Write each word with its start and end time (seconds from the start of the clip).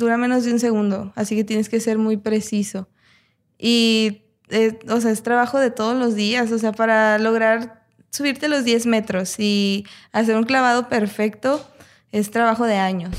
dura 0.00 0.16
menos 0.16 0.44
de 0.44 0.52
un 0.52 0.58
segundo, 0.58 1.12
así 1.14 1.36
que 1.36 1.44
tienes 1.44 1.68
que 1.68 1.78
ser 1.78 1.98
muy 1.98 2.16
preciso. 2.16 2.88
Y, 3.56 4.22
eh, 4.48 4.80
o 4.88 5.00
sea, 5.00 5.12
es 5.12 5.22
trabajo 5.22 5.60
de 5.60 5.70
todos 5.70 5.96
los 5.96 6.16
días, 6.16 6.50
o 6.50 6.58
sea, 6.58 6.72
para 6.72 7.18
lograr 7.18 7.84
subirte 8.10 8.48
los 8.48 8.64
10 8.64 8.86
metros 8.86 9.38
y 9.38 9.86
hacer 10.10 10.36
un 10.36 10.42
clavado 10.42 10.88
perfecto 10.88 11.64
es 12.10 12.32
trabajo 12.32 12.66
de 12.66 12.74
años. 12.74 13.14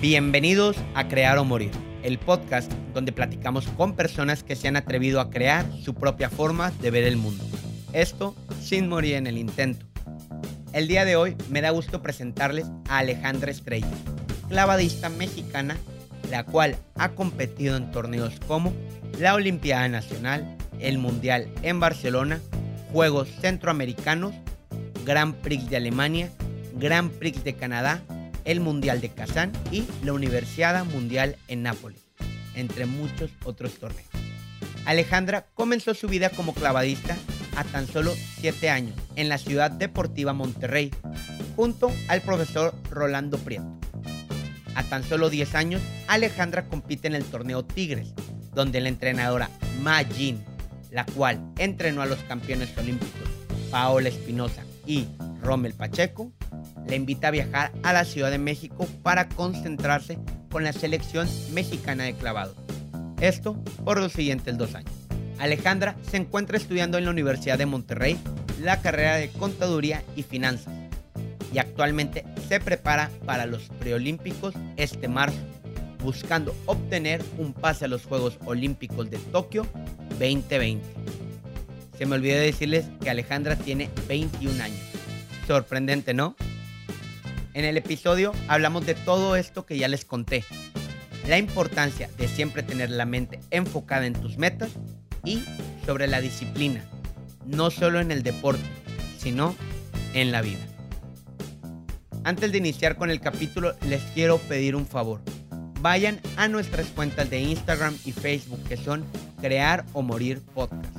Bienvenidos 0.00 0.76
a 0.94 1.08
Crear 1.08 1.38
o 1.38 1.44
Morir, 1.44 1.70
el 2.02 2.18
podcast 2.18 2.70
donde 2.92 3.10
platicamos 3.12 3.66
con 3.68 3.96
personas 3.96 4.42
que 4.42 4.54
se 4.54 4.68
han 4.68 4.76
atrevido 4.76 5.20
a 5.20 5.30
crear 5.30 5.66
su 5.82 5.94
propia 5.94 6.30
forma 6.30 6.70
de 6.70 6.90
ver 6.90 7.04
el 7.04 7.16
mundo. 7.16 7.44
Esto 7.92 8.34
sin 8.60 8.88
morir 8.88 9.14
en 9.14 9.26
el 9.26 9.38
intento. 9.38 9.93
El 10.74 10.88
día 10.88 11.04
de 11.04 11.14
hoy 11.14 11.36
me 11.50 11.60
da 11.60 11.70
gusto 11.70 12.02
presentarles 12.02 12.66
a 12.88 12.98
Alejandra 12.98 13.52
Estrella, 13.52 13.86
clavadista 14.48 15.08
mexicana, 15.08 15.76
la 16.32 16.42
cual 16.42 16.76
ha 16.96 17.10
competido 17.10 17.76
en 17.76 17.92
torneos 17.92 18.40
como 18.48 18.74
la 19.20 19.34
Olimpiada 19.36 19.88
Nacional, 19.88 20.56
el 20.80 20.98
Mundial 20.98 21.48
en 21.62 21.78
Barcelona, 21.78 22.40
Juegos 22.92 23.28
Centroamericanos, 23.40 24.34
Grand 25.04 25.36
Prix 25.36 25.70
de 25.70 25.76
Alemania, 25.76 26.32
Grand 26.74 27.12
Prix 27.12 27.44
de 27.44 27.54
Canadá, 27.54 28.02
el 28.44 28.58
Mundial 28.58 29.00
de 29.00 29.10
Kazán 29.10 29.52
y 29.70 29.84
la 30.02 30.12
Universidad 30.12 30.84
Mundial 30.86 31.36
en 31.46 31.62
Nápoles, 31.62 32.00
entre 32.56 32.86
muchos 32.86 33.30
otros 33.44 33.74
torneos. 33.74 34.10
Alejandra 34.86 35.46
comenzó 35.54 35.94
su 35.94 36.08
vida 36.08 36.30
como 36.30 36.52
clavadista 36.52 37.16
a 37.56 37.64
tan 37.64 37.86
solo 37.86 38.12
7 38.40 38.70
años 38.70 38.94
en 39.16 39.28
la 39.28 39.38
ciudad 39.38 39.70
deportiva 39.70 40.32
Monterrey, 40.32 40.90
junto 41.56 41.90
al 42.08 42.20
profesor 42.20 42.74
Rolando 42.90 43.38
Prieto. 43.38 43.78
A 44.74 44.82
tan 44.82 45.04
solo 45.04 45.30
10 45.30 45.54
años, 45.54 45.82
Alejandra 46.08 46.66
compite 46.66 47.06
en 47.06 47.14
el 47.14 47.24
torneo 47.24 47.64
Tigres, 47.64 48.12
donde 48.54 48.80
la 48.80 48.88
entrenadora 48.88 49.50
Ma 49.82 50.02
Jin, 50.04 50.42
la 50.90 51.04
cual 51.06 51.40
entrenó 51.58 52.02
a 52.02 52.06
los 52.06 52.18
campeones 52.20 52.76
olímpicos 52.76 53.28
Paola 53.70 54.08
Espinosa 54.08 54.62
y 54.86 55.06
Rommel 55.42 55.74
Pacheco, 55.74 56.32
le 56.88 56.96
invita 56.96 57.28
a 57.28 57.32
viajar 57.32 57.72
a 57.82 57.92
la 57.92 58.04
Ciudad 58.04 58.30
de 58.30 58.38
México 58.38 58.86
para 59.02 59.28
concentrarse 59.28 60.18
con 60.50 60.64
la 60.64 60.72
selección 60.72 61.28
mexicana 61.52 62.04
de 62.04 62.14
clavado. 62.14 62.54
Esto 63.20 63.54
por 63.84 63.98
los 63.98 64.12
siguientes 64.12 64.56
dos 64.56 64.74
años. 64.74 65.03
Alejandra 65.38 65.96
se 66.10 66.16
encuentra 66.16 66.56
estudiando 66.56 66.98
en 66.98 67.04
la 67.04 67.10
Universidad 67.10 67.58
de 67.58 67.66
Monterrey 67.66 68.18
la 68.60 68.80
carrera 68.80 69.16
de 69.16 69.30
Contaduría 69.30 70.02
y 70.16 70.22
Finanzas 70.22 70.72
y 71.52 71.58
actualmente 71.58 72.24
se 72.48 72.58
prepara 72.58 73.10
para 73.24 73.46
los 73.46 73.62
preolímpicos 73.78 74.54
este 74.76 75.06
marzo, 75.06 75.38
buscando 76.02 76.54
obtener 76.66 77.22
un 77.38 77.52
pase 77.52 77.84
a 77.84 77.88
los 77.88 78.04
Juegos 78.04 78.38
Olímpicos 78.44 79.08
de 79.08 79.18
Tokio 79.18 79.66
2020. 80.18 80.84
Se 81.96 82.06
me 82.06 82.16
olvidó 82.16 82.38
decirles 82.38 82.86
que 83.00 83.08
Alejandra 83.08 83.54
tiene 83.54 83.88
21 84.08 84.62
años. 84.62 84.80
Sorprendente, 85.46 86.12
¿no? 86.12 86.34
En 87.54 87.64
el 87.64 87.76
episodio 87.76 88.32
hablamos 88.48 88.84
de 88.84 88.96
todo 88.96 89.36
esto 89.36 89.64
que 89.64 89.78
ya 89.78 89.86
les 89.86 90.04
conté. 90.04 90.44
La 91.28 91.38
importancia 91.38 92.10
de 92.18 92.26
siempre 92.26 92.64
tener 92.64 92.90
la 92.90 93.06
mente 93.06 93.38
enfocada 93.50 94.06
en 94.06 94.14
tus 94.14 94.38
metas 94.38 94.70
y 95.24 95.42
sobre 95.86 96.06
la 96.06 96.20
disciplina, 96.20 96.84
no 97.46 97.70
solo 97.70 98.00
en 98.00 98.10
el 98.10 98.22
deporte, 98.22 98.64
sino 99.18 99.54
en 100.14 100.32
la 100.32 100.42
vida. 100.42 100.60
Antes 102.24 102.52
de 102.52 102.58
iniciar 102.58 102.96
con 102.96 103.10
el 103.10 103.20
capítulo, 103.20 103.74
les 103.86 104.02
quiero 104.14 104.38
pedir 104.38 104.76
un 104.76 104.86
favor. 104.86 105.20
Vayan 105.80 106.20
a 106.36 106.48
nuestras 106.48 106.86
cuentas 106.86 107.28
de 107.28 107.40
Instagram 107.40 107.96
y 108.04 108.12
Facebook 108.12 108.62
que 108.64 108.78
son 108.78 109.04
Crear 109.40 109.84
o 109.92 110.00
Morir 110.00 110.40
Podcast. 110.54 110.96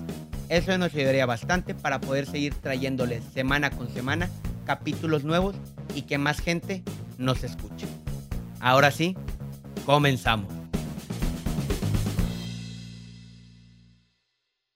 Eso 0.49 0.77
nos 0.77 0.93
ayudaría 0.93 1.25
bastante 1.25 1.73
para 1.73 1.99
poder 1.99 2.27
seguir 2.27 2.53
trayéndoles 2.53 3.23
semana 3.33 3.71
con 3.71 3.91
semana 3.91 4.29
capítulos 4.65 5.23
nuevos 5.23 5.55
y 5.95 6.03
que 6.03 6.17
más 6.17 6.39
gente 6.39 6.83
nos 7.17 7.43
escuche. 7.43 7.87
Ahora 8.59 8.91
sí, 8.91 9.15
comenzamos. 9.85 10.64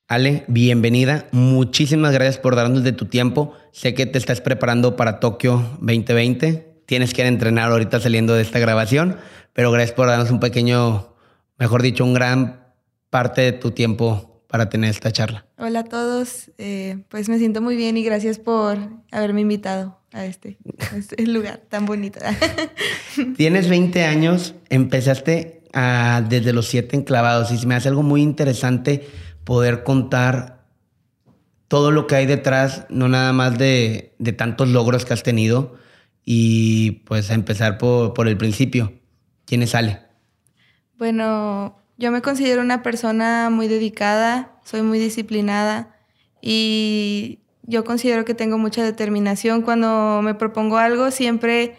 Ale, 0.09 0.44
bienvenida. 0.47 1.28
Muchísimas 1.31 2.14
gracias 2.14 2.40
por 2.40 2.56
darnos 2.56 2.84
de 2.84 2.94
tu 2.94 3.06
tiempo. 3.06 3.53
Sé 3.72 3.94
que 3.94 4.08
te 4.08 4.18
estás 4.18 4.42
preparando 4.42 4.96
para 4.96 5.20
Tokio 5.20 5.58
2020. 5.81 6.81
Tienes 6.88 7.14
que 7.14 7.22
ir 7.22 7.25
a 7.25 7.28
entrenar 7.28 7.72
ahorita 7.72 8.00
saliendo 8.00 8.34
de 8.34 8.42
esta 8.42 8.58
grabación, 8.58 9.18
pero 9.53 9.72
gracias 9.72 9.96
por 9.96 10.08
darnos 10.08 10.31
un 10.31 10.40
pequeño, 10.40 11.14
mejor 11.59 11.84
dicho, 11.84 12.03
un 12.03 12.16
gran 12.16 12.59
parte 13.12 13.42
de 13.42 13.52
tu 13.52 13.70
tiempo 13.70 14.42
para 14.47 14.68
tener 14.68 14.90
esta 14.90 15.12
charla. 15.12 15.46
Hola 15.59 15.81
a 15.81 15.84
todos, 15.84 16.50
eh, 16.58 17.03
pues 17.09 17.30
me 17.30 17.38
siento 17.38 17.62
muy 17.62 17.76
bien 17.76 17.96
y 17.96 18.03
gracias 18.03 18.40
por 18.40 18.80
haberme 19.12 19.41
invitado 19.41 20.00
a 20.12 20.26
este, 20.26 20.58
a 20.91 20.97
este 20.97 21.24
lugar 21.28 21.62
tan 21.70 21.86
bonito. 21.86 22.20
Tienes 23.38 23.70
20 23.70 24.06
años, 24.06 24.56
empezaste 24.70 25.62
a, 25.72 26.24
desde 26.28 26.52
los 26.52 26.66
7 26.66 26.96
enclavados 26.96 27.52
y 27.52 27.59
se 27.59 27.68
me 27.68 27.76
hace 27.76 27.90
algo 27.90 28.02
muy 28.02 28.24
interesante 28.24 29.08
poder 29.44 29.83
contar 29.83 30.66
todo 31.67 31.91
lo 31.91 32.07
que 32.07 32.16
hay 32.16 32.25
detrás, 32.25 32.85
no 32.89 33.07
nada 33.07 33.31
más 33.31 33.57
de, 33.57 34.16
de 34.17 34.33
tantos 34.33 34.69
logros 34.69 35.05
que 35.05 35.13
has 35.13 35.23
tenido 35.23 35.75
y 36.25 37.03
pues 37.05 37.31
a 37.31 37.35
empezar 37.35 37.78
por, 37.78 38.13
por 38.13 38.28
el 38.28 38.38
principio. 38.38 38.94
¿Quién 39.45 39.63
es 39.63 39.75
Ale? 39.75 40.01
Bueno, 40.97 41.78
yo 41.97 42.11
me 42.11 42.22
considero 42.22 42.61
una 42.61 42.83
persona 42.83 43.49
muy 43.49 43.67
dedicada, 43.67 44.59
soy 44.63 44.81
muy 44.81 44.99
disciplinada 44.99 45.95
y 46.41 47.39
yo 47.63 47.83
considero 47.83 48.25
que 48.25 48.33
tengo 48.33 48.57
mucha 48.57 48.83
determinación. 48.83 49.61
Cuando 49.61 50.22
me 50.23 50.33
propongo 50.33 50.78
algo, 50.78 51.11
siempre 51.11 51.78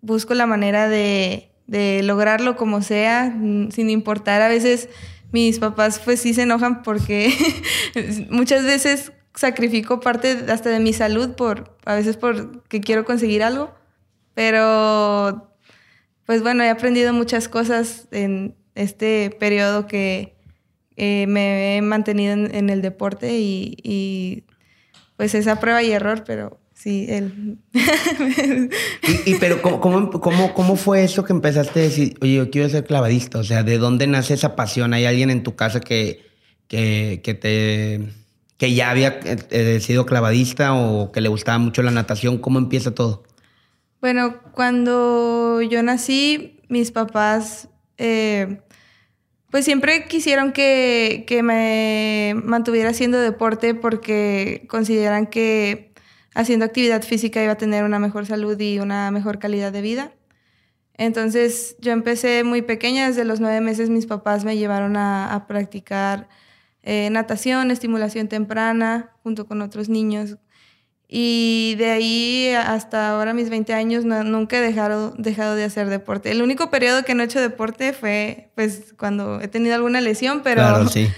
busco 0.00 0.34
la 0.34 0.46
manera 0.46 0.88
de, 0.88 1.50
de 1.66 2.02
lograrlo 2.02 2.56
como 2.56 2.82
sea, 2.82 3.34
sin 3.70 3.90
importar. 3.90 4.42
A 4.42 4.48
veces 4.48 4.88
mis 5.32 5.58
papás 5.58 6.00
pues 6.04 6.20
sí 6.20 6.34
se 6.34 6.42
enojan 6.42 6.82
porque 6.82 7.32
muchas 8.30 8.64
veces 8.64 9.12
sacrifico 9.34 10.00
parte 10.00 10.44
hasta 10.48 10.70
de 10.70 10.80
mi 10.80 10.92
salud 10.92 11.34
por, 11.36 11.76
a 11.84 11.94
veces 11.94 12.16
porque 12.16 12.80
quiero 12.80 13.04
conseguir 13.04 13.42
algo. 13.42 13.72
Pero, 14.34 15.52
pues 16.26 16.42
bueno, 16.42 16.62
he 16.62 16.70
aprendido 16.70 17.12
muchas 17.12 17.48
cosas 17.48 18.06
en 18.12 18.56
este 18.74 19.36
periodo 19.38 19.86
que 19.86 20.36
eh, 20.96 21.26
me 21.26 21.76
he 21.76 21.82
mantenido 21.82 22.32
en, 22.32 22.70
el 22.70 22.82
deporte 22.82 23.38
y, 23.38 23.76
y, 23.82 24.44
pues 25.16 25.34
esa 25.34 25.58
prueba 25.58 25.82
y 25.82 25.90
error, 25.90 26.22
pero 26.24 26.60
sí, 26.78 27.06
él. 27.08 27.58
y, 29.26 29.34
pero 29.34 29.60
¿cómo, 29.60 29.80
cómo, 30.20 30.54
cómo, 30.54 30.76
fue 30.76 31.02
eso 31.04 31.24
que 31.24 31.32
empezaste 31.32 31.80
a 31.80 31.82
decir, 31.82 32.16
oye, 32.20 32.34
yo 32.34 32.50
quiero 32.50 32.68
ser 32.68 32.84
clavadista? 32.84 33.38
O 33.38 33.44
sea, 33.44 33.62
¿de 33.62 33.78
dónde 33.78 34.06
nace 34.06 34.34
esa 34.34 34.54
pasión? 34.54 34.94
¿Hay 34.94 35.04
alguien 35.04 35.30
en 35.30 35.42
tu 35.42 35.56
casa 35.56 35.80
que, 35.80 36.24
que, 36.68 37.20
que 37.24 37.34
te 37.34 38.08
que 38.56 38.74
ya 38.74 38.90
había 38.90 39.20
eh, 39.22 39.78
sido 39.80 40.04
clavadista 40.04 40.74
o 40.74 41.12
que 41.12 41.20
le 41.20 41.28
gustaba 41.28 41.58
mucho 41.58 41.82
la 41.82 41.92
natación? 41.92 42.38
¿Cómo 42.38 42.58
empieza 42.58 42.92
todo? 42.92 43.22
Bueno, 44.00 44.36
cuando 44.52 45.62
yo 45.62 45.82
nací, 45.82 46.60
mis 46.68 46.90
papás 46.90 47.68
eh, 47.98 48.58
pues 49.50 49.64
siempre 49.64 50.06
quisieron 50.08 50.52
que, 50.52 51.24
que, 51.26 51.42
me 51.42 52.34
mantuviera 52.44 52.90
haciendo 52.90 53.18
deporte 53.18 53.74
porque 53.74 54.66
consideran 54.68 55.26
que 55.26 55.87
haciendo 56.38 56.64
actividad 56.64 57.02
física 57.02 57.42
iba 57.42 57.52
a 57.52 57.56
tener 57.56 57.82
una 57.82 57.98
mejor 57.98 58.24
salud 58.24 58.58
y 58.60 58.78
una 58.78 59.10
mejor 59.10 59.40
calidad 59.40 59.72
de 59.72 59.82
vida. 59.82 60.12
Entonces 60.94 61.76
yo 61.80 61.90
empecé 61.90 62.44
muy 62.44 62.62
pequeña, 62.62 63.08
desde 63.08 63.24
los 63.24 63.40
nueve 63.40 63.60
meses 63.60 63.90
mis 63.90 64.06
papás 64.06 64.44
me 64.44 64.56
llevaron 64.56 64.96
a, 64.96 65.44
practicar 65.48 66.28
eh, 66.84 67.08
natación, 67.10 67.72
estimulación 67.72 68.28
temprana, 68.28 69.10
junto 69.24 69.48
con 69.48 69.62
otros 69.62 69.88
niños. 69.88 70.36
Y 71.08 71.74
de 71.76 71.90
ahí 71.90 72.50
hasta 72.54 73.10
ahora, 73.10 73.34
mis 73.34 73.50
20 73.50 73.74
años, 73.74 74.04
nunca 74.04 74.58
he 74.58 74.60
dejado, 74.60 75.14
dejado 75.18 75.56
de 75.56 75.64
hacer 75.64 75.88
deporte. 75.88 76.30
El 76.30 76.40
único 76.40 76.70
periodo 76.70 77.02
que 77.04 77.14
no 77.14 77.22
he 77.22 77.26
hecho 77.26 77.40
deporte 77.40 77.92
fue 77.92 78.52
pues 78.54 78.94
cuando 78.96 79.40
he 79.40 79.48
tenido 79.48 79.74
alguna 79.74 80.00
lesión, 80.00 80.42
pero, 80.44 80.86
sí. 80.88 81.08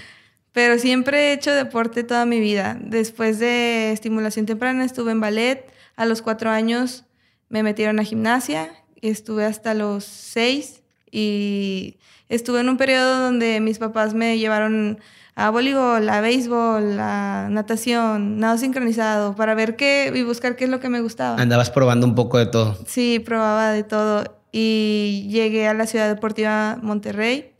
Pero 0.53 0.77
siempre 0.77 1.29
he 1.29 1.33
hecho 1.33 1.53
deporte 1.53 2.03
toda 2.03 2.25
mi 2.25 2.39
vida. 2.39 2.77
Después 2.81 3.39
de 3.39 3.91
estimulación 3.91 4.45
temprana 4.45 4.83
estuve 4.83 5.11
en 5.11 5.21
ballet. 5.21 5.65
A 5.95 6.05
los 6.05 6.21
cuatro 6.21 6.49
años 6.49 7.05
me 7.49 7.63
metieron 7.63 7.99
a 7.99 8.03
gimnasia 8.03 8.69
y 8.99 9.09
estuve 9.09 9.45
hasta 9.45 9.73
los 9.73 10.03
seis. 10.03 10.81
Y 11.09 11.97
estuve 12.29 12.61
en 12.61 12.69
un 12.69 12.77
periodo 12.77 13.21
donde 13.21 13.59
mis 13.59 13.77
papás 13.77 14.13
me 14.13 14.37
llevaron 14.37 14.99
a 15.35 15.49
voleibol, 15.49 16.07
a 16.09 16.21
béisbol, 16.21 16.99
a 16.99 17.47
natación, 17.49 18.39
nado 18.39 18.57
sincronizado, 18.57 19.35
para 19.35 19.55
ver 19.55 19.75
qué 19.75 20.11
y 20.13 20.23
buscar 20.23 20.55
qué 20.55 20.65
es 20.65 20.69
lo 20.69 20.79
que 20.79 20.89
me 20.89 21.01
gustaba. 21.01 21.41
Andabas 21.41 21.71
probando 21.71 22.05
un 22.05 22.15
poco 22.15 22.37
de 22.37 22.45
todo. 22.45 22.77
Sí, 22.85 23.19
probaba 23.19 23.71
de 23.71 23.83
todo. 23.83 24.41
Y 24.51 25.27
llegué 25.29 25.67
a 25.67 25.73
la 25.73 25.87
Ciudad 25.87 26.09
Deportiva 26.13 26.77
Monterrey. 26.81 27.50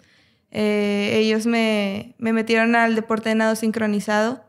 Eh, 0.51 1.12
ellos 1.15 1.45
me, 1.45 2.15
me 2.18 2.33
metieron 2.33 2.75
al 2.75 2.95
deporte 2.95 3.30
de 3.30 3.36
nado 3.36 3.56
sincronizado. 3.56 4.44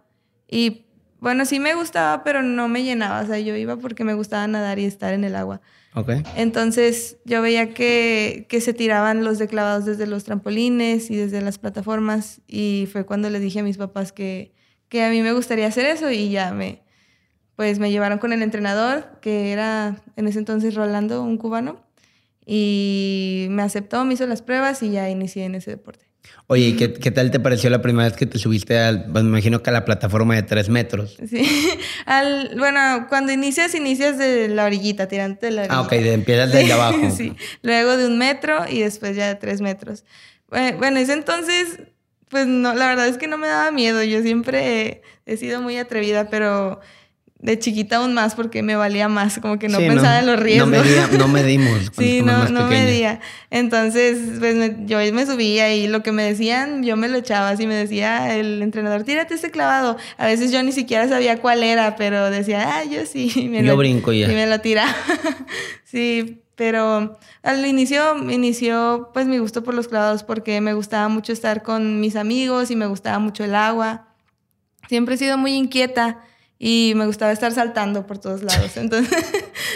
Y 0.49 0.87
bueno, 1.21 1.45
sí 1.45 1.61
me 1.61 1.75
gustaba, 1.75 2.25
pero 2.25 2.43
no 2.43 2.69
me 2.69 2.83
llenaba. 2.83 3.21
O 3.23 3.27
sea, 3.27 3.39
yo 3.39 3.57
iba 3.57 3.77
porque 3.77 4.05
me 4.05 4.15
gustaba 4.15 4.47
nadar 4.49 4.79
y 4.79 4.85
estar 4.85 5.15
en 5.15 5.25
el 5.25 5.37
agua. 5.37 5.61
Okay. 5.95 6.23
Entonces 6.37 7.19
yo 7.25 7.43
veía 7.43 7.75
que, 7.75 8.47
que 8.49 8.61
se 8.61 8.73
tiraban 8.73 9.25
los 9.25 9.39
declavados 9.39 9.85
desde 9.85 10.07
los 10.07 10.25
trampolines 10.25 11.11
y 11.11 11.17
desde 11.17 11.43
las 11.43 11.59
plataformas 11.59 12.41
y 12.49 12.89
fue 12.91 13.05
cuando 13.05 13.29
le 13.29 13.41
dije 13.41 13.61
a 13.61 13.63
mis 13.63 13.77
papás 13.77 14.11
que, 14.11 14.55
que 14.89 15.05
a 15.05 15.11
mí 15.11 15.21
me 15.21 15.33
gustaría 15.33 15.67
hacer 15.67 15.85
eso 15.85 16.11
y 16.11 16.31
ya 16.31 16.53
me, 16.53 16.83
pues 17.57 17.79
me 17.79 17.91
llevaron 17.91 18.19
con 18.19 18.33
el 18.33 18.43
entrenador, 18.43 19.05
que 19.21 19.53
era 19.53 20.03
en 20.17 20.27
ese 20.27 20.39
entonces 20.39 20.75
Rolando, 20.75 21.23
un 21.23 21.37
cubano, 21.37 21.81
y 22.47 23.47
me 23.51 23.63
aceptó, 23.63 24.05
me 24.05 24.15
hizo 24.15 24.27
las 24.27 24.43
pruebas 24.43 24.83
y 24.83 24.91
ya 24.91 25.09
inicié 25.09 25.45
en 25.45 25.55
ese 25.55 25.71
deporte. 25.73 26.07
Oye, 26.47 26.69
¿y 26.69 26.77
qué, 26.77 26.93
qué, 26.93 27.11
tal 27.11 27.31
te 27.31 27.41
pareció 27.41 27.71
la 27.71 27.83
primera 27.83 28.09
vez 28.09 28.17
que 28.17 28.27
te 28.27 28.39
subiste 28.39 28.79
al, 28.79 29.07
pues, 29.07 29.25
me 29.25 29.31
imagino 29.31 29.63
que 29.63 29.71
a 29.71 29.73
la 29.73 29.85
plataforma 29.85 30.35
de 30.35 30.43
tres 30.43 30.69
metros? 30.69 31.17
Sí, 31.29 31.49
al, 32.07 32.55
bueno, 32.59 33.07
cuando 33.09 33.33
inicias, 33.33 33.75
inicias 33.75 34.19
de 34.19 34.49
la 34.49 34.67
orillita, 34.67 35.09
tirante 35.09 35.47
de 35.47 35.53
la 35.53 35.63
orillita. 35.63 35.79
Ah, 35.79 35.83
ok, 35.83 35.91
de, 35.91 36.13
empiezas 36.13 36.53
desde 36.53 36.73
abajo. 36.73 37.11
sí, 37.11 37.35
luego 37.63 37.97
de 37.97 38.07
un 38.07 38.19
metro 38.19 38.65
y 38.69 38.81
después 38.81 39.17
ya 39.17 39.29
de 39.29 39.35
tres 39.37 39.61
metros. 39.61 40.05
Bueno, 40.49 40.99
ese 40.99 41.15
entonces, 41.15 41.79
pues 42.29 42.47
no, 42.47 42.75
la 42.75 42.87
verdad 42.89 43.09
es 43.09 43.17
que 43.17 43.27
no 43.27 43.39
me 43.39 43.49
daba 43.49 43.71
miedo, 43.71 44.03
yo 44.03 44.21
siempre 44.23 44.83
he, 44.83 45.03
he 45.25 45.37
sido 45.39 45.63
muy 45.63 45.79
atrevida, 45.79 46.29
pero 46.29 46.81
de 47.43 47.59
chiquita 47.59 47.97
aún 47.97 48.15
más 48.15 48.37
porque 48.37 48.63
me 48.63 48.77
valía 48.77 49.09
más, 49.09 49.41
como 49.41 49.59
que 49.59 49.69
no 49.69 49.79
sí, 49.79 49.87
pensaba 49.89 50.15
no, 50.15 50.21
en 50.21 50.27
los 50.27 50.41
riesgos. 50.41 50.71
No, 50.71 50.79
medía, 50.79 51.09
no 51.19 51.29
medimos. 51.29 51.91
sí, 51.99 52.23
no, 52.23 52.49
no 52.49 52.69
medía. 52.69 53.21
Entonces, 53.51 54.39
pues 54.39 54.55
me, 54.55 54.77
yo 54.87 54.99
me 55.13 55.27
subía 55.27 55.75
y 55.75 55.89
lo 55.89 56.05
que 56.05 56.13
me 56.13 56.23
decían, 56.23 56.85
yo 56.85 56.97
me 56.97 57.09
lo 57.09 57.19
echaba. 57.19 57.49
Así 57.49 57.67
me 57.67 57.75
decía 57.75 58.37
el 58.37 58.63
entrenador, 58.63 59.03
tírate 59.03 59.35
ese 59.35 59.51
clavado. 59.51 59.97
A 60.19 60.27
veces 60.27 60.53
yo 60.53 60.63
ni 60.63 60.71
siquiera 60.71 61.09
sabía 61.09 61.41
cuál 61.41 61.65
era, 61.65 61.97
pero 61.97 62.31
decía, 62.31 62.77
ah, 62.77 62.85
yo 62.85 63.05
sí. 63.07 63.33
Y 63.43 63.49
me 63.49 63.59
yo 63.59 63.73
lo, 63.73 63.77
brinco 63.77 64.13
ya. 64.13 64.31
Y 64.31 64.35
me 64.35 64.47
lo 64.47 64.61
tiraba. 64.61 64.95
sí, 65.85 66.43
pero 66.55 67.19
al 67.43 67.67
inicio 67.67 68.17
inició 68.31 69.11
pues 69.13 69.27
mi 69.27 69.39
gusto 69.39 69.65
por 69.65 69.75
los 69.75 69.89
clavados 69.89 70.23
porque 70.23 70.61
me 70.61 70.75
gustaba 70.75 71.09
mucho 71.09 71.33
estar 71.33 71.65
con 71.65 72.01
mis 72.01 72.15
amigos 72.15 72.71
y 72.71 72.77
me 72.77 72.87
gustaba 72.87 73.19
mucho 73.19 73.43
el 73.43 73.57
agua. 73.57 74.07
Siempre 74.89 75.17
he 75.17 75.19
sido 75.19 75.37
muy 75.39 75.55
inquieta 75.55 76.21
y 76.65 76.93
me 76.95 77.07
gustaba 77.07 77.33
estar 77.33 77.51
saltando 77.51 78.07
por 78.07 78.19
todos 78.19 78.45
lados. 78.45 78.77
Entonces, 78.77 79.25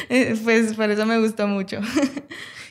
pues 0.44 0.74
por 0.74 0.88
eso 0.88 1.04
me 1.04 1.18
gustó 1.18 1.48
mucho. 1.48 1.80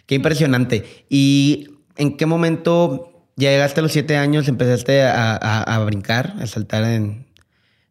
Qué 0.06 0.16
impresionante. 0.16 1.06
¿Y 1.10 1.68
en 1.98 2.16
qué 2.16 2.26
momento 2.26 3.28
ya 3.36 3.50
llegaste 3.50 3.82
a 3.82 3.84
los 3.84 3.92
siete 3.92 4.16
años, 4.16 4.48
empezaste 4.48 5.04
a, 5.04 5.34
a, 5.36 5.64
a 5.64 5.84
brincar, 5.84 6.34
a 6.40 6.48
saltar 6.48 6.86
en, 6.86 7.28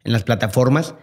en, 0.03 0.13
las 0.13 0.25
plataformas? 0.25 0.95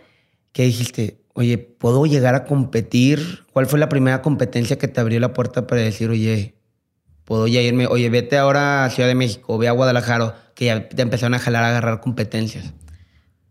¿Qué 0.53 0.63
dijiste? 0.63 1.21
Oye, 1.33 1.59
¿puedo 1.59 2.07
llegar 2.07 2.33
a 2.33 2.45
competir? 2.45 3.45
¿Cuál 3.53 3.67
fue 3.67 3.77
la 3.77 3.89
primera 3.89 4.23
competencia 4.23 4.79
que 4.79 4.87
te 4.87 5.01
abrió 5.01 5.19
la 5.19 5.33
puerta 5.33 5.67
para 5.67 5.81
decir, 5.81 6.09
oye, 6.09 6.55
puedo 7.25 7.45
ya 7.45 7.61
irme? 7.61 7.85
Oye, 7.85 8.09
vete 8.09 8.39
ahora 8.39 8.85
a 8.85 8.89
Ciudad 8.89 9.07
de 9.07 9.13
México, 9.13 9.59
ve 9.59 9.67
a 9.67 9.71
Guadalajara, 9.71 10.51
que 10.55 10.65
ya 10.65 10.89
te 10.89 11.03
empezaron 11.03 11.35
a 11.35 11.39
jalar 11.39 11.63
a 11.63 11.69
agarrar 11.69 11.99
competencias. 11.99 12.73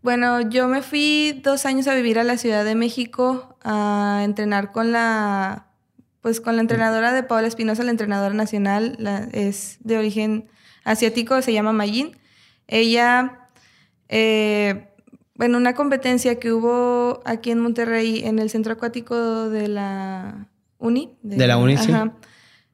Bueno, 0.01 0.41
yo 0.41 0.67
me 0.67 0.81
fui 0.81 1.39
dos 1.43 1.65
años 1.65 1.87
a 1.87 1.93
vivir 1.93 2.17
a 2.17 2.23
la 2.23 2.37
Ciudad 2.37 2.65
de 2.65 2.73
México 2.73 3.55
a 3.63 4.21
entrenar 4.23 4.71
con 4.71 4.91
la, 4.91 5.67
pues 6.21 6.41
con 6.41 6.55
la 6.55 6.61
entrenadora 6.61 7.13
de 7.13 7.21
Paola 7.21 7.47
Espinosa, 7.47 7.83
la 7.83 7.91
entrenadora 7.91 8.33
nacional, 8.33 8.95
la, 8.97 9.27
es 9.31 9.77
de 9.81 9.97
origen 9.97 10.49
asiático, 10.83 11.41
se 11.43 11.53
llama 11.53 11.71
Mayin. 11.71 12.17
Ella, 12.67 13.49
eh, 14.09 14.87
bueno, 15.35 15.59
una 15.59 15.75
competencia 15.75 16.39
que 16.39 16.51
hubo 16.51 17.21
aquí 17.25 17.51
en 17.51 17.59
Monterrey, 17.59 18.23
en 18.23 18.39
el 18.39 18.49
centro 18.49 18.73
acuático 18.73 19.49
de 19.49 19.67
la 19.67 20.47
Uni. 20.79 21.15
De, 21.21 21.35
de 21.35 21.47
la 21.47 21.57
Uni, 21.57 21.77
sí. 21.77 21.91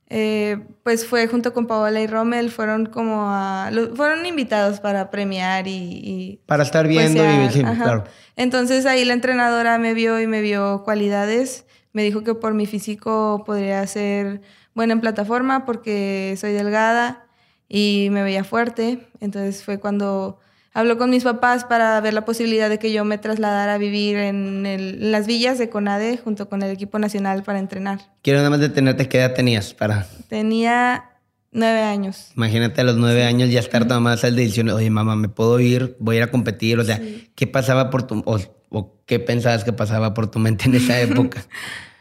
Eh, 0.10 0.66
pues 0.84 1.06
fue 1.06 1.28
junto 1.28 1.54
con 1.54 1.68
Paola 1.68 2.00
y 2.00 2.08
Rommel, 2.08 2.50
fueron 2.50 2.86
como 2.86 3.26
a, 3.28 3.70
fueron 3.94 4.26
invitados 4.26 4.80
para 4.80 5.12
premiar 5.12 5.68
y... 5.68 5.72
y 5.74 6.40
para 6.46 6.64
estar 6.64 6.88
viendo 6.88 7.22
pues, 7.22 7.56
y 7.56 7.60
sí, 7.60 7.64
claro. 7.64 8.06
Entonces 8.38 8.86
ahí 8.86 9.04
la 9.04 9.14
entrenadora 9.14 9.78
me 9.78 9.94
vio 9.94 10.22
y 10.22 10.28
me 10.28 10.40
vio 10.40 10.84
cualidades, 10.86 11.66
me 11.92 12.04
dijo 12.04 12.24
que 12.24 12.36
por 12.36 12.54
mi 12.54 12.66
físico 12.66 13.44
podría 13.46 13.86
ser 13.86 14.42
buena 14.74 14.94
en 14.94 15.02
plataforma 15.02 15.66
porque 15.66 16.36
soy 16.40 16.54
delgada 16.54 17.26
y 17.68 18.08
me 18.12 18.24
veía 18.24 18.46
fuerte, 18.46 19.10
entonces 19.20 19.62
fue 19.62 19.78
cuando 19.78 20.40
habló 20.78 21.00
con 21.00 21.10
mis 21.10 21.24
papás 21.24 21.66
para 21.66 22.00
ver 22.02 22.14
la 22.14 22.24
posibilidad 22.24 22.70
de 22.70 22.78
que 22.78 22.94
yo 22.94 23.04
me 23.04 23.18
trasladara 23.18 23.74
a 23.74 23.78
vivir 23.80 24.16
en, 24.18 24.68
el, 24.68 25.02
en, 25.02 25.12
las 25.12 25.26
villas 25.26 25.58
de 25.58 25.70
CONADE 25.70 26.20
junto 26.24 26.50
con 26.50 26.62
el 26.62 26.70
equipo 26.70 27.00
nacional 27.00 27.42
para 27.42 27.58
entrenar. 27.58 28.00
Quiero 28.22 28.38
nada 28.38 28.52
más 28.52 28.60
detenerte, 28.60 29.10
¿qué 29.10 29.18
edad 29.18 29.34
tenías 29.34 29.74
para...? 29.74 30.06
Tenía 30.28 31.06
nueve 31.52 31.82
años. 31.82 32.32
Imagínate 32.36 32.82
a 32.82 32.84
los 32.84 32.96
nueve 32.96 33.22
sí. 33.22 33.28
años 33.28 33.50
ya 33.50 33.60
estar 33.60 33.88
más 34.00 34.24
al 34.24 34.36
decisión, 34.36 34.70
oye 34.70 34.92
mamá, 34.92 35.16
¿me 35.16 35.30
puedo 35.30 35.60
ir? 35.60 35.96
Voy 36.00 36.18
a 36.18 36.20
ir 36.20 36.24
a 36.26 36.32
competir. 36.32 36.78
O 36.78 36.84
sea, 36.84 36.98
sí. 36.98 37.32
¿qué 37.34 37.48
pasaba 37.48 37.90
por 37.90 38.04
tu... 38.04 38.22
O, 38.28 38.38
o, 38.70 39.02
qué 39.08 39.20
pensabas 39.20 39.64
que 39.64 39.74
pasaba 39.74 40.14
por 40.14 40.30
tu 40.30 40.38
mente 40.38 40.66
en 40.66 40.76
esa 40.76 41.02
época? 41.02 41.44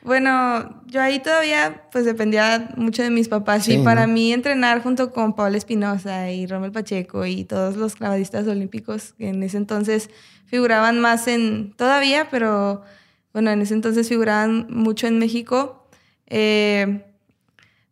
Bueno, 0.06 0.85
yo 0.87 1.03
ahí 1.03 1.19
todavía 1.19 1.82
pues 1.91 2.05
dependía 2.05 2.70
mucho 2.76 3.03
de 3.03 3.11
mis 3.11 3.26
papás 3.26 3.64
sí, 3.64 3.75
y 3.75 3.79
para 3.79 4.06
¿no? 4.06 4.12
mí 4.12 4.32
entrenar 4.32 4.81
junto 4.81 5.12
con 5.12 5.35
Paola 5.35 5.56
Espinosa 5.58 6.31
y 6.31 6.47
Romel 6.47 6.70
Pacheco 6.70 7.26
y 7.26 7.43
todos 7.43 7.75
los 7.75 7.97
clavadistas 7.97 8.47
olímpicos 8.47 9.14
que 9.19 9.31
en 9.31 9.43
ese 9.43 9.56
entonces 9.56 10.08
figuraban 10.44 11.00
más 11.00 11.26
en, 11.26 11.73
todavía, 11.76 12.29
pero 12.31 12.85
bueno, 13.32 13.50
en 13.50 13.61
ese 13.62 13.75
entonces 13.75 14.08
figuraban 14.08 14.69
mucho 14.70 15.08
en 15.08 15.19
México, 15.19 15.88
eh, 16.29 17.05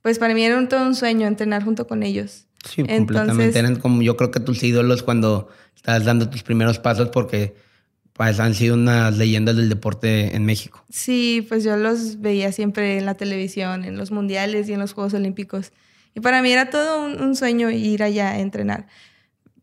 pues 0.01 0.21
para 0.21 0.35
mí 0.35 0.45
era 0.45 0.57
un, 0.57 0.69
todo 0.69 0.87
un 0.87 0.95
sueño 0.95 1.27
entrenar 1.27 1.65
junto 1.65 1.89
con 1.89 2.05
ellos. 2.05 2.47
Sí, 2.65 2.83
entonces, 2.83 2.97
completamente. 2.99 3.59
Eran 3.59 3.77
como 3.81 4.03
yo 4.03 4.17
creo 4.17 4.31
que 4.31 4.39
tus 4.39 4.63
ídolos 4.63 5.03
cuando 5.03 5.49
estabas 5.75 6.05
dando 6.05 6.31
tus 6.31 6.45
primeros 6.45 6.79
pasos 6.79 7.09
porque 7.09 7.57
pues 8.15 8.41
han 8.41 8.55
sido 8.55 8.75
unas 8.75 9.19
leyendas 9.19 9.57
del 9.57 9.69
deporte 9.69 10.35
en 10.35 10.45
México. 10.45 10.85
Sí, 10.89 11.45
pues 11.49 11.65
yo 11.65 11.77
los 11.77 12.21
veía 12.21 12.53
siempre 12.53 12.99
en 12.99 13.07
la 13.07 13.15
televisión, 13.15 13.85
en 13.85 13.97
los 13.97 14.11
mundiales 14.11 14.69
y 14.69 14.73
en 14.73 14.81
los 14.81 14.93
Juegos 14.93 15.15
Olímpicos. 15.15 15.73
Y 16.15 16.21
para 16.21 16.41
mí 16.41 16.53
era 16.53 16.71
todo 16.71 17.05
un, 17.05 17.21
un 17.21 17.35
sueño 17.35 17.71
ir 17.71 18.03
allá 18.03 18.31
a 18.31 18.39
entrenar. 18.39 18.87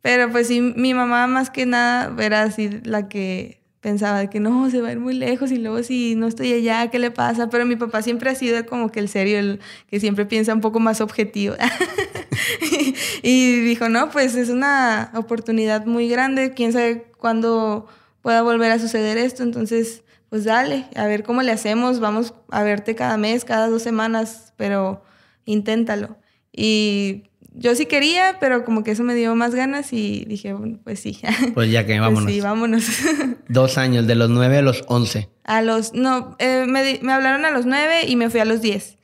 Pero 0.01 0.29
pues 0.31 0.47
sí, 0.47 0.59
mi 0.61 0.93
mamá 0.93 1.27
más 1.27 1.49
que 1.49 1.65
nada 1.65 2.13
era 2.21 2.43
así 2.43 2.69
la 2.83 3.07
que 3.07 3.61
pensaba 3.81 4.29
que 4.29 4.39
no, 4.39 4.69
se 4.69 4.79
va 4.79 4.89
a 4.89 4.91
ir 4.91 4.99
muy 4.99 5.15
lejos 5.15 5.51
y 5.51 5.57
luego 5.57 5.81
si 5.81 6.15
no 6.15 6.27
estoy 6.27 6.53
allá, 6.53 6.89
¿qué 6.89 6.99
le 6.99 7.09
pasa? 7.09 7.49
Pero 7.49 7.65
mi 7.65 7.75
papá 7.75 8.01
siempre 8.03 8.29
ha 8.29 8.35
sido 8.35 8.63
como 8.65 8.91
que 8.91 8.99
el 8.99 9.09
serio, 9.09 9.39
el 9.39 9.59
que 9.89 9.99
siempre 9.99 10.25
piensa 10.25 10.53
un 10.53 10.61
poco 10.61 10.79
más 10.79 11.01
objetivo. 11.01 11.55
y 13.23 13.59
dijo, 13.61 13.89
no, 13.89 14.11
pues 14.11 14.35
es 14.35 14.49
una 14.49 15.11
oportunidad 15.15 15.85
muy 15.85 16.07
grande, 16.07 16.53
quién 16.53 16.73
sabe 16.73 17.07
cuándo 17.17 17.87
pueda 18.21 18.41
volver 18.41 18.71
a 18.71 18.79
suceder 18.79 19.17
esto, 19.17 19.43
entonces 19.43 20.03
pues 20.29 20.45
dale, 20.45 20.85
a 20.95 21.07
ver 21.07 21.23
cómo 21.23 21.41
le 21.41 21.51
hacemos, 21.51 21.99
vamos 21.99 22.33
a 22.49 22.63
verte 22.63 22.95
cada 22.95 23.17
mes, 23.17 23.43
cada 23.43 23.67
dos 23.67 23.81
semanas, 23.81 24.53
pero 24.55 25.03
inténtalo. 25.43 26.17
Y 26.53 27.23
yo 27.53 27.75
sí 27.75 27.85
quería, 27.85 28.37
pero 28.39 28.63
como 28.63 28.83
que 28.83 28.91
eso 28.91 29.03
me 29.03 29.13
dio 29.13 29.35
más 29.35 29.53
ganas 29.53 29.91
y 29.91 30.23
dije, 30.25 30.53
bueno, 30.53 30.79
pues 30.85 31.01
sí. 31.01 31.19
Pues 31.53 31.69
ya 31.69 31.85
que 31.85 31.99
vámonos. 31.99 32.23
Pues 32.23 32.35
sí, 32.35 32.41
vámonos. 32.41 32.85
Dos 33.49 33.77
años, 33.77 34.07
de 34.07 34.15
los 34.15 34.29
nueve 34.29 34.57
a 34.57 34.61
los 34.61 34.83
once. 34.87 35.29
A 35.43 35.61
los, 35.61 35.93
no, 35.93 36.37
eh, 36.39 36.65
me, 36.65 36.99
me, 37.01 37.11
hablaron 37.11 37.43
a 37.43 37.51
los 37.51 37.65
nueve 37.65 38.05
y 38.07 38.15
me 38.15 38.29
fui 38.29 38.39
a 38.39 38.45
los 38.45 38.61
diez. 38.61 38.97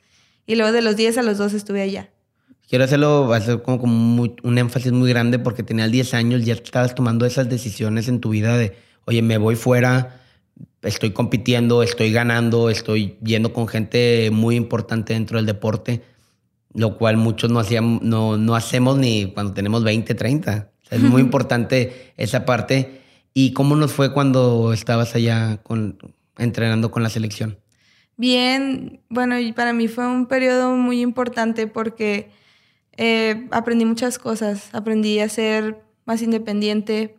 Y 0.46 0.56
luego 0.56 0.72
de 0.72 0.80
los 0.80 0.96
diez 0.96 1.18
a 1.18 1.22
los 1.22 1.36
dos 1.36 1.52
estuve 1.52 1.82
allá. 1.82 2.08
Quiero 2.70 2.84
hacerlo, 2.84 3.34
hacer 3.34 3.60
como, 3.60 3.78
como 3.78 3.92
muy, 3.92 4.34
un 4.42 4.56
énfasis 4.56 4.92
muy 4.92 5.10
grande 5.10 5.38
porque 5.38 5.62
tenía 5.62 5.88
diez 5.88 6.14
años, 6.14 6.46
ya 6.46 6.54
estabas 6.54 6.94
tomando 6.94 7.26
esas 7.26 7.50
decisiones 7.50 8.08
en 8.08 8.20
tu 8.20 8.30
vida 8.30 8.56
de 8.56 8.76
oye, 9.08 9.22
me 9.22 9.38
voy 9.38 9.56
fuera, 9.56 10.20
estoy 10.82 11.12
compitiendo, 11.12 11.82
estoy 11.82 12.12
ganando, 12.12 12.68
estoy 12.68 13.16
yendo 13.24 13.54
con 13.54 13.66
gente 13.66 14.28
muy 14.30 14.54
importante 14.54 15.14
dentro 15.14 15.38
del 15.38 15.46
deporte, 15.46 16.02
lo 16.74 16.98
cual 16.98 17.16
muchos 17.16 17.50
no, 17.50 17.58
hacíamos, 17.58 18.02
no, 18.02 18.36
no 18.36 18.54
hacemos 18.54 18.98
ni 18.98 19.32
cuando 19.32 19.54
tenemos 19.54 19.82
20, 19.82 20.14
30. 20.14 20.70
O 20.84 20.86
sea, 20.86 20.98
es 20.98 21.02
muy 21.02 21.22
importante 21.28 22.12
esa 22.18 22.44
parte. 22.44 23.00
¿Y 23.32 23.54
cómo 23.54 23.76
nos 23.76 23.92
fue 23.92 24.12
cuando 24.12 24.74
estabas 24.74 25.14
allá 25.14 25.56
con, 25.62 25.98
entrenando 26.36 26.90
con 26.90 27.02
la 27.02 27.08
selección? 27.08 27.58
Bien, 28.18 29.00
bueno, 29.08 29.38
y 29.38 29.52
para 29.52 29.72
mí 29.72 29.88
fue 29.88 30.06
un 30.06 30.26
periodo 30.26 30.76
muy 30.76 31.00
importante 31.00 31.66
porque 31.66 32.30
eh, 32.98 33.46
aprendí 33.52 33.86
muchas 33.86 34.18
cosas. 34.18 34.68
Aprendí 34.74 35.20
a 35.20 35.30
ser 35.30 35.82
más 36.04 36.20
independiente. 36.20 37.17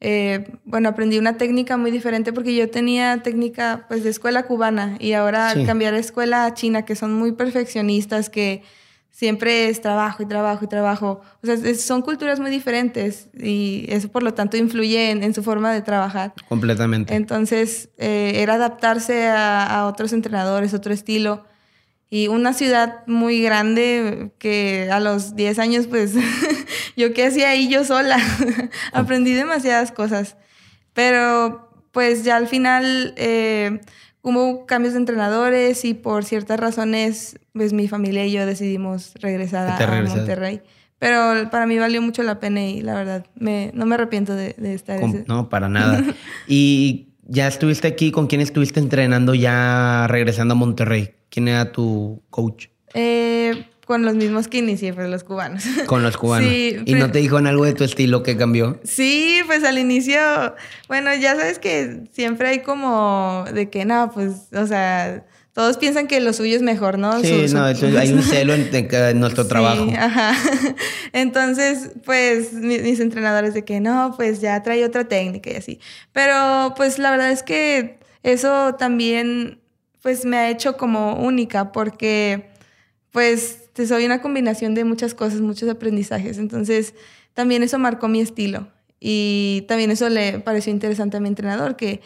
Eh, 0.00 0.52
bueno, 0.64 0.90
aprendí 0.90 1.18
una 1.18 1.38
técnica 1.38 1.76
muy 1.76 1.90
diferente 1.90 2.32
porque 2.32 2.54
yo 2.54 2.70
tenía 2.70 3.22
técnica 3.22 3.86
pues 3.88 4.04
de 4.04 4.10
escuela 4.10 4.42
cubana 4.42 4.96
y 5.00 5.14
ahora 5.14 5.54
cambiar 5.64 5.94
a 5.94 5.98
escuela 5.98 6.52
china 6.54 6.84
que 6.84 6.94
son 6.94 7.14
muy 7.14 7.32
perfeccionistas, 7.32 8.28
que 8.28 8.62
siempre 9.16 9.70
es 9.70 9.80
trabajo 9.80 10.22
y 10.22 10.26
trabajo 10.26 10.66
y 10.66 10.68
trabajo. 10.68 11.22
O 11.42 11.46
sea, 11.46 11.56
son 11.74 12.02
culturas 12.02 12.38
muy 12.38 12.50
diferentes 12.50 13.30
y 13.32 13.86
eso 13.88 14.08
por 14.10 14.22
lo 14.22 14.34
tanto 14.34 14.58
influye 14.58 15.10
en, 15.10 15.32
su 15.32 15.42
forma 15.42 15.72
de 15.72 15.80
trabajar. 15.80 16.34
Completamente. 16.50 17.14
Entonces, 17.14 17.88
eh, 17.96 18.32
era 18.36 18.54
adaptarse 18.54 19.26
a, 19.26 19.86
otros 19.88 20.12
entrenadores, 20.12 20.74
otro 20.74 20.92
estilo. 20.92 21.46
Y 22.10 22.28
una 22.28 22.52
ciudad 22.52 23.06
muy 23.06 23.40
grande 23.40 24.32
que 24.38 24.90
a 24.92 25.00
los 25.00 25.34
10 25.34 25.58
años, 25.60 25.86
pues, 25.86 26.12
yo 26.96 27.12
qué 27.14 27.26
hacía 27.26 27.50
ahí 27.50 27.68
yo 27.68 27.84
sola. 27.84 28.18
Aprendí 28.92 29.32
demasiadas 29.32 29.92
cosas. 29.92 30.36
Pero, 30.92 31.70
pues, 31.92 32.24
ya 32.24 32.36
al 32.36 32.48
final... 32.48 33.14
Eh, 33.16 33.80
hubo 34.26 34.66
cambios 34.66 34.94
de 34.94 34.98
entrenadores 34.98 35.84
y 35.84 35.94
por 35.94 36.24
ciertas 36.24 36.58
razones, 36.58 37.38
pues 37.52 37.72
mi 37.72 37.86
familia 37.86 38.26
y 38.26 38.32
yo 38.32 38.44
decidimos 38.44 39.14
regresar 39.20 39.80
a, 39.80 40.02
Monterrey. 40.02 40.62
Pero 40.98 41.48
para 41.50 41.66
mí 41.66 41.78
valió 41.78 42.02
mucho 42.02 42.24
la 42.24 42.40
pena 42.40 42.64
y 42.64 42.80
la 42.80 42.94
verdad, 42.94 43.26
me, 43.36 43.70
no 43.72 43.86
me 43.86 43.94
arrepiento 43.94 44.34
de, 44.34 44.56
estar. 44.74 45.00
No, 45.28 45.48
para 45.48 45.68
nada. 45.68 46.02
y 46.48 47.10
ya 47.22 47.46
estuviste 47.46 47.86
aquí, 47.86 48.10
¿con 48.10 48.26
quién 48.26 48.40
estuviste 48.40 48.80
entrenando 48.80 49.32
ya 49.32 50.06
regresando 50.08 50.54
a 50.54 50.56
Monterrey? 50.56 51.10
¿Quién 51.28 51.46
era 51.46 51.70
tu 51.70 52.20
coach? 52.28 52.66
Eh, 52.94 53.66
con 53.86 54.02
los 54.02 54.16
mismos 54.16 54.48
que 54.48 54.58
inicié, 54.58 54.92
pues 54.92 55.08
los 55.08 55.22
cubanos. 55.22 55.62
Con 55.86 56.02
los 56.02 56.16
cubanos. 56.16 56.50
Sí, 56.50 56.76
¿Y 56.84 56.94
no 56.94 57.12
te 57.12 57.20
dijo 57.20 57.38
en 57.38 57.46
algo 57.46 57.64
de 57.64 57.72
tu 57.72 57.84
estilo 57.84 58.24
que 58.24 58.36
cambió? 58.36 58.80
Sí, 58.82 59.40
pues 59.46 59.62
al 59.62 59.78
inicio, 59.78 60.18
bueno, 60.88 61.14
ya 61.14 61.36
sabes 61.36 61.60
que 61.60 62.08
siempre 62.12 62.48
hay 62.48 62.58
como 62.60 63.44
de 63.54 63.70
que 63.70 63.84
no, 63.84 64.10
pues, 64.12 64.48
o 64.52 64.66
sea, 64.66 65.24
todos 65.52 65.78
piensan 65.78 66.08
que 66.08 66.20
lo 66.20 66.32
suyo 66.32 66.56
es 66.56 66.62
mejor, 66.62 66.98
¿no? 66.98 67.20
Sí, 67.20 67.46
no, 67.54 67.64
hay 67.64 68.12
un 68.12 68.22
celo 68.24 68.54
en, 68.54 69.20
nuestro 69.20 69.42
sí, 69.44 69.48
trabajo. 69.48 69.86
Ajá. 69.96 70.32
Entonces, 71.12 71.90
pues 72.04 72.54
mis, 72.54 72.98
entrenadores 72.98 73.54
de 73.54 73.64
que 73.64 73.78
no, 73.78 74.14
pues 74.16 74.40
ya 74.40 74.64
trae 74.64 74.84
otra 74.84 75.04
técnica 75.04 75.50
y 75.52 75.54
así. 75.54 75.80
Pero 76.12 76.74
pues 76.76 76.98
la 76.98 77.12
verdad 77.12 77.30
es 77.30 77.44
que 77.44 78.00
eso 78.24 78.74
también, 78.74 79.60
pues 80.02 80.24
me 80.24 80.38
ha 80.38 80.50
hecho 80.50 80.76
como 80.76 81.14
única 81.14 81.70
porque, 81.70 82.50
pues 83.12 83.65
soy 83.84 84.06
una 84.06 84.22
combinación 84.22 84.74
de 84.74 84.84
muchas 84.84 85.14
cosas, 85.14 85.40
muchos 85.40 85.68
aprendizajes. 85.68 86.38
Entonces, 86.38 86.94
también 87.34 87.62
eso 87.62 87.78
marcó 87.78 88.08
mi 88.08 88.20
estilo. 88.20 88.68
Y 89.00 89.64
también 89.68 89.90
eso 89.90 90.08
le 90.08 90.38
pareció 90.40 90.72
interesante 90.72 91.18
a 91.18 91.20
mi 91.20 91.28
entrenador, 91.28 91.76
que 91.76 92.00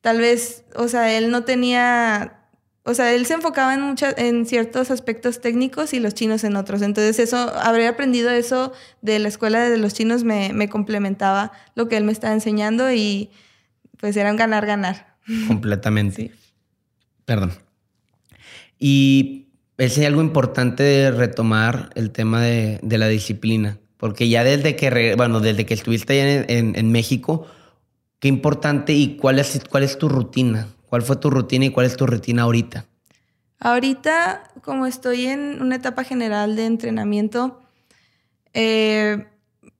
tal 0.00 0.18
vez, 0.18 0.64
o 0.76 0.86
sea, 0.86 1.16
él 1.16 1.30
no 1.30 1.42
tenía, 1.42 2.38
o 2.84 2.94
sea, 2.94 3.12
él 3.12 3.26
se 3.26 3.34
enfocaba 3.34 3.74
en, 3.74 3.80
muchas, 3.80 4.14
en 4.16 4.46
ciertos 4.46 4.92
aspectos 4.92 5.40
técnicos 5.40 5.92
y 5.92 5.98
los 5.98 6.14
chinos 6.14 6.44
en 6.44 6.54
otros. 6.54 6.82
Entonces, 6.82 7.18
eso, 7.18 7.36
haber 7.58 7.88
aprendido 7.88 8.30
eso 8.30 8.72
de 9.02 9.18
la 9.18 9.26
escuela 9.26 9.68
de 9.68 9.78
los 9.78 9.94
chinos 9.94 10.22
me, 10.22 10.52
me 10.52 10.68
complementaba 10.68 11.50
lo 11.74 11.88
que 11.88 11.96
él 11.96 12.04
me 12.04 12.12
estaba 12.12 12.32
enseñando 12.32 12.92
y 12.92 13.30
pues 13.96 14.16
era 14.16 14.30
un 14.30 14.36
ganar-ganar. 14.36 15.16
Completamente. 15.48 16.32
Perdón. 17.24 17.52
Y 18.78 19.45
es 19.78 19.98
algo 19.98 20.20
importante 20.20 21.10
retomar 21.10 21.90
el 21.94 22.10
tema 22.10 22.42
de, 22.42 22.80
la 22.82 23.08
disciplina, 23.08 23.78
porque 23.96 24.28
ya 24.28 24.44
desde 24.44 24.76
que, 24.76 25.14
bueno, 25.16 25.40
desde 25.40 25.66
que 25.66 25.74
estuviste 25.74 26.44
en, 26.48 26.76
en, 26.76 26.92
México, 26.92 27.46
qué 28.18 28.28
importante 28.28 28.92
y 28.94 29.16
cuál 29.16 29.38
es, 29.38 29.60
cuál 29.68 29.82
es 29.82 29.98
tu 29.98 30.08
rutina, 30.08 30.68
cuál 30.86 31.02
fue 31.02 31.16
tu 31.16 31.30
rutina 31.30 31.66
y 31.66 31.70
cuál 31.70 31.86
es 31.86 31.96
tu 31.96 32.06
rutina 32.06 32.42
ahorita. 32.42 32.86
Ahorita, 33.58 34.50
como 34.62 34.86
estoy 34.86 35.26
en 35.26 35.62
una 35.62 35.76
etapa 35.76 36.04
general 36.04 36.56
de 36.56 36.66
entrenamiento, 36.66 37.60
eh, 38.52 39.26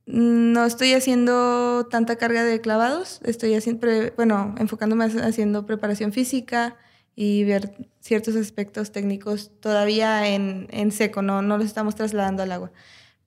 no 0.06 0.64
estoy 0.64 0.92
haciendo 0.92 1.86
tanta 1.90 2.16
carga 2.16 2.44
de 2.44 2.60
clavados, 2.60 3.20
estoy 3.24 3.54
haciendo, 3.54 3.88
bueno, 4.16 4.54
enfocándome 4.58 5.04
haciendo 5.04 5.66
preparación 5.66 6.12
física, 6.12 6.76
y 7.16 7.44
ver 7.44 7.88
ciertos 8.00 8.36
aspectos 8.36 8.92
técnicos 8.92 9.50
todavía 9.60 10.28
en, 10.28 10.68
en 10.70 10.92
seco, 10.92 11.22
no, 11.22 11.42
no 11.42 11.56
los 11.56 11.66
estamos 11.66 11.96
trasladando 11.96 12.42
al 12.42 12.52
agua. 12.52 12.72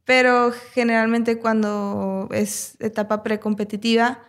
Pero 0.05 0.51
generalmente 0.73 1.39
cuando 1.39 2.29
es 2.31 2.77
etapa 2.79 3.23
precompetitiva, 3.23 4.19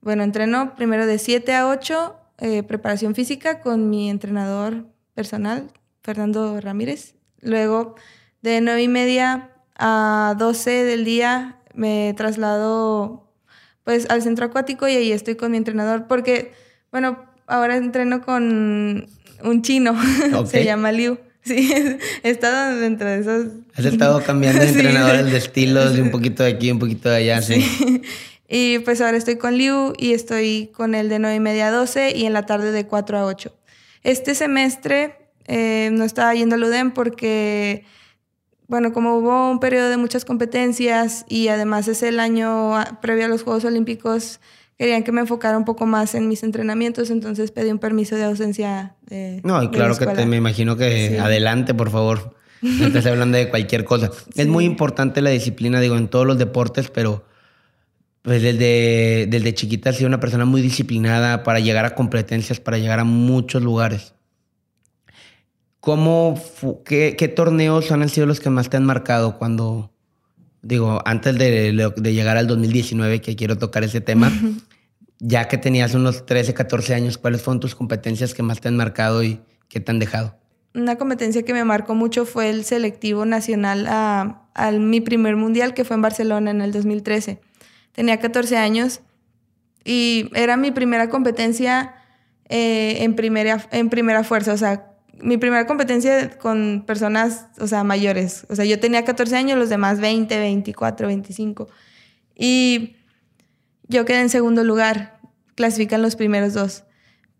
bueno, 0.00 0.22
entreno 0.22 0.74
primero 0.76 1.06
de 1.06 1.18
7 1.18 1.54
a 1.54 1.68
8, 1.68 2.16
eh, 2.38 2.62
preparación 2.62 3.14
física 3.14 3.60
con 3.60 3.90
mi 3.90 4.10
entrenador 4.10 4.86
personal, 5.14 5.70
Fernando 6.02 6.60
Ramírez. 6.60 7.14
Luego 7.40 7.96
de 8.42 8.60
9 8.60 8.82
y 8.82 8.88
media 8.88 9.50
a 9.78 10.34
12 10.38 10.84
del 10.84 11.04
día 11.04 11.60
me 11.74 12.14
traslado 12.16 13.32
pues 13.84 14.08
al 14.10 14.22
centro 14.22 14.46
acuático 14.46 14.88
y 14.88 14.96
ahí 14.96 15.12
estoy 15.12 15.36
con 15.36 15.50
mi 15.50 15.58
entrenador 15.58 16.06
porque, 16.06 16.52
bueno, 16.90 17.26
ahora 17.46 17.76
entreno 17.76 18.22
con 18.22 19.08
un 19.42 19.62
chino, 19.62 19.94
se 20.46 20.64
llama 20.64 20.92
Liu. 20.92 21.18
Sí, 21.42 21.72
he 22.22 22.30
estado 22.30 22.76
dentro 22.76 23.08
de 23.08 23.20
esos. 23.20 23.46
Has 23.74 23.84
estado 23.84 24.22
cambiando 24.22 24.60
de 24.60 24.68
entrenadores 24.70 25.30
de 25.30 25.38
estilos, 25.38 25.94
de 25.94 26.02
un 26.02 26.10
poquito 26.10 26.42
de 26.42 26.50
aquí, 26.50 26.70
un 26.70 26.78
poquito 26.78 27.08
de 27.08 27.16
allá, 27.16 27.42
sí. 27.42 27.64
Y 28.48 28.80
pues 28.80 29.00
ahora 29.00 29.16
estoy 29.16 29.36
con 29.36 29.56
Liu 29.56 29.92
y 29.98 30.12
estoy 30.12 30.70
con 30.74 30.94
él 30.94 31.08
de 31.08 31.18
9 31.18 31.36
y 31.36 31.40
media 31.40 31.68
a 31.68 31.70
12 31.72 32.16
y 32.16 32.26
en 32.26 32.32
la 32.32 32.46
tarde 32.46 32.70
de 32.72 32.86
4 32.86 33.18
a 33.18 33.26
8. 33.26 33.56
Este 34.02 34.34
semestre 34.34 35.16
eh, 35.46 35.90
no 35.92 36.04
estaba 36.04 36.34
yendo 36.34 36.54
al 36.54 36.64
UDEM 36.64 36.92
porque, 36.92 37.84
bueno, 38.68 38.92
como 38.92 39.16
hubo 39.16 39.50
un 39.50 39.58
periodo 39.58 39.88
de 39.88 39.96
muchas 39.96 40.24
competencias 40.24 41.24
y 41.28 41.48
además 41.48 41.88
es 41.88 42.02
el 42.02 42.20
año 42.20 42.74
previo 43.00 43.24
a 43.24 43.28
los 43.28 43.42
Juegos 43.42 43.64
Olímpicos, 43.64 44.40
querían 44.78 45.02
que 45.02 45.12
me 45.12 45.22
enfocara 45.22 45.56
un 45.56 45.64
poco 45.64 45.86
más 45.86 46.14
en 46.14 46.28
mis 46.28 46.42
entrenamientos, 46.42 47.10
entonces 47.10 47.50
pedí 47.50 47.70
un 47.70 47.78
permiso 47.78 48.16
de 48.16 48.24
ausencia. 48.24 48.96
De, 49.06 49.40
no, 49.44 49.62
y 49.62 49.68
claro 49.70 49.96
que 49.96 50.06
te, 50.06 50.26
me 50.26 50.36
imagino 50.36 50.76
que 50.76 51.18
adelante, 51.18 51.74
por 51.74 51.90
favor. 51.90 52.34
No 52.62 52.86
estés 52.86 53.06
hablando 53.06 53.36
de 53.36 53.50
cualquier 53.50 53.84
cosa. 53.84 54.10
Es 54.34 54.46
muy 54.46 54.64
importante 54.64 55.20
la 55.20 55.30
disciplina, 55.30 55.78
digo, 55.80 55.96
en 55.96 56.08
todos 56.08 56.26
los 56.26 56.38
deportes, 56.38 56.90
pero 56.90 57.24
pues 58.22 58.42
desde, 58.42 59.26
desde 59.28 59.54
chiquita 59.54 59.90
he 59.90 59.92
sido 59.92 60.08
una 60.08 60.18
persona 60.18 60.44
muy 60.44 60.60
disciplinada 60.60 61.44
para 61.44 61.60
llegar 61.60 61.84
a 61.84 61.94
competencias, 61.94 62.58
para 62.58 62.78
llegar 62.78 62.98
a 62.98 63.04
muchos 63.04 63.62
lugares. 63.62 64.14
¿Cómo, 65.78 66.42
qué, 66.84 67.14
qué, 67.16 67.28
torneos 67.28 67.92
han 67.92 68.08
sido 68.08 68.26
los 68.26 68.40
que 68.40 68.50
más 68.50 68.68
te 68.68 68.78
han 68.78 68.84
marcado 68.84 69.38
cuando, 69.38 69.92
digo, 70.62 71.00
antes 71.04 71.36
de, 71.38 71.92
de 71.96 72.14
llegar 72.14 72.36
al 72.36 72.46
2019, 72.46 73.20
que 73.20 73.36
quiero 73.36 73.56
tocar 73.58 73.84
ese 73.84 74.00
tema, 74.00 74.32
ya 75.18 75.48
que 75.48 75.58
tenías 75.58 75.94
unos 75.94 76.26
13, 76.26 76.54
14 76.54 76.94
años, 76.94 77.18
¿cuáles 77.18 77.42
fueron 77.42 77.60
tus 77.60 77.74
competencias 77.74 78.34
que 78.34 78.42
más 78.42 78.60
te 78.60 78.68
han 78.68 78.76
marcado 78.76 79.22
y 79.22 79.40
qué 79.68 79.80
te 79.80 79.90
han 79.90 79.98
dejado? 79.98 80.36
Una 80.74 80.96
competencia 80.96 81.42
que 81.42 81.54
me 81.54 81.64
marcó 81.64 81.94
mucho 81.94 82.26
fue 82.26 82.50
el 82.50 82.64
selectivo 82.64 83.24
nacional 83.24 83.86
a, 83.88 84.42
mi 84.72 85.00
primer 85.00 85.36
mundial, 85.36 85.74
que 85.74 85.84
fue 85.84 85.96
en 85.96 86.02
Barcelona 86.02 86.50
en 86.50 86.60
el 86.60 86.72
2013. 86.72 87.40
Tenía 87.92 88.18
14 88.18 88.56
años 88.58 89.00
y 89.84 90.30
era 90.34 90.56
mi 90.56 90.70
primera 90.70 91.08
competencia 91.08 91.94
eh, 92.48 92.98
en, 93.00 93.16
primera, 93.16 93.66
en 93.70 93.88
primera 93.88 94.22
fuerza, 94.22 94.52
o 94.52 94.56
sea, 94.58 94.95
mi 95.20 95.36
primera 95.36 95.66
competencia 95.66 96.38
con 96.38 96.84
personas, 96.86 97.46
o 97.58 97.66
sea, 97.66 97.84
mayores. 97.84 98.46
O 98.48 98.56
sea, 98.56 98.64
yo 98.64 98.78
tenía 98.78 99.04
14 99.04 99.36
años, 99.36 99.58
los 99.58 99.68
demás 99.68 100.00
20, 100.00 100.38
24, 100.38 101.06
25. 101.06 101.68
Y 102.34 102.96
yo 103.88 104.04
quedé 104.04 104.20
en 104.20 104.28
segundo 104.28 104.64
lugar. 104.64 105.18
Clasifican 105.54 106.02
los 106.02 106.16
primeros 106.16 106.54
dos. 106.54 106.84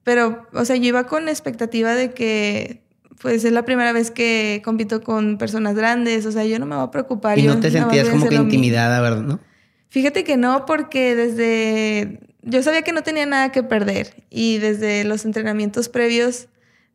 Pero, 0.05 0.47
o 0.53 0.65
sea, 0.65 0.77
yo 0.77 0.85
iba 0.85 1.07
con 1.07 1.29
expectativa 1.29 1.95
de 1.95 2.13
que, 2.13 2.83
pues, 3.21 3.45
es 3.45 3.53
la 3.53 3.65
primera 3.65 3.93
vez 3.93 4.11
que 4.11 4.63
compito 4.65 5.03
con 5.03 5.37
personas 5.37 5.75
grandes. 5.75 6.25
O 6.27 6.33
sea, 6.33 6.45
yo 6.45 6.59
no 6.59 6.67
me 6.67 6.77
voy 6.77 6.85
a 6.85 6.91
preocupar. 6.91 7.39
Y 7.39 7.43
no 7.43 7.61
te 7.61 7.71
sentías 7.71 8.09
como 8.09 8.29
que 8.29 8.37
intimidada, 8.37 9.01
¿verdad? 9.01 9.23
¿No? 9.23 9.41
Fíjate 9.89 10.25
que 10.25 10.37
no, 10.37 10.65
porque 10.67 11.15
desde... 11.15 12.21
Yo 12.43 12.63
sabía 12.63 12.83
que 12.83 12.93
no 12.93 13.03
tenía 13.03 13.27
nada 13.27 13.51
que 13.51 13.63
perder. 13.65 14.25
Y 14.31 14.59
desde 14.59 15.05
los 15.05 15.25
entrenamientos 15.25 15.89
previos 15.89 16.49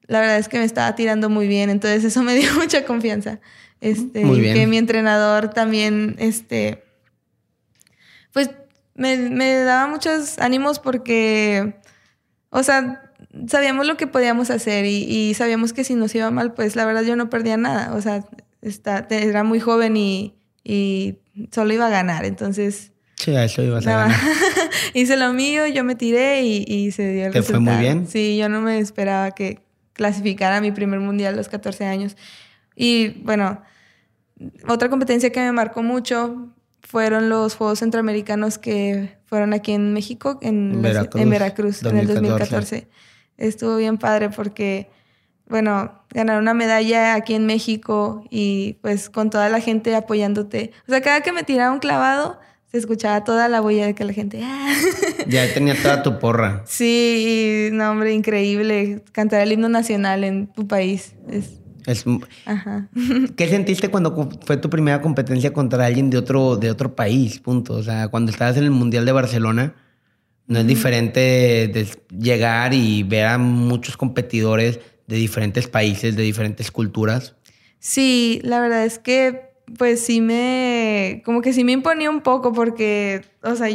la 0.08 0.20
verdad 0.20 0.38
es 0.38 0.48
que 0.48 0.60
me 0.60 0.66
estaba 0.66 0.96
tirando 0.96 1.30
muy 1.30 1.48
bien, 1.48 1.70
entonces 1.70 2.04
eso 2.04 2.24
me 2.24 2.36
dio 2.40 2.54
mucha 2.56 2.86
confianza. 2.86 3.40
Este, 3.80 4.24
muy 4.26 4.40
bien. 4.40 4.54
Que 4.54 4.68
mi 4.68 4.78
entrenador 4.78 5.50
también, 5.50 6.16
este, 6.20 6.84
pues 8.32 8.52
me, 8.96 9.18
me 9.18 9.56
daba 9.56 9.88
muchos 9.88 10.38
ánimos 10.38 10.80
porque, 10.80 11.76
o 12.50 12.62
sea, 12.62 13.12
sabíamos 13.48 13.88
lo 13.88 13.98
que 13.98 14.08
podíamos 14.08 14.50
hacer 14.50 14.86
y, 14.86 15.04
y, 15.04 15.34
sabíamos 15.34 15.74
que 15.74 15.84
si 15.84 15.96
nos 15.96 16.14
iba 16.14 16.30
mal, 16.32 16.54
pues 16.54 16.76
la 16.76 16.86
verdad 16.86 17.04
yo 17.04 17.16
no 17.16 17.30
perdía 17.30 17.58
nada. 17.58 17.94
O 17.96 18.02
sea, 18.02 18.26
está, 18.62 19.08
era 19.10 19.44
muy 19.44 19.60
joven 19.60 19.98
y, 19.98 20.36
y 20.64 21.16
solo 21.52 21.74
iba 21.74 21.88
a 21.88 21.92
ganar, 21.92 22.26
entonces... 22.26 22.92
Sí, 23.16 23.36
a 23.36 23.44
eso 23.44 23.62
ibas 23.62 23.86
a 23.86 23.98
ganar. 23.98 24.20
Hice 24.94 25.16
lo 25.16 25.32
mío, 25.34 25.68
yo 25.68 25.84
me 25.84 25.96
tiré 25.96 26.42
y, 26.42 26.66
y 26.68 26.92
se 26.92 27.12
dio 27.12 27.28
el 27.28 27.32
¿Te 27.32 27.44
fue 27.44 27.60
muy 27.60 27.76
bien? 27.76 28.08
Sí, 28.08 28.36
yo 28.38 28.50
no 28.50 28.62
me 28.62 28.80
esperaba 28.80 29.32
que 29.32 29.62
clasificara 30.02 30.58
a 30.58 30.62
mi 30.62 30.72
primer 30.72 31.00
mundial 31.00 31.36
a 31.36 31.38
los 31.38 31.48
14 31.48 31.86
años. 31.86 32.18
Y 32.76 33.10
bueno, 33.22 33.62
otra 34.68 34.90
competencia 34.90 35.32
que 35.32 35.40
me 35.40 35.52
marcó 35.52 35.84
mucho 35.84 36.50
fueron 36.82 37.30
los 37.30 37.54
Juegos 37.56 37.78
Centroamericanos 37.78 38.58
que 38.58 39.20
fueron 39.26 39.54
aquí 39.54 39.74
en 39.74 39.94
México, 39.94 40.40
en, 40.42 40.82
Veracruz, 40.82 41.22
en, 41.22 41.30
Veracruz, 41.30 41.84
en 41.84 41.98
el 41.98 42.08
2014. 42.08 42.56
2014. 42.56 42.88
Estuvo 43.38 43.78
bien 43.78 44.00
padre 44.00 44.30
porque, 44.30 44.90
bueno, 45.46 46.04
ganar 46.10 46.40
una 46.40 46.56
medalla 46.56 47.14
aquí 47.14 47.36
en 47.36 47.46
México 47.46 48.26
y 48.32 48.80
pues 48.82 49.12
con 49.12 49.30
toda 49.30 49.50
la 49.50 49.60
gente 49.60 49.96
apoyándote. 49.96 50.72
O 50.88 50.92
sea, 50.92 51.02
cada 51.02 51.22
que 51.22 51.32
me 51.32 51.44
tiraba 51.44 51.72
un 51.72 51.80
clavado, 51.80 52.40
se 52.72 52.78
escuchaba 52.78 53.24
toda 53.24 53.48
la 53.48 53.60
boya 53.62 53.86
de 53.86 53.94
que 53.96 54.06
la 54.06 54.14
gente... 54.14 54.42
¡ah! 54.44 54.74
Ya 55.28 55.54
tenía 55.54 55.76
toda 55.82 56.02
tu 56.04 56.18
porra. 56.20 56.64
Sí, 56.66 57.70
no, 57.74 57.92
hombre, 57.92 58.14
increíble. 58.14 59.04
Cantar 59.12 59.42
el 59.42 59.52
himno 59.52 59.70
nacional 59.70 60.24
en 60.24 60.48
tu 60.48 60.68
país. 60.68 61.14
Es, 61.30 61.60
Es, 61.86 62.06
ajá. 62.46 62.90
¿Qué 63.36 63.48
sentiste 63.48 63.90
cuando 63.90 64.14
cu- 64.16 64.30
fue 64.46 64.58
tu 64.58 64.70
primera 64.70 65.00
competencia 65.02 65.54
contra 65.54 65.86
alguien 65.86 66.10
de 66.10 66.18
otro, 66.18 66.56
de 66.58 66.72
otro 66.72 66.96
país? 66.96 67.40
Punto. 67.40 67.74
O 67.76 67.84
sea, 67.84 68.08
cuando 68.08 68.32
estabas 68.32 68.58
en 68.58 68.64
el 68.64 68.72
Mundial 68.72 69.06
de 69.06 69.12
Barcelona, 69.12 69.76
no 70.48 70.60
es 70.60 70.68
diferente 70.68 71.20
de 71.20 71.88
llegar 72.18 72.74
y 72.74 73.04
ver 73.04 73.28
a 73.28 73.38
muchos 73.38 73.96
competidores 73.98 74.80
de 75.08 75.16
diferentes 75.18 75.68
países, 75.68 76.16
de 76.16 76.24
diferentes 76.24 76.72
culturas. 76.72 77.36
Sí, 77.80 78.42
la 78.44 78.60
verdad 78.60 78.86
es 78.86 78.98
que 79.00 79.51
pues 79.78 80.00
sí 80.02 80.22
me, 80.22 81.22
como 81.26 81.42
que 81.42 81.54
sí 81.54 81.64
me 81.64 81.72
imponía 81.72 82.10
un 82.10 82.22
poco 82.22 82.54
porque, 82.54 83.22
o 83.44 83.56
sea, 83.56 83.68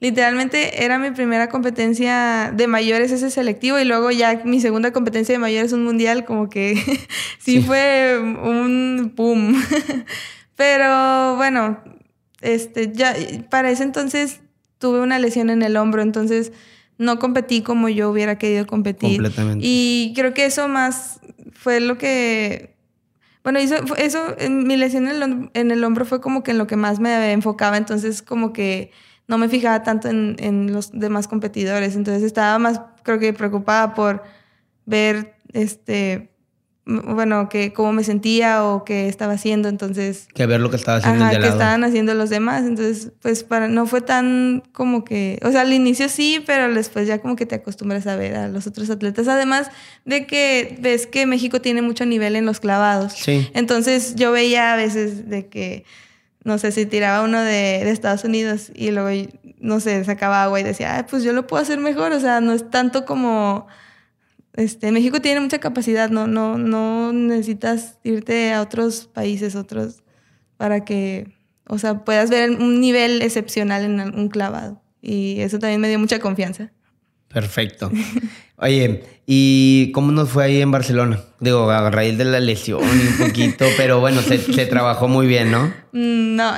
literalmente 0.00 0.84
era 0.84 0.98
mi 0.98 1.10
primera 1.10 1.48
competencia 1.48 2.52
de 2.54 2.66
mayores 2.68 3.10
ese 3.10 3.30
selectivo 3.30 3.78
y 3.78 3.84
luego 3.84 4.10
ya 4.10 4.42
mi 4.44 4.60
segunda 4.60 4.92
competencia 4.92 5.34
de 5.34 5.38
mayores 5.38 5.72
un 5.72 5.84
mundial, 5.84 6.24
como 6.24 6.48
que 6.48 6.74
sí, 7.38 7.60
Sí. 7.60 7.62
fue 7.62 8.18
un 8.20 9.12
boom. 9.16 9.60
Pero 10.56 11.36
bueno, 11.36 11.78
este, 12.40 12.92
ya 12.92 13.14
para 13.50 13.70
ese 13.70 13.82
entonces 13.84 14.40
tuve 14.78 15.00
una 15.00 15.18
lesión 15.18 15.50
en 15.50 15.62
el 15.62 15.76
hombro, 15.76 16.02
entonces 16.02 16.52
no 16.98 17.18
competí 17.18 17.62
como 17.62 17.88
yo 17.88 18.10
hubiera 18.10 18.38
querido 18.38 18.66
competir. 18.66 19.12
Completamente. 19.20 19.64
Y 19.66 20.12
creo 20.16 20.34
que 20.34 20.46
eso 20.46 20.68
más 20.68 21.20
fue 21.52 21.80
lo 21.80 21.96
que 21.98 22.74
bueno, 23.44 23.60
fue- 23.86 24.04
eso, 24.04 24.34
en 24.38 24.66
mi 24.66 24.76
lesión 24.76 25.08
en 25.08 25.22
el, 25.22 25.50
en 25.54 25.70
el 25.70 25.84
hombro 25.84 26.04
fue 26.04 26.20
como 26.20 26.42
que 26.42 26.50
en 26.52 26.58
lo 26.58 26.66
que 26.66 26.76
más 26.76 27.00
me 27.00 27.32
enfocaba, 27.32 27.76
entonces 27.76 28.22
como 28.22 28.52
que 28.52 28.90
no 29.26 29.38
me 29.38 29.48
fijaba 29.48 29.82
tanto 29.82 30.08
en, 30.08 30.72
los 30.72 30.90
demás 30.92 31.28
competidores, 31.28 31.94
entonces 31.96 32.22
estaba 32.22 32.58
más, 32.58 32.80
creo 33.02 33.18
que 33.18 33.32
preocupada 33.32 33.94
por 33.94 34.22
ver, 34.86 35.34
este, 35.52 36.30
bueno, 36.88 37.50
que 37.50 37.74
cómo 37.74 37.92
me 37.92 38.02
sentía 38.02 38.64
o 38.64 38.82
qué 38.82 39.08
estaba 39.08 39.34
haciendo, 39.34 39.68
entonces, 39.68 40.26
Que 40.32 40.46
ver 40.46 40.60
lo 40.60 40.70
que 40.70 40.76
estaba 40.76 40.98
haciendo 40.98 41.22
ajá, 41.22 41.34
el 41.34 41.42
de 41.42 41.46
que 41.46 41.52
estaban 41.52 41.84
haciendo 41.84 42.14
los 42.14 42.30
demás, 42.30 42.64
entonces, 42.64 43.12
pues 43.20 43.44
para, 43.44 43.68
no 43.68 43.86
fue 43.86 44.00
tan 44.00 44.62
como 44.72 45.04
que, 45.04 45.38
o 45.42 45.52
sea, 45.52 45.60
al 45.60 45.72
inicio 45.74 46.08
sí, 46.08 46.42
pero 46.46 46.72
después 46.72 47.06
ya 47.06 47.18
como 47.18 47.36
que 47.36 47.44
te 47.44 47.56
acostumbras 47.56 48.06
a 48.06 48.16
ver 48.16 48.36
a 48.36 48.48
los 48.48 48.66
otros 48.66 48.88
atletas, 48.88 49.28
además 49.28 49.70
de 50.06 50.26
que 50.26 50.78
ves 50.80 51.06
que 51.06 51.26
México 51.26 51.60
tiene 51.60 51.82
mucho 51.82 52.06
nivel 52.06 52.36
en 52.36 52.46
los 52.46 52.58
clavados. 52.58 53.12
Sí. 53.12 53.50
Entonces 53.52 54.14
yo 54.14 54.32
veía 54.32 54.72
a 54.72 54.76
veces 54.76 55.28
de 55.28 55.46
que, 55.46 55.84
no 56.42 56.56
sé, 56.56 56.72
si 56.72 56.86
tiraba 56.86 57.22
uno 57.22 57.42
de, 57.42 57.84
de 57.84 57.90
Estados 57.90 58.24
Unidos 58.24 58.72
y 58.74 58.92
luego, 58.92 59.30
no 59.60 59.80
sé, 59.80 60.02
sacaba 60.04 60.44
agua 60.44 60.58
y 60.60 60.62
decía, 60.62 60.96
Ay, 60.96 61.04
pues 61.08 61.22
yo 61.22 61.34
lo 61.34 61.46
puedo 61.46 61.62
hacer 61.62 61.78
mejor. 61.80 62.12
O 62.12 62.20
sea, 62.20 62.40
no 62.40 62.54
es 62.54 62.70
tanto 62.70 63.04
como, 63.04 63.66
este, 64.58 64.90
México 64.90 65.20
tiene 65.20 65.38
mucha 65.40 65.60
capacidad, 65.60 66.10
no, 66.10 66.26
no, 66.26 66.58
no 66.58 67.12
necesitas 67.12 67.98
irte 68.02 68.52
a 68.52 68.60
otros 68.60 69.08
países, 69.12 69.54
otros, 69.54 70.02
para 70.56 70.84
que, 70.84 71.32
o 71.68 71.78
sea, 71.78 72.04
puedas 72.04 72.28
ver 72.28 72.50
un 72.50 72.80
nivel 72.80 73.22
excepcional 73.22 73.84
en 73.84 74.00
un 74.00 74.28
clavado. 74.28 74.82
Y 75.00 75.40
eso 75.42 75.60
también 75.60 75.80
me 75.80 75.88
dio 75.88 76.00
mucha 76.00 76.18
confianza. 76.18 76.72
Perfecto. 77.28 77.92
Oye, 78.56 79.04
¿y 79.26 79.92
cómo 79.92 80.10
nos 80.10 80.30
fue 80.30 80.44
ahí 80.44 80.60
en 80.60 80.72
Barcelona? 80.72 81.20
Digo, 81.38 81.70
a 81.70 81.88
raíz 81.90 82.18
de 82.18 82.24
la 82.24 82.40
lesión 82.40 82.82
un 82.82 83.16
poquito, 83.28 83.64
pero 83.76 84.00
bueno, 84.00 84.22
se, 84.22 84.38
se 84.38 84.66
trabajó 84.66 85.06
muy 85.06 85.28
bien, 85.28 85.52
¿no? 85.52 85.66
Mm, 85.92 86.34
No, 86.34 86.52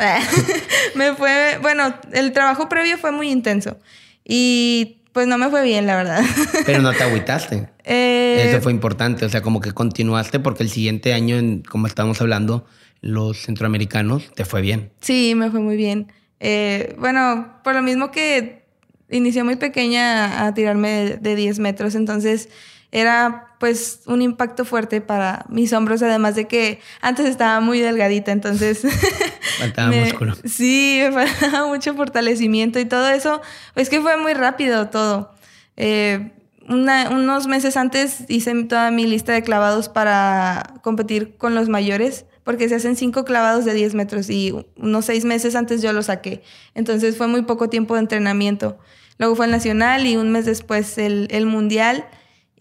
me 0.94 1.14
fue, 1.16 1.58
bueno, 1.60 1.94
el 2.14 2.32
trabajo 2.32 2.70
previo 2.70 2.96
fue 2.96 3.12
muy 3.12 3.30
intenso 3.30 3.76
y 4.24 4.99
pues 5.12 5.26
no 5.26 5.38
me 5.38 5.48
fue 5.50 5.62
bien, 5.64 5.86
la 5.86 5.96
verdad. 5.96 6.22
Pero 6.66 6.82
no 6.82 6.92
te 6.92 7.02
agüitaste. 7.02 7.68
Eh, 7.84 8.46
Eso 8.48 8.60
fue 8.60 8.72
importante, 8.72 9.24
o 9.24 9.28
sea, 9.28 9.42
como 9.42 9.60
que 9.60 9.72
continuaste 9.72 10.38
porque 10.40 10.62
el 10.62 10.70
siguiente 10.70 11.12
año, 11.12 11.36
en- 11.38 11.62
como 11.62 11.86
estábamos 11.86 12.20
hablando, 12.20 12.66
los 13.00 13.38
centroamericanos, 13.42 14.30
te 14.34 14.44
fue 14.44 14.60
bien. 14.60 14.92
Sí, 15.00 15.34
me 15.34 15.50
fue 15.50 15.60
muy 15.60 15.76
bien. 15.76 16.12
Eh, 16.38 16.94
bueno, 16.98 17.60
por 17.64 17.74
lo 17.74 17.82
mismo 17.82 18.10
que 18.10 18.64
inicié 19.10 19.42
muy 19.44 19.56
pequeña 19.56 20.46
a 20.46 20.54
tirarme 20.54 20.88
de, 20.90 21.16
de 21.16 21.34
10 21.34 21.58
metros, 21.58 21.94
entonces 21.94 22.48
era 22.92 23.46
pues 23.60 24.00
un 24.06 24.22
impacto 24.22 24.64
fuerte 24.64 25.00
para 25.02 25.44
mis 25.50 25.72
hombros, 25.74 26.02
además 26.02 26.34
de 26.34 26.48
que 26.48 26.80
antes 27.02 27.26
estaba 27.26 27.60
muy 27.60 27.78
delgadita, 27.78 28.32
entonces... 28.32 28.80
Faltaba 29.60 29.90
me- 29.90 30.06
músculo. 30.06 30.34
Sí, 30.46 30.98
me 31.12 31.12
faltaba 31.26 31.68
mucho 31.68 31.94
fortalecimiento 31.94 32.80
y 32.80 32.86
todo 32.86 33.08
eso. 33.10 33.40
Es 33.76 33.90
que 33.90 34.00
fue 34.00 34.16
muy 34.16 34.32
rápido 34.32 34.88
todo. 34.88 35.34
Eh, 35.76 36.32
una- 36.68 37.10
unos 37.10 37.46
meses 37.48 37.76
antes 37.76 38.24
hice 38.28 38.54
toda 38.64 38.90
mi 38.90 39.06
lista 39.06 39.32
de 39.34 39.42
clavados 39.42 39.90
para 39.90 40.74
competir 40.82 41.36
con 41.36 41.54
los 41.54 41.68
mayores, 41.68 42.24
porque 42.44 42.66
se 42.68 42.76
hacen 42.76 42.96
cinco 42.96 43.26
clavados 43.26 43.66
de 43.66 43.74
10 43.74 43.92
metros 43.94 44.30
y 44.30 44.54
unos 44.76 45.04
seis 45.04 45.26
meses 45.26 45.54
antes 45.54 45.82
yo 45.82 45.92
lo 45.92 46.02
saqué. 46.02 46.42
Entonces 46.74 47.18
fue 47.18 47.26
muy 47.26 47.42
poco 47.42 47.68
tiempo 47.68 47.92
de 47.94 48.00
entrenamiento. 48.00 48.78
Luego 49.18 49.36
fue 49.36 49.44
el 49.44 49.52
nacional 49.52 50.06
y 50.06 50.16
un 50.16 50.32
mes 50.32 50.46
después 50.46 50.96
el, 50.96 51.28
el 51.30 51.44
mundial. 51.44 52.06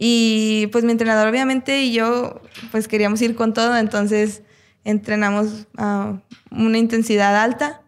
Y 0.02 0.68
pues 0.72 0.86
mi 0.86 0.94
entrenador 0.94 1.28
obviamente 1.28 1.82
y 1.82 1.92
yo 1.92 2.40
pues 2.72 2.88
queríamos 2.88 3.22
ir 3.22 3.36
con 3.36 3.54
todo, 3.54 3.76
entonces 3.76 4.44
entrenamos 4.86 5.68
a 5.76 6.22
una 6.52 6.78
intensidad 6.78 7.36
alta, 7.36 7.82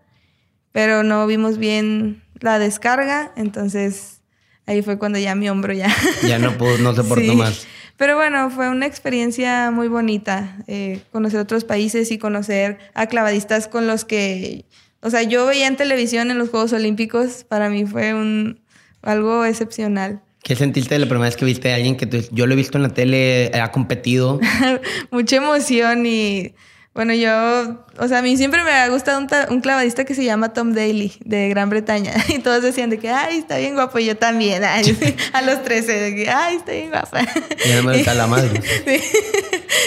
pero 0.73 1.03
no 1.03 1.25
vimos 1.25 1.57
bien 1.57 2.21
la 2.41 2.59
descarga, 2.59 3.31
entonces 3.37 4.19
ahí 4.65 4.81
fue 4.81 4.99
cuando 4.99 5.19
ya 5.19 5.35
mi 5.35 5.47
hombro 5.47 5.71
ya... 5.71 5.87
Ya 6.27 6.37
no, 6.37 6.57
pudo, 6.57 6.77
no 6.79 6.93
Sí. 6.93 7.33
más. 7.33 7.65
Pero 7.95 8.17
bueno, 8.17 8.49
fue 8.49 8.67
una 8.67 8.87
experiencia 8.87 9.71
muy 9.71 9.87
bonita, 9.87 10.57
eh, 10.67 11.03
conocer 11.13 11.39
otros 11.39 11.63
países 11.63 12.11
y 12.11 12.17
conocer 12.17 12.77
a 12.93 13.07
clavadistas 13.07 13.69
con 13.69 13.87
los 13.87 14.03
que, 14.03 14.65
o 14.99 15.09
sea, 15.09 15.23
yo 15.23 15.45
veía 15.45 15.67
en 15.67 15.77
televisión 15.77 16.29
en 16.29 16.39
los 16.39 16.49
Juegos 16.49 16.73
Olímpicos, 16.73 17.45
para 17.45 17.69
mí 17.69 17.85
fue 17.85 18.13
un, 18.13 18.59
algo 19.01 19.45
excepcional. 19.45 20.21
¿Qué 20.43 20.55
sentiste 20.55 20.97
la 20.97 21.05
primera 21.05 21.25
vez 21.25 21.37
que 21.37 21.45
viste 21.45 21.71
a 21.71 21.75
alguien 21.75 21.97
que 21.97 22.07
tú, 22.07 22.17
yo 22.31 22.47
lo 22.47 22.53
he 22.53 22.55
visto 22.55 22.77
en 22.77 22.83
la 22.83 22.89
tele, 22.89 23.51
ha 23.53 23.71
competido? 23.71 24.39
Mucha 25.11 25.35
emoción 25.35 26.05
y 26.05 26.53
bueno, 26.93 27.13
yo, 27.13 27.85
o 27.99 28.07
sea, 28.09 28.17
a 28.17 28.21
mí 28.21 28.35
siempre 28.35 28.65
me 28.65 28.71
ha 28.71 28.89
gustado 28.89 29.17
un, 29.19 29.29
un 29.49 29.61
clavadista 29.61 30.03
que 30.03 30.13
se 30.13 30.25
llama 30.25 30.51
Tom 30.51 30.73
Daly 30.73 31.13
de 31.23 31.47
Gran 31.47 31.69
Bretaña 31.69 32.13
y 32.27 32.39
todos 32.39 32.61
decían 32.61 32.89
de 32.89 32.99
que, 32.99 33.09
ay, 33.09 33.37
está 33.37 33.57
bien 33.57 33.75
guapo 33.75 33.97
y 33.99 34.05
yo 34.05 34.17
también, 34.17 34.63
ay, 34.65 34.97
a 35.33 35.41
los 35.41 35.63
13, 35.63 35.91
de 35.91 36.15
que, 36.15 36.29
ay, 36.29 36.57
está 36.57 36.73
bien 36.73 36.89
guapa. 36.89 37.21
No 37.21 37.83
me 37.83 37.99
está 37.99 38.13
la 38.13 38.27
madre. 38.27 38.61
Sí. 38.85 38.99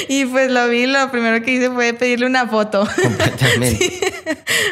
Y 0.08 0.24
pues 0.24 0.50
lo 0.50 0.66
vi, 0.68 0.86
lo 0.86 1.10
primero 1.10 1.44
que 1.44 1.52
hice 1.52 1.70
fue 1.70 1.92
pedirle 1.92 2.26
una 2.26 2.46
foto. 2.48 2.88
Completamente. 3.02 4.00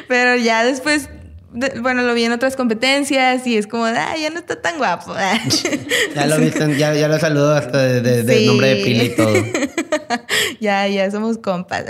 Pero 0.09 0.37
ya 0.37 0.65
después, 0.65 1.11
de- 1.53 1.81
bueno, 1.81 2.03
lo 2.03 2.15
vi 2.15 2.25
en 2.25 2.33
otras 2.33 2.57
competencias 2.57 3.47
y 3.47 3.57
es 3.57 3.67
como, 3.67 3.85
ay, 3.85 4.23
ya 4.23 4.31
no 4.31 4.39
está 4.41 4.61
tan 4.61 4.79
guapo. 4.79 5.15
Ya 6.15 6.27
lo 6.27 6.39
viste, 6.39 6.77
ya, 6.79 6.95
ya 6.95 7.09
lo 7.09 7.19
saludó 7.19 7.55
hasta 7.55 7.79
de, 7.79 8.01
de- 8.01 8.23
de 8.23 8.39
Sí. 8.39 8.47
nombre 8.47 8.75
de 8.75 8.85
pila 8.85 9.05
y 9.05 9.09
todo. 9.17 9.35
ya, 10.61 10.87
ya 10.89 11.11
somos 11.11 11.39
compas. 11.39 11.85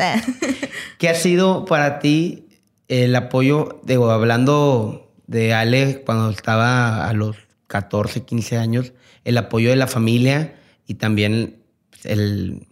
¿Qué 0.99 1.09
ha 1.09 1.15
sido 1.15 1.65
para 1.65 1.99
ti 1.99 2.49
el 2.89 3.15
apoyo, 3.17 3.81
digo, 3.85 4.11
hablando 4.11 5.13
de 5.27 5.55
Ale 5.55 6.03
cuando 6.05 6.31
estaba 6.31 7.09
a 7.09 7.13
los 7.13 7.37
14, 7.69 8.25
15 8.25 8.59
años, 8.59 8.93
el 9.25 9.39
apoyo 9.39 9.71
de 9.71 9.77
la 9.77 9.87
familia 9.87 10.55
y 10.87 10.95
también 10.95 11.63
el, 12.05 12.67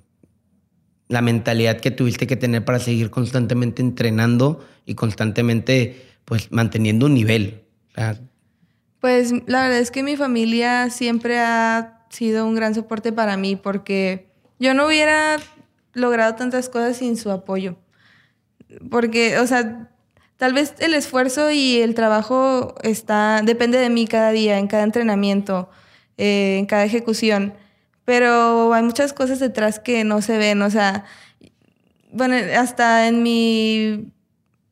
la 1.09 1.23
mentalidad 1.23 1.81
que 1.81 1.91
tuviste 1.91 2.27
que 2.27 2.37
tener 2.37 2.65
para 2.65 2.79
seguir 2.81 3.11
constantemente 3.11 3.81
entrenando 3.83 4.65
y 4.85 4.95
constantemente 4.95 6.10
pues 6.31 6.53
manteniendo 6.53 7.07
un 7.07 7.15
nivel? 7.15 7.65
Pues 9.01 9.33
la 9.49 9.63
verdad 9.65 9.81
es 9.81 9.91
que 9.91 10.05
mi 10.05 10.17
familia 10.17 10.89
siempre 10.89 11.41
ha 11.41 12.07
sido 12.09 12.47
un 12.47 12.55
gran 12.55 12.73
soporte 12.73 13.11
para 13.11 13.37
mí 13.37 13.57
porque 13.57 14.31
yo 14.61 14.73
no 14.73 14.87
hubiera 14.87 15.39
logrado 15.93 16.37
tantas 16.37 16.69
cosas 16.69 16.99
sin 16.99 17.17
su 17.17 17.33
apoyo. 17.33 17.79
porque, 18.93 19.41
o 19.41 19.47
sea, 19.49 19.91
tal 20.37 20.53
vez 20.53 20.75
el 20.79 20.95
esfuerzo 20.95 21.51
y 21.51 21.81
el 21.81 21.97
trabajo 21.97 22.77
está, 22.85 23.43
depende 23.43 23.79
de 23.79 23.91
mí 23.91 24.07
cada 24.07 24.31
día, 24.31 24.61
en 24.61 24.69
cada 24.69 24.85
entrenamiento, 24.85 25.69
eh, 26.17 26.59
en 26.61 26.67
cada 26.67 26.85
ejecución, 26.85 27.55
pero 28.05 28.73
hay 28.73 28.85
muchas 28.85 29.13
cosas 29.13 29.41
detrás 29.41 29.81
que 29.81 30.05
no 30.05 30.23
se 30.23 30.39
ven, 30.39 30.63
o 30.63 30.71
sea, 30.71 31.07
bueno, 32.13 32.37
hasta 32.57 33.09
en 33.09 33.25
mi 33.25 34.13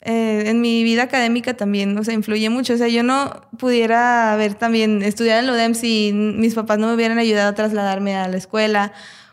eh, 0.00 0.44
en 0.46 0.60
mi 0.60 0.84
vida 0.84 1.02
académica 1.04 1.54
también, 1.54 1.96
o 1.98 2.04
sea, 2.04 2.14
influye 2.14 2.48
mucho. 2.50 2.74
O 2.74 2.76
sea, 2.76 2.88
yo 2.88 3.02
no 3.02 3.40
pudiera 3.58 4.32
haber 4.32 4.54
también 4.54 5.02
estudiado 5.02 5.40
en 5.40 5.46
lo 5.46 5.54
DEM 5.54 5.74
si 5.74 6.12
mis 6.12 6.54
papás 6.54 6.78
no 6.78 6.86
me 6.88 6.94
hubieran 6.94 7.18
ayudado 7.18 7.50
a 7.50 7.54
trasladarme 7.54 8.16
a 8.16 8.28
la 8.28 8.36
escuela 8.36 8.92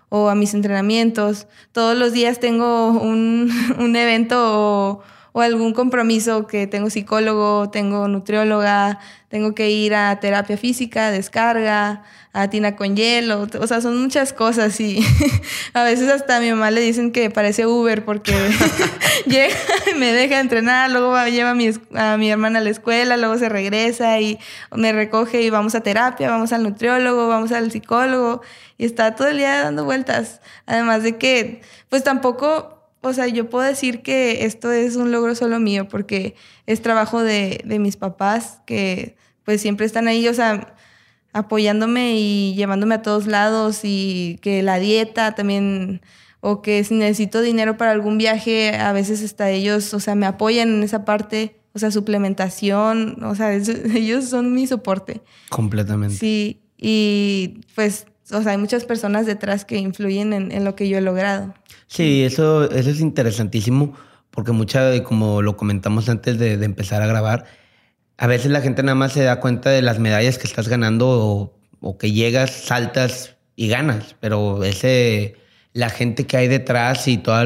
o 0.10 0.30
a 0.30 0.36
mis 0.36 0.54
entrenamientos. 0.54 1.47
Todos 1.71 1.97
los 1.97 2.13
días 2.13 2.39
tengo 2.39 2.89
un, 2.89 3.51
un 3.80 3.95
evento 3.95 5.04
o 5.38 5.41
algún 5.41 5.74
compromiso 5.74 6.48
que 6.48 6.65
tengo 6.65 6.89
psicólogo, 6.89 7.69
tengo 7.69 8.08
nutrióloga, 8.08 9.00
tengo 9.28 9.54
que 9.54 9.69
ir 9.69 9.93
a 9.93 10.17
terapia 10.21 10.56
física, 10.56 11.12
descarga, 11.12 12.04
a 12.32 12.50
tina 12.50 12.78
con 12.78 12.95
hielo, 12.95 13.45
o 13.60 13.67
sea, 13.67 13.82
son 13.82 14.02
muchas 14.02 14.32
cosas 14.32 14.80
y 14.80 15.06
a 15.74 15.84
veces 15.84 16.10
hasta 16.10 16.38
a 16.38 16.39
mi 16.39 16.52
mamá 16.52 16.71
le 16.71 16.80
dicen 16.80 17.12
que 17.12 17.30
parece 17.30 17.65
Uber 17.65 18.06
porque 18.06 18.32
llega 19.26 19.54
y 19.93 19.95
me 19.95 20.13
deja 20.13 20.39
entrenar, 20.39 20.89
luego 20.89 21.13
lleva 21.26 21.50
a 21.50 21.54
mi, 21.54 21.69
a 21.95 22.15
mi 22.15 22.32
hermana 22.32 22.60
a 22.60 22.62
la 22.62 22.69
escuela, 22.69 23.17
luego 23.17 23.38
se 23.38 23.50
regresa 23.50 24.21
y 24.21 24.39
me 24.71 24.93
recoge 24.93 25.41
y 25.41 25.50
vamos 25.50 25.76
a 25.76 25.82
terapia, 25.82 26.30
vamos 26.30 26.54
al 26.54 26.63
nutriólogo, 26.63 27.28
vamos 27.28 27.52
al 27.52 27.74
psicólogo 27.74 28.41
y 28.78 28.86
está 28.86 29.15
todo 29.15 29.28
el 29.28 29.39
día 29.39 29.63
dando 29.63 29.84
vueltas. 29.84 30.39
Además 30.65 31.04
de 31.04 31.17
que, 31.17 31.62
pues 31.89 32.06
tampoco 32.06 32.75
o 33.06 33.13
sea, 33.13 33.28
yo 33.28 33.50
puedo 33.50 33.63
decir 33.63 34.02
que 34.02 34.46
esto 34.46 34.72
es 34.72 34.96
un 34.96 35.12
logro 35.12 35.36
solo 35.36 35.60
mío 35.60 35.88
porque 35.88 36.36
es 36.65 36.82
trabajo 36.82 37.22
de, 37.22 37.63
mis 37.80 37.98
papás 37.98 38.62
que 38.65 39.15
pues 39.44 39.62
siempre 39.62 39.86
están 39.86 40.08
ahí, 40.08 40.28
o 40.28 40.34
sea, 40.34 40.76
apoyándome 41.32 42.15
y 42.18 42.56
llevándome 42.56 42.96
a 42.96 43.02
todos 43.04 43.28
lados 43.28 43.82
y 43.84 44.39
que 44.41 44.63
la 44.63 44.80
dieta 44.80 45.36
también 45.36 46.02
o 46.39 46.63
que 46.63 46.84
si 46.84 46.96
necesito 46.96 47.41
dinero 47.41 47.78
para 47.78 47.91
algún 47.91 48.18
viaje, 48.18 48.76
a 48.76 48.91
veces 48.91 49.24
hasta 49.24 49.52
ellos, 49.52 49.94
o 49.94 50.00
sea, 50.00 50.15
me 50.15 50.26
apoyan 50.26 50.70
en 50.70 50.84
esa 50.84 51.06
parte, 51.06 51.60
o 51.74 51.80
sea, 51.80 51.91
suplementación, 51.91 53.24
o 53.24 53.36
sea, 53.36 53.54
ellos 53.96 54.30
son 54.30 54.54
mi 54.54 54.65
soporte. 54.65 55.22
Completamente. 55.50 56.15
Sí, 56.15 56.62
y 56.78 57.62
pues, 57.76 58.08
o 58.32 58.42
sea, 58.42 58.52
hay 58.52 58.58
muchas 58.58 58.86
personas 58.86 59.26
detrás 59.26 59.66
que 59.66 59.78
influyen 59.78 60.34
en, 60.34 60.52
en 60.52 60.64
lo 60.66 60.76
que 60.76 60.90
yo 60.90 60.98
he 60.98 61.02
logrado. 61.02 61.54
Sí, 61.88 62.24
eso, 62.24 62.70
eso 62.72 62.90
es 62.90 63.00
interesantísimo 63.00 63.94
porque 64.36 64.52
mucha, 64.52 65.02
como 65.04 65.42
lo 65.42 65.56
comentamos 65.56 66.10
antes 66.10 66.38
de, 66.38 66.54
empezar 66.54 67.02
a 67.02 67.08
grabar, 67.08 67.46
a 68.18 68.28
veces 68.28 68.52
la 68.52 68.62
gente 68.62 68.84
nada 68.84 68.96
más 68.96 69.14
se 69.14 69.24
da 69.24 69.40
cuenta 69.40 69.70
de 69.70 69.82
las 69.82 69.98
medallas 69.98 70.38
que 70.38 70.46
estás 70.46 70.68
ganando 70.68 71.54
o, 71.80 71.98
que 71.98 72.12
llegas, 72.12 72.52
saltas 72.52 73.38
y 73.56 73.70
ganas, 73.70 74.16
pero 74.20 74.64
ese, 74.64 75.36
la 75.72 75.90
gente 75.90 76.28
que 76.28 76.36
hay 76.36 76.48
detrás 76.48 77.08
y 77.08 77.18
toda, 77.18 77.46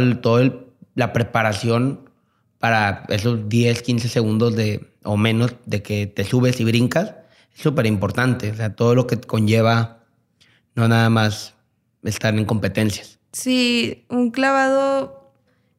la 0.96 1.14
preparación 1.14 2.10
para 2.58 3.04
esos 3.10 3.48
10, 3.48 3.84
15 3.84 4.10
segundos 4.10 4.56
de, 4.56 4.88
o 5.04 5.16
menos 5.16 5.56
de 5.66 5.84
que 5.84 6.08
te 6.08 6.24
subes 6.24 6.60
y 6.60 6.64
brincas 6.64 7.14
es 7.56 7.62
súper 7.62 7.86
importante. 7.86 8.52
O 8.52 8.56
sea, 8.56 8.76
todo 8.76 8.96
lo 8.96 9.08
que 9.08 9.20
conlleva 9.20 9.99
no 10.76 10.88
nada 10.88 11.10
más 11.10 11.56
estar 12.04 12.34
en 12.36 12.46
competencias. 12.46 13.20
Sí, 13.32 14.06
un 14.10 14.32
clavado 14.32 15.34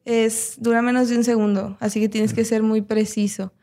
es, 0.05 0.55
dura 0.57 0.81
menos 0.81 1.09
de 1.09 1.17
un 1.17 1.23
segundo, 1.23 1.77
así 1.79 1.99
que 1.99 2.09
tienes 2.09 2.33
que 2.33 2.45
ser 2.45 2.63
muy 2.63 2.81
preciso. 2.81 3.53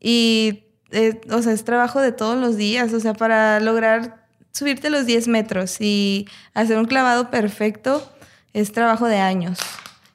Y, 0.00 0.64
eh, 0.90 1.20
o 1.30 1.42
sea, 1.42 1.52
es 1.52 1.64
trabajo 1.64 2.00
de 2.00 2.12
todos 2.12 2.38
los 2.38 2.56
días, 2.56 2.92
o 2.92 3.00
sea, 3.00 3.14
para 3.14 3.60
lograr 3.60 4.26
subirte 4.52 4.90
los 4.90 5.06
10 5.06 5.28
metros 5.28 5.80
y 5.80 6.26
hacer 6.54 6.78
un 6.78 6.86
clavado 6.86 7.30
perfecto 7.30 8.12
es 8.52 8.72
trabajo 8.72 9.06
de 9.06 9.18
años. 9.18 9.58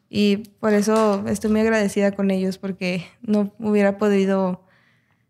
Y 0.09 0.37
por 0.59 0.73
eso 0.73 1.23
estoy 1.27 1.49
muy 1.49 1.61
agradecida 1.61 2.11
con 2.11 2.29
ellos 2.29 2.57
porque 2.57 3.07
no 3.21 3.53
hubiera 3.59 3.97
podido, 3.97 4.65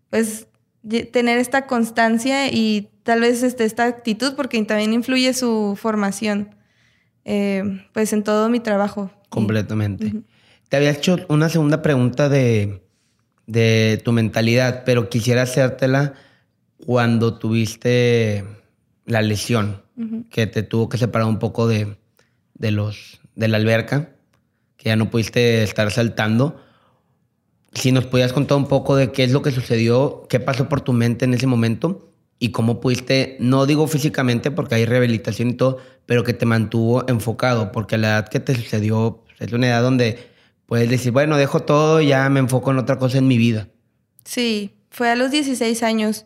pues, 0.10 0.48
tener 1.12 1.38
esta 1.38 1.66
constancia 1.66 2.52
y 2.52 2.90
tal 3.04 3.22
vez 3.22 3.44
este, 3.44 3.66
esta 3.66 3.86
actitud 3.86 4.34
porque 4.36 4.64
también 4.64 4.94
influye 4.94 5.34
su 5.34 5.78
formación. 5.80 6.56
Eh, 7.26 7.86
pues 7.94 8.12
en 8.14 8.24
todo 8.24 8.50
mi 8.50 8.60
trabajo. 8.60 9.12
Completamente. 9.30 10.14
Te 10.70 10.78
había 10.78 10.92
hecho 10.92 11.18
una 11.30 11.50
segunda 11.50 11.82
pregunta 11.82 12.30
de, 12.30 12.82
tu 14.04 14.12
mentalidad, 14.12 14.84
pero 14.86 15.10
quisiera 15.10 15.44
hacértela 15.44 16.14
cuando 16.78 17.38
tuviste 17.38 18.44
la 19.06 19.22
lesión, 19.22 19.84
que 20.30 20.48
te 20.48 20.64
tuvo 20.64 20.90
que 20.90 20.98
separar 20.98 21.28
un 21.28 21.40
poco 21.40 21.68
de, 21.68 21.98
de, 22.56 22.72
los, 22.72 23.22
de 23.36 23.48
la 23.48 23.58
alberca, 23.58 24.10
que 24.76 24.90
ya 24.90 24.96
no 24.96 25.10
pudiste 25.10 25.64
estar 25.64 25.92
saltando. 25.92 26.60
Si 27.76 27.92
nos 27.92 28.06
podías 28.06 28.34
contar 28.34 28.58
un 28.58 28.68
poco 28.68 28.96
de 28.96 29.12
qué 29.12 29.24
es 29.24 29.32
lo 29.32 29.42
que 29.42 29.52
sucedió, 29.52 30.26
qué 30.30 30.40
pasó 30.40 30.70
por 30.70 30.82
tu 30.82 30.94
mente 30.94 31.26
en 31.26 31.34
ese 31.34 31.48
momento 31.48 32.14
y 32.40 32.52
cómo 32.52 32.80
pudiste, 32.80 33.38
no 33.40 33.66
digo 33.66 33.88
físicamente 33.88 34.52
porque 34.52 34.76
hay 34.76 34.86
rehabilitación 34.86 35.52
y 35.52 35.54
todo, 35.54 35.78
pero 36.06 36.24
que 36.24 36.34
te 36.34 36.46
mantuvo 36.46 37.06
enfocado, 37.08 37.72
porque 37.72 37.98
la 37.98 38.10
edad 38.10 38.28
que 38.28 38.40
te 38.40 38.56
sucedió 38.56 39.24
es 39.40 39.52
una 39.54 39.68
edad 39.68 39.82
donde 39.82 40.20
puedes 40.66 40.90
decir, 40.90 41.12
bueno, 41.12 41.38
dejo 41.38 41.62
todo, 41.62 42.02
ya 42.02 42.28
me 42.30 42.40
enfoco 42.40 42.72
en 42.72 42.78
otra 42.78 42.98
cosa 42.98 43.18
en 43.18 43.28
mi 43.28 43.38
vida. 43.38 43.70
Sí, 44.24 44.76
fue 44.90 45.10
a 45.10 45.16
los 45.16 45.32
16 45.32 45.84
años. 45.84 46.26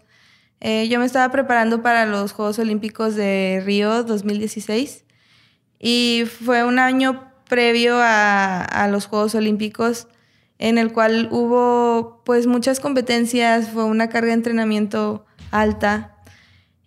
Eh, 0.59 0.87
yo 0.89 0.99
me 0.99 1.05
estaba 1.05 1.31
preparando 1.31 1.81
para 1.81 2.05
los 2.05 2.31
Juegos 2.31 2.57
Olímpicos 2.59 3.15
de 3.15 3.61
Río 3.63 4.03
2016 4.03 5.05
y 5.79 6.23
fue 6.25 6.63
un 6.63 6.79
año 6.79 7.31
previo 7.47 7.95
a 7.99 8.87
los 8.91 9.05
Juegos 9.05 9.35
Olímpicos 9.35 10.07
en 10.59 10.77
el 10.77 10.91
cual 10.91 11.29
hubo 11.31 12.21
pues 12.25 12.47
muchas 12.47 12.79
competencias, 12.79 13.69
fue 13.69 13.83
una 13.83 14.09
carga 14.09 14.27
de 14.27 14.33
entrenamiento 14.33 15.25
alta. 15.51 16.15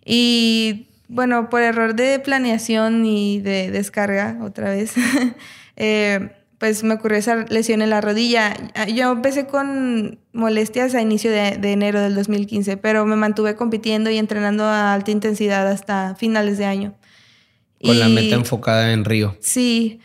Y 0.05 0.87
bueno, 1.07 1.49
por 1.49 1.61
error 1.61 1.95
de 1.95 2.19
planeación 2.19 3.05
y 3.05 3.39
de 3.39 3.71
descarga, 3.71 4.37
otra 4.41 4.69
vez, 4.69 4.93
eh, 5.75 6.31
pues 6.57 6.83
me 6.83 6.93
ocurrió 6.93 7.17
esa 7.17 7.45
lesión 7.49 7.81
en 7.81 7.89
la 7.89 8.01
rodilla. 8.01 8.53
Yo 8.93 9.11
empecé 9.11 9.47
con 9.47 10.19
molestias 10.31 10.93
a 10.93 11.01
inicio 11.01 11.31
de, 11.31 11.57
enero 11.63 12.01
del 12.01 12.13
2015, 12.15 12.77
pero 12.77 13.05
me 13.05 13.15
mantuve 13.15 13.55
compitiendo 13.55 14.09
y 14.09 14.17
entrenando 14.17 14.65
a 14.65 14.93
alta 14.93 15.11
intensidad 15.11 15.67
hasta 15.67 16.15
finales 16.15 16.57
de 16.57 16.65
año. 16.65 16.95
Con 17.83 17.99
la 17.99 18.09
meta 18.09 18.35
enfocada 18.35 18.93
en 18.93 19.05
Río. 19.05 19.35
Sí, 19.39 20.01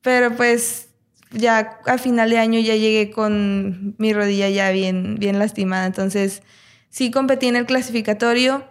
pero 0.00 0.36
pues 0.36 0.85
ya 1.30 1.80
a 1.86 1.98
final 1.98 2.30
de 2.30 2.38
año 2.38 2.60
ya 2.60 2.76
llegué 2.76 3.10
con 3.10 3.94
mi 3.98 4.12
rodilla 4.12 4.48
ya 4.48 4.70
bien, 4.70 5.16
bien 5.18 5.38
lastimada, 5.38 5.86
entonces 5.86 6.42
sí 6.88 7.10
competí 7.10 7.46
en 7.46 7.56
el 7.56 7.66
clasificatorio, 7.66 8.64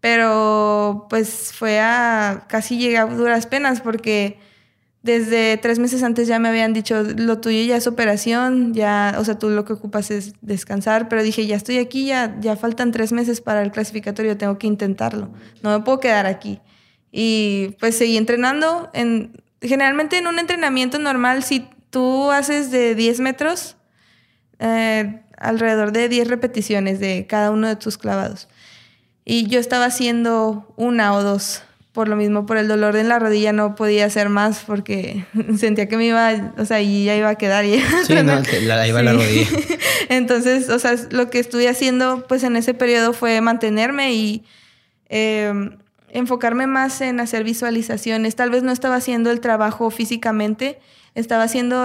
pero 0.00 1.06
pues 1.10 1.52
fue 1.52 1.80
a 1.80 2.46
casi 2.48 2.78
llegué 2.78 2.98
a 2.98 3.06
duras 3.06 3.46
penas 3.46 3.80
porque 3.80 4.38
desde 5.02 5.56
tres 5.56 5.78
meses 5.78 6.02
antes 6.02 6.28
ya 6.28 6.38
me 6.38 6.48
habían 6.48 6.72
dicho, 6.72 7.02
lo 7.02 7.38
tuyo 7.38 7.62
ya 7.62 7.76
es 7.76 7.86
operación, 7.86 8.74
ya, 8.74 9.14
o 9.18 9.24
sea, 9.24 9.38
tú 9.38 9.48
lo 9.48 9.64
que 9.64 9.72
ocupas 9.72 10.10
es 10.10 10.34
descansar, 10.40 11.08
pero 11.08 11.22
dije, 11.22 11.46
ya 11.46 11.56
estoy 11.56 11.78
aquí, 11.78 12.06
ya, 12.06 12.36
ya 12.40 12.56
faltan 12.56 12.90
tres 12.90 13.12
meses 13.12 13.40
para 13.40 13.62
el 13.62 13.70
clasificatorio, 13.70 14.36
tengo 14.36 14.58
que 14.58 14.66
intentarlo, 14.66 15.30
no 15.62 15.70
me 15.70 15.84
puedo 15.84 16.00
quedar 16.00 16.26
aquí. 16.26 16.60
Y 17.10 17.76
pues 17.80 17.96
seguí 17.96 18.16
entrenando, 18.16 18.90
en, 18.92 19.40
generalmente 19.62 20.18
en 20.18 20.26
un 20.26 20.38
entrenamiento 20.38 20.98
normal, 20.98 21.42
si 21.42 21.66
tú 21.90 22.30
haces 22.30 22.70
de 22.70 22.94
10 22.94 23.20
metros, 23.20 23.76
eh, 24.58 25.20
alrededor 25.36 25.92
de 25.92 26.08
10 26.08 26.28
repeticiones 26.28 27.00
de 27.00 27.26
cada 27.28 27.50
uno 27.50 27.68
de 27.68 27.76
tus 27.76 27.98
clavados. 27.98 28.48
Y 29.24 29.46
yo 29.46 29.60
estaba 29.60 29.84
haciendo 29.84 30.72
una 30.76 31.12
o 31.14 31.22
dos. 31.22 31.62
Por 31.92 32.08
lo 32.08 32.16
mismo, 32.16 32.46
por 32.46 32.58
el 32.58 32.68
dolor 32.68 32.96
en 32.96 33.08
la 33.08 33.18
rodilla 33.18 33.52
no 33.52 33.74
podía 33.74 34.06
hacer 34.06 34.28
más 34.28 34.62
porque 34.66 35.26
sentía 35.58 35.88
que 35.88 35.96
me 35.96 36.06
iba, 36.06 36.54
o 36.56 36.64
sea, 36.64 36.80
y 36.80 37.04
ya 37.04 37.16
iba 37.16 37.28
a 37.28 37.34
quedar. 37.34 37.64
Y 37.64 37.80
sí, 38.06 38.14
no, 38.14 38.40
la, 38.62 38.86
iba 38.86 39.02
la 39.02 39.12
rodilla. 39.12 39.46
Entonces, 40.08 40.70
o 40.70 40.78
sea, 40.78 40.94
lo 41.10 41.28
que 41.28 41.40
estuve 41.40 41.68
haciendo 41.68 42.26
pues 42.26 42.42
en 42.44 42.56
ese 42.56 42.72
periodo 42.72 43.12
fue 43.12 43.40
mantenerme 43.40 44.14
y 44.14 44.44
em, 45.08 45.76
enfocarme 46.08 46.66
más 46.66 47.00
en 47.00 47.20
hacer 47.20 47.44
visualizaciones. 47.44 48.36
Tal 48.36 48.50
vez 48.50 48.62
no 48.62 48.72
estaba 48.72 48.96
haciendo 48.96 49.30
el 49.30 49.40
trabajo 49.40 49.90
físicamente, 49.90 50.78
estaba 51.18 51.42
haciendo 51.42 51.84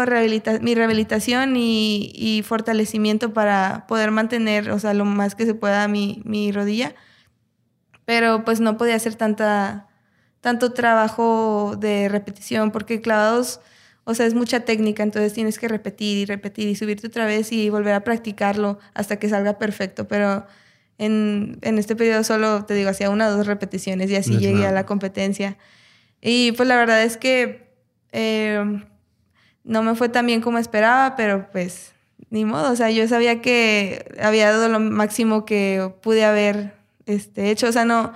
mi 0.61 0.75
rehabilitación 0.75 1.55
y, 1.57 2.43
fortalecimiento 2.45 3.33
para 3.33 3.85
poder 3.87 4.11
mantener, 4.11 4.69
o 4.69 4.79
sea, 4.79 4.93
lo 4.93 5.05
más 5.05 5.33
que 5.35 5.45
se 5.45 5.55
pueda 5.55 5.87
mi, 5.87 6.21
mi 6.23 6.51
rodilla. 6.51 6.93
Pero 8.05 8.45
pues 8.45 8.59
no 8.59 8.77
podía 8.77 8.95
hacer 8.95 9.15
tanta, 9.15 9.87
tanto 10.41 10.73
trabajo 10.73 11.75
de 11.79 12.09
repetición 12.09 12.71
porque 12.71 13.01
clavados, 13.01 13.59
o 14.03 14.13
sea, 14.13 14.25
es 14.27 14.35
mucha 14.35 14.59
técnica, 14.61 15.01
entonces 15.01 15.33
tienes 15.33 15.57
que 15.57 15.67
repetir 15.67 16.17
y 16.17 16.25
repetir 16.25 16.67
y 16.67 16.75
subirte 16.75 17.07
otra 17.07 17.25
vez 17.25 17.51
y 17.51 17.69
volver 17.69 17.93
a 17.93 18.03
practicarlo 18.03 18.77
hasta 18.93 19.17
que 19.17 19.29
salga 19.29 19.57
perfecto, 19.57 20.07
pero 20.07 20.45
en, 20.97 21.57
en 21.61 21.79
este 21.79 21.95
periodo 21.95 22.23
solo, 22.23 22.65
te 22.65 22.75
digo, 22.75 22.89
hacía 22.89 23.09
una 23.09 23.29
o 23.29 23.31
dos 23.31 23.47
repeticiones 23.47 24.11
y 24.11 24.15
así 24.15 24.37
llegué 24.37 24.67
a 24.67 24.71
la 24.71 24.85
competencia. 24.85 25.57
Y 26.21 26.51
pues 26.51 26.69
la 26.69 26.77
verdad 26.77 27.03
es 27.03 27.17
que 27.17 27.73
eh, 28.11 28.63
no 29.63 29.83
me 29.83 29.95
fue 29.95 30.09
tan 30.09 30.25
bien 30.25 30.41
como 30.41 30.57
esperaba, 30.57 31.15
pero 31.15 31.47
pues 31.51 31.93
ni 32.29 32.45
modo, 32.45 32.71
o 32.71 32.75
sea, 32.75 32.89
yo 32.89 33.07
sabía 33.07 33.41
que 33.41 34.05
había 34.21 34.51
dado 34.51 34.67
lo 34.69 34.79
máximo 34.79 35.45
que 35.45 35.91
pude 36.01 36.25
haber 36.25 36.73
este, 37.05 37.51
hecho, 37.51 37.67
o 37.67 37.71
sea, 37.71 37.85
no, 37.85 38.13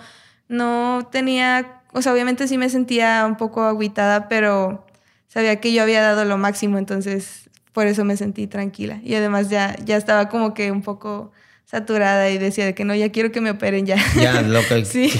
no 0.47 1.07
tenía, 1.12 1.81
o 1.93 2.01
sea, 2.01 2.13
obviamente 2.13 2.47
sí 2.47 2.57
me 2.57 2.69
sentía 2.69 3.25
un 3.27 3.38
poco 3.38 3.63
agüitada, 3.63 4.27
pero 4.27 4.86
sabía 5.27 5.60
que 5.60 5.71
yo 5.73 5.83
había 5.83 6.01
dado 6.01 6.25
lo 6.25 6.38
máximo, 6.38 6.77
entonces 6.77 7.49
por 7.73 7.86
eso 7.86 8.03
me 8.05 8.17
sentí 8.17 8.47
tranquila. 8.47 8.99
Y 9.03 9.13
además 9.13 9.49
ya, 9.49 9.75
ya 9.86 9.97
estaba 9.97 10.29
como 10.29 10.55
que 10.55 10.71
un 10.71 10.81
poco 10.81 11.31
saturada 11.65 12.29
y 12.31 12.39
decía 12.39 12.65
de 12.65 12.73
que 12.73 12.86
no, 12.86 12.95
ya 12.95 13.12
quiero 13.12 13.31
que 13.31 13.39
me 13.39 13.51
operen 13.51 13.86
ya. 13.86 13.97
Ya, 14.19 14.43
sí. 14.86 15.12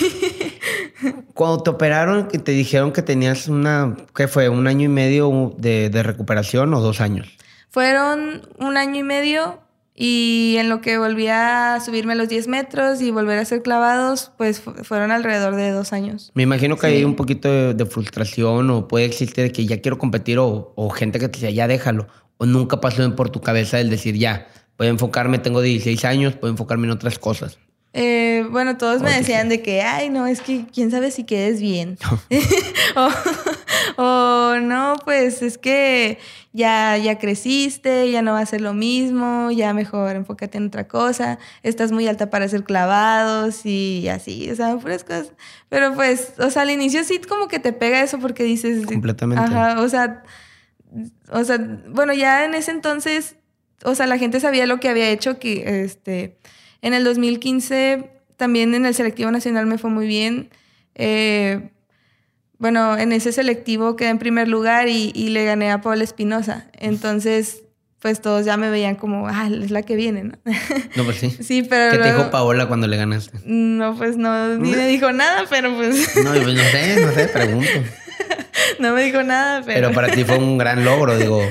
Cuando 1.38 1.62
te 1.62 1.70
operaron, 1.70 2.28
que 2.28 2.40
te 2.40 2.52
dijeron 2.52 2.92
que 2.92 3.04
tenías 3.04 3.48
una, 3.48 3.96
¿qué 4.16 4.28
fue? 4.28 4.50
¿Un 4.50 4.66
año 4.66 4.86
y 4.86 4.88
medio 4.88 5.54
de, 5.56 5.92
de 5.92 6.02
recuperación 6.02 6.74
o 6.74 6.82
dos 6.82 7.00
años? 7.00 7.38
Fueron 7.70 8.42
un 8.58 8.76
año 8.76 9.02
y 9.02 9.04
medio 9.04 9.60
y 9.94 10.56
en 10.58 10.68
lo 10.68 10.82
que 10.82 10.98
volví 10.98 11.28
a 11.28 11.80
subirme 11.86 12.16
los 12.16 12.28
10 12.28 12.48
metros 12.48 13.02
y 13.02 13.12
volver 13.12 13.38
a 13.38 13.46
ser 13.46 13.62
clavados, 13.62 14.32
pues 14.36 14.62
fueron 14.62 15.12
alrededor 15.12 15.56
de 15.56 15.70
dos 15.70 15.94
años. 15.94 16.32
Me 16.34 16.42
imagino 16.42 16.76
que 16.76 16.88
hay 16.88 17.04
un 17.04 17.16
poquito 17.16 17.74
de, 17.74 17.86
frustración 17.86 18.72
o 18.72 18.88
puede 18.88 19.06
existir 19.06 19.52
que 19.52 19.68
ya 19.68 19.80
quiero 19.80 20.00
competir 20.00 20.40
o, 20.40 20.74
o 20.76 20.90
gente 20.90 21.20
que 21.20 21.30
te 21.30 21.40
dice, 21.40 21.54
ya 21.54 21.68
déjalo. 21.68 22.08
O 22.38 22.48
nunca 22.48 22.82
pasó 22.82 23.16
por 23.16 23.30
tu 23.30 23.42
cabeza 23.42 23.80
el 23.80 23.92
decir, 23.92 24.16
ya, 24.16 24.48
puedo 24.76 24.90
enfocarme, 24.90 25.38
tengo 25.38 25.62
16 25.62 26.04
años, 26.06 26.36
puedo 26.36 26.52
enfocarme 26.52 26.88
en 26.88 26.92
otras 26.94 27.20
cosas. 27.20 27.60
Eh, 28.00 28.46
bueno, 28.52 28.78
todos 28.78 29.02
me 29.02 29.12
decían 29.12 29.50
de 29.50 29.64
que, 29.64 29.82
ay, 29.82 30.12
no, 30.12 30.28
es 30.28 30.42
que 30.42 30.66
quién 30.72 30.92
sabe 30.92 31.10
si 31.10 31.24
quedes 31.24 31.60
bien. 31.60 31.98
o, 33.98 34.56
no, 34.62 34.98
pues 35.04 35.42
es 35.42 35.58
que 35.58 36.20
ya, 36.54 36.96
ya 36.98 37.18
creciste, 37.18 38.12
ya 38.12 38.22
no 38.22 38.34
va 38.34 38.42
a 38.42 38.46
ser 38.46 38.62
lo 38.62 38.76
mismo, 38.76 39.50
ya 39.50 39.74
mejor 39.74 40.16
enfócate 40.16 40.60
en 40.60 40.68
otra 40.68 40.88
cosa, 40.88 41.40
estás 41.64 41.92
muy 41.92 42.08
alta 42.08 42.30
para 42.30 42.48
ser 42.48 42.66
clavados 42.66 43.66
y 43.66 44.08
así, 44.10 44.48
o 44.52 44.56
sea, 44.56 44.78
puras 44.78 45.04
cosas. 45.04 45.32
Pero 45.70 45.96
pues, 45.96 46.34
o 46.38 46.52
sea, 46.52 46.62
al 46.62 46.70
inicio 46.70 47.04
sí 47.04 47.20
como 47.28 47.48
que 47.48 47.58
te 47.58 47.74
pega 47.74 48.04
eso 48.04 48.20
porque 48.20 48.44
dices... 48.44 48.86
Completamente. 48.86 49.44
Ajá, 49.44 49.82
o 49.82 49.90
sea, 49.90 50.22
o 51.32 51.44
sea, 51.44 51.58
bueno, 51.90 52.14
ya 52.14 52.46
en 52.46 52.54
ese 52.54 52.70
entonces, 52.70 53.38
o 53.84 53.96
sea, 53.96 54.06
la 54.06 54.20
gente 54.20 54.40
sabía 54.40 54.68
lo 54.68 54.80
que 54.80 54.88
había 54.88 55.10
hecho, 55.10 55.40
que 55.40 55.84
este 55.84 56.38
en 56.82 56.94
el 56.94 57.04
2015 57.04 58.18
también 58.38 58.76
en 58.76 58.86
el 58.86 58.94
selectivo 58.94 59.32
nacional 59.32 59.66
me 59.66 59.78
fue 59.78 59.90
muy 59.90 60.08
bien. 60.08 60.50
Eh, 60.96 61.70
bueno, 62.60 62.98
en 62.98 63.12
ese 63.12 63.32
selectivo 63.32 63.96
quedé 63.96 64.10
en 64.10 64.20
primer 64.20 64.48
lugar 64.48 64.88
y, 64.88 65.12
le 65.12 65.44
gané 65.44 65.72
a 65.72 65.82
Paula 65.82 66.04
Espinosa. 66.04 66.68
Entonces, 66.74 67.64
pues 68.00 68.22
todos 68.22 68.46
ya 68.46 68.58
me 68.58 68.70
veían 68.70 68.96
como, 68.96 69.28
ah, 69.28 69.50
es 69.52 69.72
la 69.72 69.82
que 69.82 69.96
viene, 69.96 70.24
¿no? 70.24 70.38
No, 70.96 71.04
pues 71.04 71.18
sí. 71.18 71.36
Sí, 71.42 71.64
pero. 71.64 71.92
¿Qué 71.92 71.98
te 71.98 72.14
dijo 72.14 72.32
Paola 72.32 72.68
cuando 72.68 72.88
le 72.88 72.98
ganaste? 72.98 73.40
No, 73.44 73.96
pues 73.98 74.18
no, 74.18 74.58
ni 74.58 74.72
me 74.72 74.88
dijo 74.88 75.12
nada, 75.12 75.46
pero 75.50 75.76
pues. 75.76 76.16
No, 76.24 76.32
pues 76.32 76.56
no 76.56 76.64
sé, 76.64 77.02
no 77.02 77.12
sé, 77.12 77.28
pregunto. 77.28 77.70
no 78.80 78.94
me 78.94 79.04
dijo 79.04 79.22
nada, 79.24 79.64
pero. 79.66 79.88
Pero 79.88 79.94
para 79.94 80.10
ti 80.10 80.24
fue 80.24 80.38
un 80.38 80.58
gran 80.58 80.86
logro, 80.86 81.18
digo. 81.18 81.42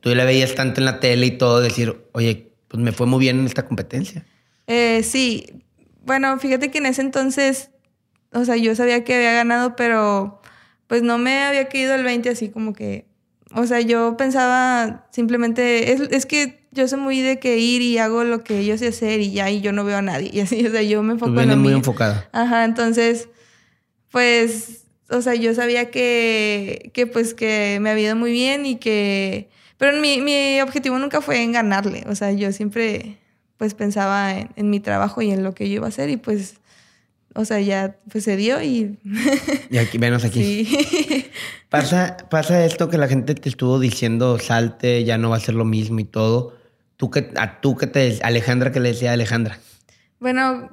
Tú 0.00 0.14
le 0.14 0.24
veías 0.24 0.54
tanto 0.54 0.80
en 0.80 0.84
la 0.84 1.00
tele 1.00 1.26
y 1.26 1.30
todo, 1.32 1.60
decir, 1.60 1.96
oye, 2.12 2.52
pues 2.68 2.80
me 2.80 2.92
fue 2.92 3.06
muy 3.06 3.18
bien 3.18 3.40
en 3.40 3.46
esta 3.46 3.64
competencia. 3.66 4.24
Eh, 4.66 5.02
sí, 5.02 5.46
bueno, 6.04 6.38
fíjate 6.38 6.70
que 6.70 6.78
en 6.78 6.86
ese 6.86 7.02
entonces, 7.02 7.70
o 8.32 8.44
sea, 8.44 8.56
yo 8.56 8.74
sabía 8.74 9.04
que 9.04 9.14
había 9.14 9.32
ganado, 9.32 9.76
pero 9.76 10.40
pues 10.86 11.02
no 11.02 11.18
me 11.18 11.44
había 11.44 11.68
caído 11.68 11.94
el 11.94 12.04
20 12.04 12.30
así 12.30 12.48
como 12.48 12.72
que, 12.72 13.06
o 13.54 13.66
sea, 13.66 13.80
yo 13.80 14.16
pensaba 14.16 15.06
simplemente, 15.10 15.92
es, 15.92 16.26
que 16.26 16.66
yo 16.70 16.86
soy 16.86 17.00
muy 17.00 17.20
de 17.20 17.38
que 17.38 17.58
ir 17.58 17.82
y 17.82 17.98
hago 17.98 18.24
lo 18.24 18.44
que 18.44 18.64
yo 18.64 18.78
sé 18.78 18.88
hacer 18.88 19.20
y 19.20 19.32
ya, 19.32 19.50
y 19.50 19.60
yo 19.60 19.72
no 19.72 19.84
veo 19.84 19.96
a 19.96 20.02
nadie, 20.02 20.30
y 20.32 20.40
así, 20.40 20.64
o 20.66 20.70
sea, 20.70 20.82
yo 20.82 21.02
me 21.02 21.14
enfoco 21.14 21.40
en 21.40 21.48
lo 21.48 21.56
muy 21.56 21.72
enfocada. 21.72 22.28
Ajá, 22.32 22.64
entonces, 22.64 23.28
pues, 24.10 24.84
o 25.10 25.22
sea, 25.22 25.34
yo 25.34 25.54
sabía 25.54 25.90
que, 25.90 26.90
que 26.92 27.06
pues 27.06 27.34
que 27.34 27.78
me 27.80 27.90
había 27.90 28.08
ido 28.08 28.16
muy 28.16 28.30
bien 28.30 28.66
y 28.66 28.76
que, 28.76 29.48
pero 29.78 29.98
mi, 30.00 30.20
mi 30.20 30.60
objetivo 30.60 30.98
nunca 30.98 31.20
fue 31.20 31.42
en 31.42 31.52
ganarle, 31.52 32.04
o 32.08 32.14
sea, 32.14 32.32
yo 32.32 32.52
siempre 32.52 33.18
pues 33.56 33.74
pensaba 33.74 34.32
en, 34.38 34.70
mi 34.70 34.80
trabajo 34.80 35.22
y 35.22 35.30
en 35.30 35.42
lo 35.42 35.54
que 35.54 35.68
yo 35.68 35.76
iba 35.76 35.86
a 35.86 35.88
hacer 35.88 36.10
y 36.10 36.16
pues, 36.16 36.56
o 37.34 37.44
sea, 37.44 37.60
ya 37.60 37.96
pues 38.10 38.24
se 38.24 38.36
dio 38.36 38.62
y... 38.62 38.98
y 39.70 39.78
aquí, 39.78 39.98
venos 39.98 40.24
aquí. 40.24 40.64
Sí. 40.64 41.30
Pasa, 41.68 42.16
pasa 42.30 42.64
esto 42.64 42.88
que 42.88 42.96
la 42.96 43.08
gente 43.08 43.34
te 43.34 43.48
estuvo 43.48 43.80
diciendo, 43.80 44.38
salte, 44.38 45.04
ya 45.04 45.18
no 45.18 45.30
va 45.30 45.36
a 45.36 45.40
ser 45.40 45.56
lo 45.56 45.64
mismo 45.64 45.98
y 45.98 46.04
todo. 46.04 46.56
¿Tú 46.96 47.10
que, 47.10 47.32
a 47.36 47.60
tú 47.60 47.76
que 47.76 47.88
te... 47.88 48.18
Alejandra, 48.22 48.70
que 48.70 48.78
le 48.78 48.90
decía 48.90 49.10
a 49.10 49.14
Alejandra? 49.14 49.58
Bueno, 50.20 50.70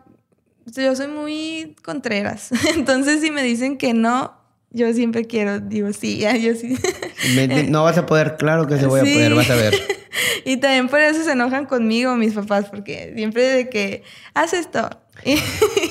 yo 0.67 0.95
soy 0.95 1.07
muy 1.07 1.75
contreras. 1.83 2.51
Entonces, 2.75 3.21
si 3.21 3.31
me 3.31 3.43
dicen 3.43 3.77
que 3.77 3.93
no, 3.93 4.33
yo 4.69 4.93
siempre 4.93 5.25
quiero, 5.25 5.59
digo, 5.59 5.91
sí, 5.93 6.19
ya, 6.19 6.37
yo 6.37 6.53
sí. 6.55 6.77
no 7.69 7.83
vas 7.83 7.97
a 7.97 8.05
poder, 8.05 8.37
claro 8.37 8.67
que 8.67 8.77
se 8.77 8.85
voy 8.85 9.01
a 9.01 9.03
poder, 9.03 9.33
vas 9.33 9.49
a 9.49 9.55
ver. 9.55 9.73
y 10.45 10.57
también 10.57 10.89
por 10.89 10.99
eso 10.99 11.23
se 11.23 11.31
enojan 11.31 11.65
conmigo 11.65 12.15
mis 12.15 12.33
papás, 12.33 12.65
porque 12.69 13.13
siempre 13.15 13.43
de 13.43 13.69
que, 13.69 14.03
haz 14.33 14.53
esto. 14.53 14.89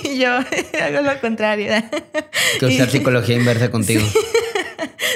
Y 0.05 0.19
yo 0.19 0.31
hago 0.83 1.01
lo 1.03 1.21
contrario. 1.21 1.73
Que 2.59 2.67
usar 2.67 2.91
psicología 2.91 3.37
inversa 3.37 3.71
contigo. 3.71 4.03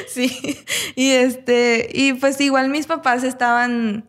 Sí. 0.08 0.58
Y 0.94 1.10
este, 1.10 1.88
y 1.92 2.14
pues 2.14 2.40
igual 2.40 2.70
mis 2.70 2.86
papás 2.86 3.24
estaban, 3.24 4.06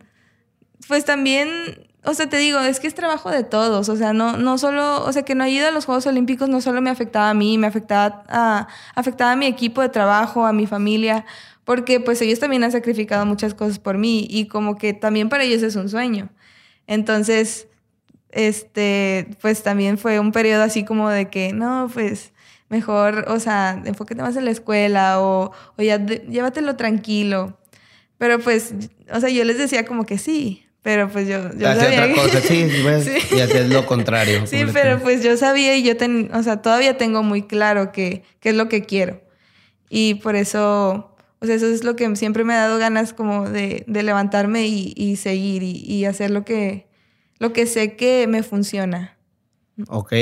pues 0.87 1.03
también 1.03 1.87
o 2.07 2.13
sea, 2.13 2.29
te 2.29 2.37
digo, 2.37 2.59
es 2.59 2.79
que 2.79 2.87
es 2.87 2.95
trabajo 2.95 3.29
de 3.29 3.43
todos, 3.43 3.89
o 3.89 3.97
sea, 3.97 4.13
no, 4.13 4.37
no 4.37 4.57
solo, 4.57 5.03
o 5.03 5.11
sea, 5.11 5.23
que 5.23 5.35
no 5.35 5.43
haya 5.43 5.57
ido 5.57 5.67
a 5.67 5.71
los 5.71 5.83
Juegos 5.83 6.07
Olímpicos 6.07 6.47
no 6.47 6.61
solo 6.61 6.81
me 6.81 6.89
afectaba 6.89 7.29
a 7.29 7.33
mí, 7.33 7.57
me 7.57 7.67
afectaba 7.67 8.23
a, 8.29 8.67
afectaba 8.95 9.33
a 9.33 9.35
mi 9.35 9.45
equipo 9.45 9.81
de 9.81 9.89
trabajo, 9.89 10.45
a 10.45 10.53
mi 10.53 10.67
familia, 10.67 11.25
porque 11.67 11.99
pues 11.99 12.21
ellos 12.21 12.39
también 12.39 12.63
han 12.63 12.71
sacrificado 12.71 13.25
muchas 13.25 13.53
cosas 13.53 13.77
por 13.77 13.97
mí 13.97 14.25
y 14.29 14.47
como 14.47 14.77
que 14.77 14.93
también 14.93 15.27
para 15.27 15.43
ellos 15.43 15.61
es 15.63 15.75
un 15.75 15.89
sueño. 15.89 16.29
Entonces, 16.87 17.67
este, 18.31 19.27
pues 19.41 19.63
también 19.63 19.97
fue 19.97 20.21
un 20.21 20.31
periodo 20.31 20.63
así 20.63 20.85
como 20.85 21.09
de 21.09 21.29
que, 21.29 21.51
no, 21.51 21.91
pues 21.93 22.31
mejor, 22.69 23.25
o 23.27 23.41
sea, 23.41 23.81
enfóquete 23.83 24.21
más 24.21 24.37
en 24.37 24.45
la 24.45 24.51
escuela 24.51 25.19
o, 25.19 25.51
o 25.75 25.81
ya 25.83 25.97
llévatelo 26.05 26.77
tranquilo. 26.77 27.59
Pero 28.17 28.39
pues, 28.39 28.73
o 29.11 29.19
sea, 29.19 29.27
yo 29.27 29.43
les 29.43 29.57
decía 29.57 29.85
como 29.85 30.05
que 30.05 30.17
sí, 30.17 30.65
pero 30.83 31.09
pues 31.09 31.27
yo, 31.27 31.51
yo 31.53 31.67
sabía 31.75 32.05
otra 32.05 32.15
cosa, 32.15 32.39
sí, 32.47 32.65
y 33.35 33.41
hacías 33.41 33.67
lo 33.67 33.85
contrario. 33.85 34.47
Sí, 34.47 34.63
pero 34.71 34.99
pues 35.01 35.21
yo 35.21 35.35
sabía 35.35 35.75
y 35.75 35.83
yo, 35.83 35.97
ten, 35.97 36.29
o 36.33 36.41
sea, 36.43 36.61
todavía 36.61 36.95
tengo 36.95 37.23
muy 37.23 37.41
claro 37.41 37.91
qué 37.91 38.23
es 38.41 38.55
lo 38.55 38.69
que 38.69 38.83
quiero. 38.83 39.21
Y 39.89 40.15
por 40.15 40.37
eso, 40.37 41.16
o 41.39 41.45
sea, 41.45 41.55
eso 41.55 41.67
es 41.67 41.83
lo 41.83 41.95
que 41.95 42.15
siempre 42.15 42.43
me 42.43 42.53
ha 42.53 42.61
dado 42.61 42.79
ganas 42.79 43.13
como 43.13 43.49
de, 43.49 43.83
de 43.87 44.03
levantarme 44.03 44.67
y, 44.67 44.93
y 44.95 45.17
seguir 45.17 45.61
y, 45.63 45.83
y, 45.85 46.05
hacer 46.05 46.31
lo 46.31 46.43
que, 46.43 46.87
lo 47.37 47.53
que 47.53 47.67
sé 47.67 47.95
que 47.95 48.25
me 48.27 48.41
funciona. 48.41 49.17
Ok, 49.89 50.13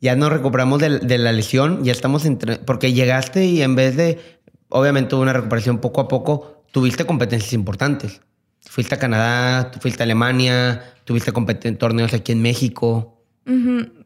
ya 0.00 0.16
nos 0.16 0.32
recuperamos 0.32 0.80
de, 0.80 0.98
de 1.00 1.18
la 1.18 1.32
lesión, 1.32 1.84
ya 1.84 1.92
estamos 1.92 2.24
entre, 2.24 2.56
porque 2.56 2.94
llegaste 2.94 3.44
y 3.44 3.60
en 3.60 3.74
vez 3.74 3.96
de, 3.96 4.18
obviamente 4.70 5.14
hubo 5.14 5.22
una 5.22 5.34
recuperación 5.34 5.78
poco 5.78 6.00
a 6.00 6.08
poco, 6.08 6.64
tuviste 6.72 7.04
competencias 7.04 7.52
importantes. 7.52 8.22
Fuiste 8.62 8.94
a 8.94 8.98
Canadá, 8.98 9.70
fuiste 9.80 10.02
a 10.02 10.04
Alemania, 10.04 10.82
tuviste 11.04 11.32
en 11.68 11.78
torneos 11.78 12.14
aquí 12.14 12.32
en 12.32 12.42
México. 12.42 13.22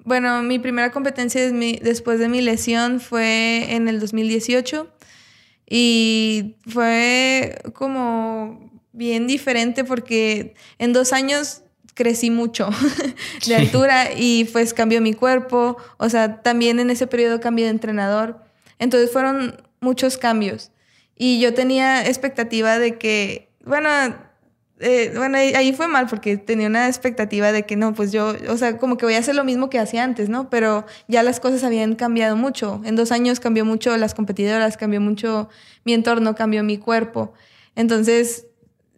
Bueno, 0.04 0.42
mi 0.42 0.58
primera 0.58 0.90
competencia 0.90 1.40
después 1.50 2.18
de 2.18 2.28
mi 2.28 2.42
lesión 2.42 3.00
fue 3.00 3.74
en 3.74 3.88
el 3.88 4.00
2018 4.00 4.86
y 5.70 6.56
fue 6.66 7.62
como 7.72 8.70
bien 8.92 9.28
diferente 9.28 9.84
porque 9.84 10.54
en 10.78 10.92
dos 10.92 11.12
años 11.12 11.62
crecí 11.94 12.30
mucho 12.30 12.68
de 13.46 13.56
altura 13.56 14.08
y 14.14 14.44
pues 14.46 14.74
cambió 14.74 15.00
mi 15.00 15.14
cuerpo, 15.14 15.76
o 15.96 16.08
sea, 16.08 16.42
también 16.42 16.80
en 16.80 16.90
ese 16.90 17.06
periodo 17.06 17.40
cambié 17.40 17.66
de 17.66 17.70
entrenador, 17.70 18.42
entonces 18.78 19.12
fueron 19.12 19.62
muchos 19.80 20.18
cambios. 20.18 20.72
Y 21.14 21.38
yo 21.40 21.54
tenía 21.54 22.06
expectativa 22.06 22.78
de 22.78 22.98
que, 22.98 23.50
bueno, 23.64 23.88
eh, 24.80 25.12
bueno, 25.14 25.36
ahí, 25.36 25.72
fue 25.72 25.88
mal 25.88 26.06
porque 26.06 26.36
tenía 26.36 26.66
una 26.66 26.88
expectativa 26.88 27.52
de 27.52 27.66
que 27.66 27.76
no, 27.76 27.94
pues 27.94 28.12
yo, 28.12 28.34
o 28.48 28.56
sea, 28.56 28.78
como 28.78 28.96
que 28.96 29.04
voy 29.04 29.14
a 29.14 29.18
hacer 29.18 29.34
lo 29.34 29.44
mismo 29.44 29.68
que 29.68 29.78
hacía 29.78 30.02
antes, 30.04 30.28
¿no? 30.28 30.48
Pero 30.48 30.86
ya 31.06 31.22
las 31.22 31.38
cosas 31.38 31.64
habían 31.64 31.94
cambiado 31.96 32.36
mucho. 32.36 32.80
En 32.84 32.96
dos 32.96 33.12
años 33.12 33.40
cambió 33.40 33.64
mucho 33.64 33.96
las 33.98 34.14
competidoras, 34.14 34.76
cambió 34.76 35.00
mucho 35.00 35.50
mi 35.84 35.92
entorno, 35.92 36.34
cambió 36.34 36.64
mi 36.64 36.78
cuerpo. 36.78 37.34
Entonces, 37.76 38.46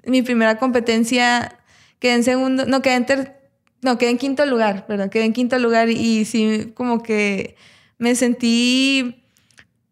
mi 0.04 0.22
primera 0.22 0.56
competencia 0.58 1.58
quedé 1.98 2.14
en 2.14 2.24
segundo, 2.24 2.64
no, 2.66 2.80
quedé 2.82 2.94
en 2.94 3.06
ter, 3.06 3.40
no, 3.80 3.98
quedé 3.98 4.10
en 4.10 4.18
quinto 4.18 4.46
lugar, 4.46 4.86
perdón, 4.86 5.10
quedé 5.10 5.24
en 5.24 5.32
quinto 5.32 5.58
lugar 5.58 5.88
y, 5.88 6.24
sí, 6.24 6.72
como 6.74 7.02
que 7.02 7.56
me 7.98 8.14
sentí 8.14 9.24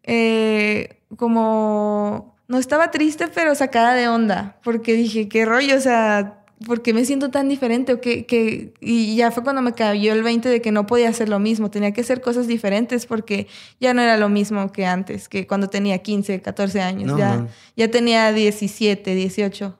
eh, 0.03 1.01
como, 1.15 2.30
no 2.51 2.57
estaba 2.57 2.91
triste, 2.91 3.29
pero 3.33 3.55
sacada 3.55 3.93
de 3.93 4.09
onda, 4.09 4.57
porque 4.61 4.93
dije, 4.93 5.29
qué 5.29 5.45
rollo, 5.45 5.77
o 5.77 5.79
sea, 5.79 6.43
¿por 6.65 6.81
qué 6.81 6.93
me 6.93 7.05
siento 7.05 7.31
tan 7.31 7.47
diferente? 7.47 7.93
O 7.93 8.01
que, 8.01 8.25
que, 8.25 8.73
y 8.81 9.15
ya 9.15 9.31
fue 9.31 9.41
cuando 9.41 9.61
me 9.61 9.71
cayó 9.71 10.11
el 10.11 10.21
20 10.21 10.49
de 10.49 10.61
que 10.61 10.73
no 10.73 10.85
podía 10.85 11.07
hacer 11.07 11.29
lo 11.29 11.39
mismo, 11.39 11.71
tenía 11.71 11.93
que 11.93 12.01
hacer 12.01 12.19
cosas 12.19 12.47
diferentes 12.47 13.05
porque 13.05 13.47
ya 13.79 13.93
no 13.93 14.01
era 14.01 14.17
lo 14.17 14.27
mismo 14.27 14.69
que 14.73 14.85
antes, 14.85 15.29
que 15.29 15.47
cuando 15.47 15.67
tenía 15.67 15.99
15, 15.99 16.41
14 16.41 16.81
años, 16.81 17.17
ya, 17.17 17.47
ya 17.77 17.89
tenía 17.89 18.33
17, 18.33 19.15
18. 19.15 19.77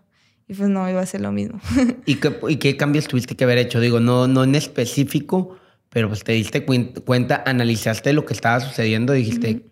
Y 0.48 0.54
pues 0.54 0.70
no, 0.70 0.90
iba 0.90 1.02
a 1.02 1.06
ser 1.06 1.20
lo 1.20 1.34
mismo. 1.34 1.60
¿Y 2.06 2.16
qué, 2.16 2.38
¿Y 2.48 2.56
qué 2.56 2.78
cambios 2.78 3.06
tuviste 3.06 3.36
que 3.36 3.44
haber 3.44 3.58
hecho? 3.58 3.82
Digo, 3.82 4.00
no, 4.00 4.30
no 4.30 4.46
en 4.46 4.56
específico, 4.56 5.58
pero 5.90 6.08
pues 6.08 6.24
te 6.24 6.32
diste 6.32 6.66
cuenta, 6.66 7.44
analizaste 7.46 8.14
lo 8.14 8.26
que 8.26 8.34
estaba 8.34 8.62
sucediendo, 8.62 9.12
dijiste, 9.12 9.71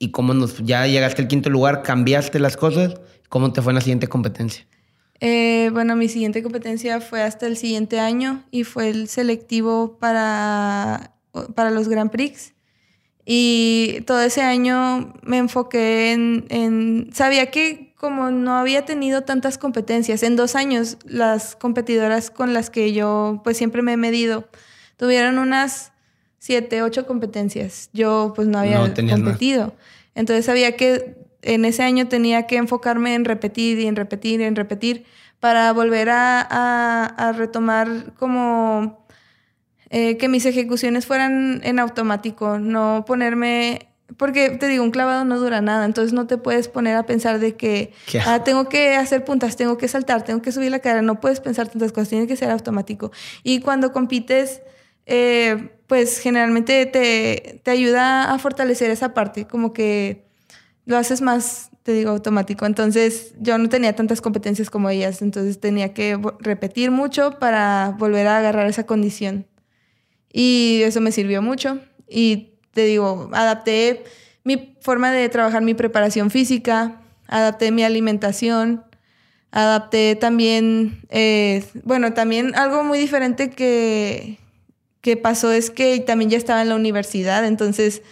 ¿y 0.00 0.10
cómo 0.10 0.34
nos, 0.34 0.58
ya 0.64 0.86
llegaste 0.88 1.22
al 1.22 1.28
quinto 1.28 1.50
lugar, 1.50 1.82
cambiaste 1.82 2.40
las 2.40 2.56
cosas? 2.56 2.94
¿Cómo 3.28 3.52
te 3.52 3.62
fue 3.62 3.70
en 3.70 3.76
la 3.76 3.80
siguiente 3.82 4.08
competencia? 4.08 4.66
Eh, 5.20 5.68
bueno, 5.72 5.94
mi 5.94 6.08
siguiente 6.08 6.42
competencia 6.42 7.00
fue 7.00 7.22
hasta 7.22 7.46
el 7.46 7.56
siguiente 7.56 8.00
año 8.00 8.42
y 8.50 8.64
fue 8.64 8.88
el 8.88 9.06
selectivo 9.06 9.98
para, 10.00 11.12
para 11.54 11.70
los 11.70 11.88
Grand 11.88 12.10
Prix. 12.10 12.54
Y 13.26 14.00
todo 14.06 14.22
ese 14.22 14.40
año 14.40 15.12
me 15.22 15.36
enfoqué 15.36 16.12
en, 16.12 16.46
en, 16.48 17.10
Sabía 17.12 17.50
que 17.50 17.94
como 17.96 18.30
no 18.30 18.56
había 18.56 18.86
tenido 18.86 19.24
tantas 19.24 19.58
competencias, 19.58 20.22
en 20.22 20.34
dos 20.34 20.56
años 20.56 20.96
las 21.04 21.54
competidoras 21.54 22.30
con 22.30 22.54
las 22.54 22.70
que 22.70 22.94
yo 22.94 23.42
pues 23.44 23.58
siempre 23.58 23.82
me 23.82 23.92
he 23.92 23.96
medido 23.98 24.48
tuvieron 24.96 25.38
unas 25.38 25.92
siete, 26.40 26.82
ocho 26.82 27.06
competencias. 27.06 27.90
Yo 27.92 28.32
pues 28.34 28.48
no 28.48 28.58
había 28.58 28.78
competido. 28.78 29.72
Entonces 30.16 30.44
sabía 30.46 30.76
que 30.76 31.16
en 31.42 31.64
ese 31.64 31.84
año 31.84 32.08
tenía 32.08 32.48
que 32.48 32.56
enfocarme 32.56 33.14
en 33.14 33.24
repetir 33.24 33.78
y 33.78 33.86
en 33.86 33.94
repetir 33.94 34.40
y 34.40 34.44
en 34.44 34.56
repetir 34.56 35.04
para 35.38 35.72
volver 35.72 36.10
a, 36.10 37.06
a 37.06 37.32
retomar 37.32 38.12
como 38.18 39.06
eh, 39.90 40.16
que 40.18 40.28
mis 40.28 40.44
ejecuciones 40.44 41.06
fueran 41.06 41.60
en 41.64 41.78
automático, 41.78 42.58
no 42.58 43.04
ponerme 43.06 43.90
porque 44.16 44.50
te 44.50 44.68
digo, 44.68 44.84
un 44.84 44.90
clavado 44.90 45.24
no 45.24 45.38
dura 45.38 45.60
nada, 45.60 45.84
entonces 45.84 46.12
no 46.12 46.26
te 46.26 46.36
puedes 46.36 46.68
poner 46.68 46.96
a 46.96 47.06
pensar 47.06 47.38
de 47.38 47.56
que 47.56 47.92
ah, 48.26 48.42
tengo 48.44 48.68
que 48.68 48.94
hacer 48.94 49.24
puntas, 49.24 49.56
tengo 49.56 49.78
que 49.78 49.88
saltar, 49.88 50.22
tengo 50.24 50.42
que 50.42 50.52
subir 50.52 50.70
la 50.70 50.80
cara, 50.80 51.02
no 51.02 51.20
puedes 51.20 51.40
pensar 51.40 51.68
tantas 51.68 51.92
cosas, 51.92 52.08
tiene 52.08 52.26
que 52.26 52.36
ser 52.36 52.50
automático. 52.50 53.12
Y 53.42 53.60
cuando 53.60 53.92
compites, 53.92 54.62
eh, 55.06 55.70
pues 55.86 56.18
generalmente 56.20 56.86
te, 56.86 57.60
te, 57.62 57.70
ayuda 57.70 58.32
a 58.32 58.38
fortalecer 58.38 58.90
esa 58.90 59.14
parte, 59.14 59.46
como 59.46 59.72
que 59.72 60.24
lo 60.86 60.96
haces 60.96 61.20
más, 61.20 61.70
te 61.82 61.92
digo, 61.92 62.10
automático. 62.10 62.66
Entonces 62.66 63.34
yo 63.38 63.58
no 63.58 63.68
tenía 63.68 63.94
tantas 63.94 64.20
competencias 64.20 64.70
como 64.70 64.90
ellas, 64.90 65.22
entonces 65.22 65.60
tenía 65.60 65.94
que 65.94 66.18
repetir 66.40 66.90
mucho 66.90 67.38
para 67.38 67.94
volver 67.98 68.26
a 68.26 68.38
agarrar 68.38 68.68
esa 68.68 68.84
condición. 68.86 69.46
Y 70.32 70.82
eso 70.84 71.00
me 71.00 71.12
sirvió 71.12 71.42
mucho. 71.42 71.80
Y 72.08 72.54
te 72.72 72.84
digo, 72.84 73.30
adapté 73.32 74.04
mi 74.44 74.76
forma 74.80 75.12
de 75.12 75.28
trabajar 75.28 75.62
mi 75.62 75.74
preparación 75.74 76.30
física, 76.30 77.00
adapté 77.28 77.70
mi 77.70 77.84
alimentación, 77.84 78.84
adapté 79.52 80.16
también, 80.16 81.02
eh, 81.10 81.64
bueno, 81.84 82.14
también 82.14 82.54
algo 82.56 82.82
muy 82.84 82.98
diferente 82.98 83.50
que, 83.50 84.39
que 85.00 85.16
pasó 85.16 85.52
es 85.52 85.70
que 85.70 86.00
también 86.00 86.30
ya 86.30 86.38
estaba 86.38 86.62
en 86.62 86.68
la 86.68 86.74
universidad, 86.76 87.44
entonces 87.46 88.02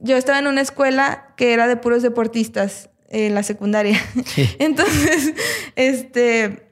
yo 0.00 0.16
estaba 0.16 0.38
en 0.38 0.46
una 0.46 0.60
escuela 0.60 1.34
que 1.36 1.52
era 1.52 1.68
de 1.68 1.76
puros 1.76 2.02
deportistas 2.02 2.90
en 3.08 3.34
la 3.34 3.42
secundaria. 3.42 4.00
Entonces, 4.58 5.32
este, 5.76 6.68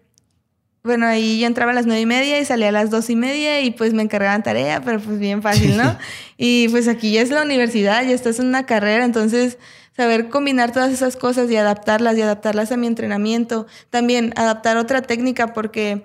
bueno, 0.83 1.07
ahí 1.07 1.41
yo 1.41 1.47
entraba 1.47 1.73
a 1.73 1.75
las 1.75 1.87
nueve 1.87 2.03
y 2.03 2.07
media 2.07 2.39
y 2.39 2.45
salía 2.45 2.69
a 2.69 2.73
las 2.73 2.91
dos 2.91 3.09
y 3.11 3.17
media 3.17 3.61
y 3.61 3.71
pues 3.71 3.95
me 3.95 4.03
encargaban 4.03 4.43
tarea, 4.43 4.83
pero 4.83 5.01
pues 5.01 5.19
bien 5.19 5.43
fácil, 5.43 5.77
¿no? 5.77 5.97
y 6.37 6.69
pues 6.69 6.89
aquí 6.89 7.13
ya 7.13 7.23
es 7.23 7.31
la 7.31 7.43
universidad, 7.43 8.05
ya 8.05 8.15
estás 8.15 8.41
en 8.41 8.47
una 8.47 8.67
carrera, 8.67 9.05
entonces 9.05 9.59
saber 9.97 10.29
combinar 10.29 10.73
todas 10.73 10.93
esas 10.93 11.17
cosas 11.17 11.51
y 11.51 11.57
adaptarlas 11.57 12.19
y 12.19 12.23
adaptarlas 12.23 12.73
a 12.73 12.77
mi 12.77 12.87
entrenamiento. 12.87 13.67
También 13.91 14.33
adaptar 14.37 14.77
otra 14.77 15.03
técnica 15.03 15.53
porque 15.53 16.05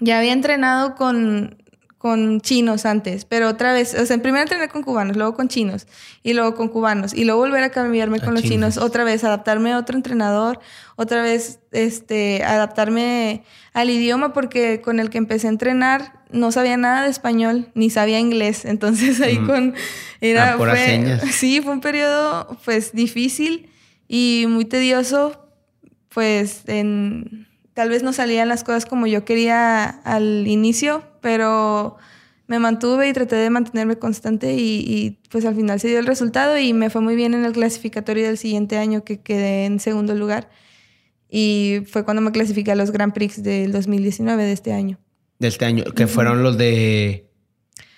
ya 0.00 0.18
había 0.18 0.32
entrenado 0.32 0.96
con 0.96 1.62
con 2.04 2.42
chinos 2.42 2.84
antes, 2.84 3.24
pero 3.24 3.48
otra 3.48 3.72
vez, 3.72 3.94
o 3.94 4.04
sea, 4.04 4.18
primero 4.18 4.42
entrené 4.42 4.68
con 4.68 4.82
cubanos, 4.82 5.16
luego 5.16 5.32
con 5.32 5.48
chinos 5.48 5.86
y 6.22 6.34
luego 6.34 6.54
con 6.54 6.68
cubanos 6.68 7.14
y 7.14 7.24
luego 7.24 7.40
volver 7.40 7.64
a 7.64 7.70
cambiarme 7.70 8.20
con 8.20 8.34
los 8.34 8.42
chinos, 8.42 8.76
otra 8.76 9.04
vez 9.04 9.24
adaptarme 9.24 9.72
a 9.72 9.78
otro 9.78 9.96
entrenador, 9.96 10.60
otra 10.96 11.22
vez 11.22 11.60
este 11.72 12.44
adaptarme 12.44 13.42
al 13.72 13.88
idioma 13.88 14.34
porque 14.34 14.82
con 14.82 15.00
el 15.00 15.08
que 15.08 15.16
empecé 15.16 15.46
a 15.46 15.50
entrenar 15.50 16.20
no 16.30 16.52
sabía 16.52 16.76
nada 16.76 17.04
de 17.04 17.08
español 17.10 17.70
ni 17.72 17.88
sabía 17.88 18.20
inglés, 18.20 18.64
entonces 18.66 19.22
ahí 19.22 19.38
con 19.38 19.72
era 20.20 20.52
ah, 20.52 20.56
por 20.58 20.68
fue, 20.68 21.20
sí, 21.32 21.62
fue 21.62 21.72
un 21.72 21.80
periodo 21.80 22.58
pues 22.66 22.92
difícil 22.92 23.70
y 24.08 24.44
muy 24.46 24.66
tedioso 24.66 25.48
pues 26.10 26.64
en 26.66 27.48
tal 27.74 27.88
vez 27.88 28.02
no 28.02 28.12
salían 28.12 28.48
las 28.48 28.64
cosas 28.64 28.86
como 28.86 29.06
yo 29.06 29.24
quería 29.24 29.84
al 29.84 30.46
inicio, 30.46 31.02
pero 31.20 31.96
me 32.46 32.58
mantuve 32.58 33.08
y 33.08 33.12
traté 33.12 33.36
de 33.36 33.50
mantenerme 33.50 33.96
constante 33.96 34.54
y, 34.56 35.18
pues 35.30 35.44
al 35.44 35.56
final 35.56 35.80
se 35.80 35.88
dio 35.88 35.98
el 35.98 36.06
resultado 36.06 36.58
y 36.58 36.72
me 36.72 36.90
fue 36.90 37.00
muy 37.00 37.16
bien 37.16 37.34
en 37.34 37.44
el 37.44 37.52
clasificatorio 37.52 38.26
del 38.26 38.38
siguiente 38.38 38.78
año 38.78 39.04
que 39.04 39.20
quedé 39.20 39.64
en 39.64 39.80
segundo 39.80 40.14
lugar 40.14 40.48
y 41.28 41.80
fue 41.90 42.04
cuando 42.04 42.22
me 42.22 42.30
clasifiqué 42.32 42.72
a 42.72 42.74
los 42.76 42.92
Grand 42.92 43.12
Prix 43.12 43.42
del 43.42 43.72
2019 43.72 44.44
de 44.44 44.52
este 44.52 44.72
año. 44.72 44.98
De 45.38 45.48
este 45.48 45.64
año, 45.64 45.84
que 45.84 46.06
fueron 46.06 46.42
los 46.42 46.56
de... 46.56 47.28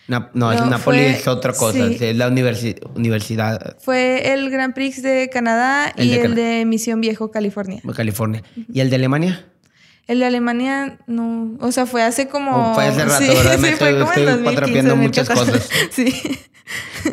No, 0.08 0.52
es 0.52 0.64
Napoli 0.64 1.00
es 1.00 1.26
otra 1.26 1.52
cosa, 1.52 1.88
es 1.88 2.16
la 2.16 2.28
universidad. 2.28 3.76
Fue 3.80 4.32
el 4.32 4.48
Grand 4.50 4.72
Prix 4.72 5.02
de 5.02 5.28
Canadá 5.30 5.92
y 5.98 6.12
el 6.12 6.36
de 6.36 6.64
Misión 6.64 7.00
Viejo, 7.00 7.32
California. 7.32 7.82
California. 7.94 8.42
¿Y 8.72 8.80
el 8.80 8.88
de 8.88 8.96
Alemania? 8.96 9.44
El 10.07 10.21
de 10.21 10.27
Alemania, 10.27 10.99
no. 11.07 11.57
O 11.61 11.73
sea, 11.73 11.87
fue 11.87 12.03
hace 12.03 12.29
como. 12.29 12.71
Oh, 12.71 12.75
fue 12.75 12.87
hace 12.87 13.05
rato, 13.05 13.27
¿verdad? 13.27 13.59
Me 13.59 13.71
estoy, 13.71 13.95
estoy 13.95 14.97
muchas 14.97 15.29
cosas. 15.29 15.69
sí. 15.90 16.14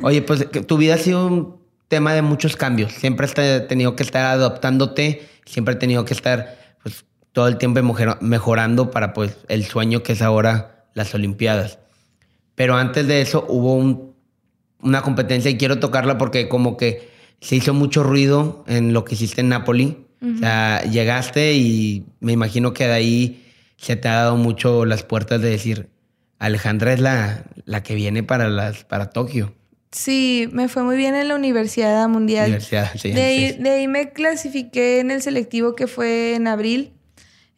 Oye, 0.02 0.22
pues 0.22 0.48
tu 0.68 0.78
vida 0.78 0.96
ha 0.96 0.98
sido 0.98 1.28
un 1.28 1.58
tema 1.88 2.14
de 2.14 2.22
muchos 2.22 2.56
cambios. 2.56 2.94
Siempre 2.94 3.26
has 3.26 3.68
tenido 3.68 3.96
que 3.96 4.04
estar 4.04 4.26
adaptándote, 4.26 5.28
siempre 5.46 5.74
has 5.74 5.80
tenido 5.80 6.06
que 6.06 6.14
estar 6.14 6.58
pues, 6.84 7.06
todo 7.32 7.48
el 7.48 7.58
tiempo 7.58 7.82
mejorando 8.22 8.92
para 8.92 9.14
pues, 9.14 9.38
el 9.48 9.66
sueño 9.66 10.04
que 10.04 10.14
es 10.14 10.22
ahora 10.22 10.86
las 10.94 11.14
Olimpiadas. 11.16 11.80
Pero 12.56 12.76
antes 12.76 13.08
de 13.08 13.22
eso 13.22 13.46
hubo 13.48 13.76
un, 13.76 14.16
una 14.82 15.02
competencia 15.02 15.50
y 15.50 15.58
quiero 15.58 15.80
tocarla 15.80 16.18
porque, 16.18 16.48
como 16.48 16.78
que 16.78 17.12
se 17.42 17.56
hizo 17.56 17.74
mucho 17.74 18.04
ruido 18.04 18.64
en 18.68 18.94
lo 18.94 19.04
que 19.04 19.16
hiciste 19.16 19.42
en 19.42 19.50
Napoli 19.50 20.03
o 20.24 20.38
sea, 20.38 20.82
llegaste 20.84 21.54
y 21.54 22.06
me 22.22 22.32
imagino 22.32 22.74
que 22.74 22.88
de 22.88 22.94
ahí 22.94 23.44
se 23.76 23.98
te 23.98 24.08
ha 24.08 24.16
dado 24.16 24.38
mucho 24.38 24.86
las 24.86 25.04
puertas 25.04 25.42
de 25.42 25.50
decir, 25.50 25.90
Alejandra 26.40 26.94
es 26.94 27.02
la, 27.02 27.44
la 27.66 27.84
que 27.84 27.96
viene 27.96 28.24
para, 28.24 28.48
las, 28.48 28.86
para 28.86 29.10
Tokio. 29.10 29.54
Sí, 29.94 30.50
me 30.52 30.70
fue 30.70 30.84
muy 30.84 30.98
bien 30.98 31.14
en 31.14 31.28
la 31.28 31.36
Universidad 31.36 32.08
Mundial. 32.10 32.48
Universidad, 32.48 32.92
sí, 32.96 33.12
de, 33.12 33.70
ahí, 33.70 33.88
me 33.88 34.12
clasifiqué 34.12 35.00
en 35.00 35.12
el 35.12 35.22
selectivo 35.22 35.76
que 35.76 35.86
fue 35.86 36.34
en 36.34 36.48
abril. 36.48 36.94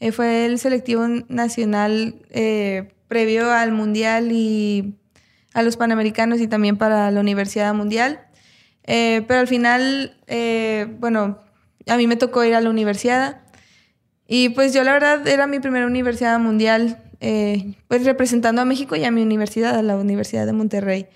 Eh, 0.02 0.12
fue 0.12 0.46
el 0.46 0.60
selectivo 0.60 1.08
nacional 1.30 2.16
eh, 2.32 2.90
previo 3.08 3.52
al 3.52 3.72
Mundial 3.72 4.34
y 4.34 4.96
a 5.54 5.64
los 5.64 5.78
Panamericanos 5.78 6.42
y 6.42 6.48
también 6.48 6.78
para 6.78 7.10
la 7.10 7.20
Universidad 7.22 7.74
Mundial. 7.74 8.20
Eh, 8.84 9.24
pero 9.28 9.40
al 9.40 9.48
final, 9.48 10.18
bueno, 11.00 11.40
a 11.88 11.98
mí 11.98 12.08
me 12.08 12.16
tocó 12.16 12.44
ir 12.44 12.56
a 12.56 12.62
la 12.62 12.70
universidad. 12.70 13.42
Y 14.28 14.50
pues 14.50 14.74
yo 14.74 14.84
la 14.84 14.94
verdad 14.94 15.28
era 15.28 15.48
mi 15.48 15.60
primera 15.60 15.86
universidad 15.86 16.40
mundial, 16.40 17.04
eh, 17.20 17.76
pues 17.88 18.04
representando 18.06 18.62
a 18.62 18.66
México 18.66 18.96
y 18.96 19.04
a 19.04 19.12
mi 19.12 19.22
universidad, 19.22 19.78
a 19.78 19.84
la 19.84 19.96
Universidad 19.96 20.46
de 20.46 20.54
Monterrey. 20.54 21.08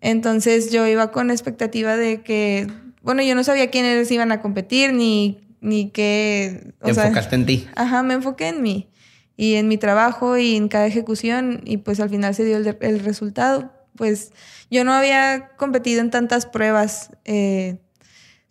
Entonces 0.00 0.70
yo 0.70 0.86
iba 0.86 1.12
con 1.12 1.30
expectativa 1.30 1.96
de 1.96 2.22
que, 2.22 2.66
bueno, 3.02 3.22
yo 3.22 3.34
no 3.34 3.44
sabía 3.44 3.70
quiénes 3.70 4.10
iban 4.10 4.32
a 4.32 4.42
competir 4.42 4.92
ni, 4.92 5.40
ni 5.60 5.90
qué... 5.90 6.72
Te 6.82 6.90
enfocaste 6.90 7.36
en 7.36 7.46
ti. 7.46 7.68
Ajá, 7.76 8.02
me 8.02 8.14
enfoqué 8.14 8.48
en 8.48 8.62
mí 8.62 8.90
y 9.36 9.54
en 9.54 9.68
mi 9.68 9.78
trabajo 9.78 10.36
y 10.36 10.56
en 10.56 10.68
cada 10.68 10.86
ejecución 10.86 11.62
y 11.64 11.78
pues 11.78 12.00
al 12.00 12.10
final 12.10 12.34
se 12.34 12.44
dio 12.44 12.56
el, 12.56 12.76
el 12.80 13.00
resultado. 13.00 13.72
Pues 13.96 14.32
yo 14.70 14.84
no 14.84 14.92
había 14.92 15.50
competido 15.56 16.00
en 16.00 16.10
tantas 16.10 16.46
pruebas. 16.46 17.10
Eh, 17.24 17.78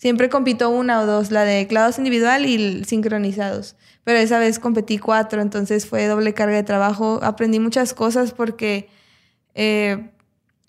siempre 0.03 0.27
compito 0.27 0.69
una 0.69 0.99
o 0.99 1.05
dos, 1.05 1.31
la 1.31 1.45
de 1.45 1.65
clavados 1.65 1.97
individual 1.97 2.45
y 2.45 2.83
sincronizados. 2.83 3.77
Pero 4.03 4.19
esa 4.19 4.37
vez 4.37 4.59
competí 4.59 4.97
cuatro, 4.97 5.41
entonces 5.41 5.85
fue 5.85 6.07
doble 6.07 6.33
carga 6.33 6.57
de 6.57 6.63
trabajo. 6.63 7.21
Aprendí 7.23 7.61
muchas 7.61 7.93
cosas 7.93 8.33
porque, 8.33 8.89
eh, 9.55 10.09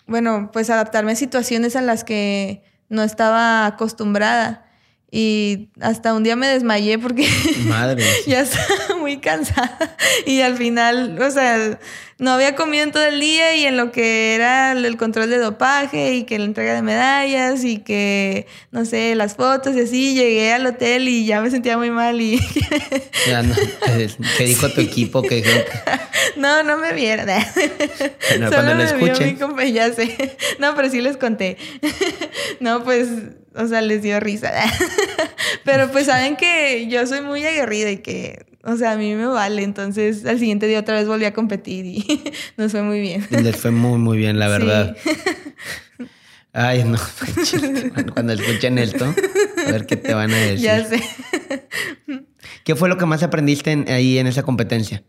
bueno, 0.07 0.51
pues 0.53 0.69
adaptarme 0.69 1.11
a 1.11 1.15
situaciones 1.17 1.75
en 1.75 1.85
las 1.85 2.05
que 2.05 2.63
no 2.87 3.03
estaba 3.03 3.65
acostumbrada. 3.65 4.64
Y 5.11 5.69
hasta 5.79 6.13
un 6.13 6.23
día 6.23 6.35
me 6.35 6.47
desmayé 6.47 6.99
porque 6.99 7.27
Madre. 7.67 8.03
ya 8.27 8.41
estaba 8.41 8.97
muy 8.99 9.17
cansada. 9.19 9.95
Y 10.25 10.41
al 10.41 10.57
final, 10.57 11.17
o 11.21 11.31
sea, 11.31 11.79
no 12.17 12.31
había 12.31 12.55
comido 12.55 12.83
en 12.83 12.91
todo 12.91 13.05
el 13.05 13.19
día 13.19 13.55
y 13.55 13.65
en 13.65 13.77
lo 13.77 13.91
que 13.93 14.35
era 14.35 14.73
el 14.73 14.97
control 14.97 15.29
de 15.29 15.37
dopaje 15.37 16.15
y 16.15 16.23
que 16.23 16.37
la 16.39 16.45
entrega 16.45 16.73
de 16.73 16.81
medallas 16.81 17.63
y 17.63 17.77
que, 17.77 18.47
no 18.71 18.83
sé, 18.85 19.15
las 19.15 19.35
fotos 19.35 19.75
y 19.75 19.81
así, 19.81 20.15
llegué 20.15 20.51
al 20.51 20.65
hotel 20.65 21.07
y 21.07 21.25
ya 21.25 21.39
me 21.39 21.49
sentía 21.49 21.77
muy 21.77 21.91
mal 21.91 22.19
y... 22.19 22.39
Ya 23.27 23.41
no, 23.41 23.55
¿Qué 24.37 24.43
dijo 24.45 24.69
tu 24.69 24.81
equipo? 24.81 25.21
que 25.21 25.43
No, 26.35 26.63
no 26.63 26.77
me 26.77 26.93
vieron. 26.93 27.25
Bueno, 27.25 28.49
cuando 28.49 28.73
lo 28.75 28.83
escuchen. 28.83 29.37
ya 29.73 29.93
sé. 29.93 30.35
No, 30.59 30.75
pero 30.75 30.89
sí 30.89 30.99
les 31.01 31.15
conté. 31.17 31.57
No, 32.59 32.83
pues, 32.83 33.07
o 33.55 33.67
sea, 33.67 33.81
les 33.81 34.01
dio 34.01 34.19
risa. 34.19 34.51
Pero 35.63 35.91
pues 35.91 36.05
saben 36.05 36.35
que 36.35 36.87
yo 36.89 37.05
soy 37.07 37.21
muy 37.21 37.43
aguerrida 37.45 37.91
y 37.91 37.97
que 37.97 38.45
o 38.67 38.75
sea, 38.77 38.93
a 38.93 38.97
mí 38.97 39.13
me 39.13 39.27
vale. 39.27 39.61
Entonces, 39.61 40.25
al 40.25 40.39
siguiente 40.39 40.67
día 40.67 40.79
otra 40.79 40.95
vez 40.95 41.07
volví 41.07 41.25
a 41.25 41.33
competir 41.33 41.85
y 41.85 42.23
nos 42.57 42.71
fue 42.71 42.81
muy 42.81 42.99
bien. 42.99 43.25
Les 43.29 43.55
fue 43.55 43.71
muy, 43.71 43.99
muy 43.99 44.17
bien, 44.17 44.39
la 44.39 44.47
verdad. 44.47 44.97
Ay, 46.53 46.83
no. 46.83 46.97
Cuando 48.13 48.33
escuchen 48.33 48.77
esto, 48.79 49.05
a 49.67 49.71
ver 49.71 49.85
qué 49.85 49.97
te 49.97 50.13
van 50.13 50.31
a 50.31 50.37
decir. 50.37 50.65
Ya 50.65 50.83
sé. 50.85 51.03
¿Qué 52.63 52.75
fue 52.75 52.89
lo 52.89 52.97
que 52.97 53.05
más 53.05 53.23
aprendiste 53.23 53.85
ahí 53.89 54.17
en 54.17 54.27
esa 54.27 54.43
competencia? 54.43 55.03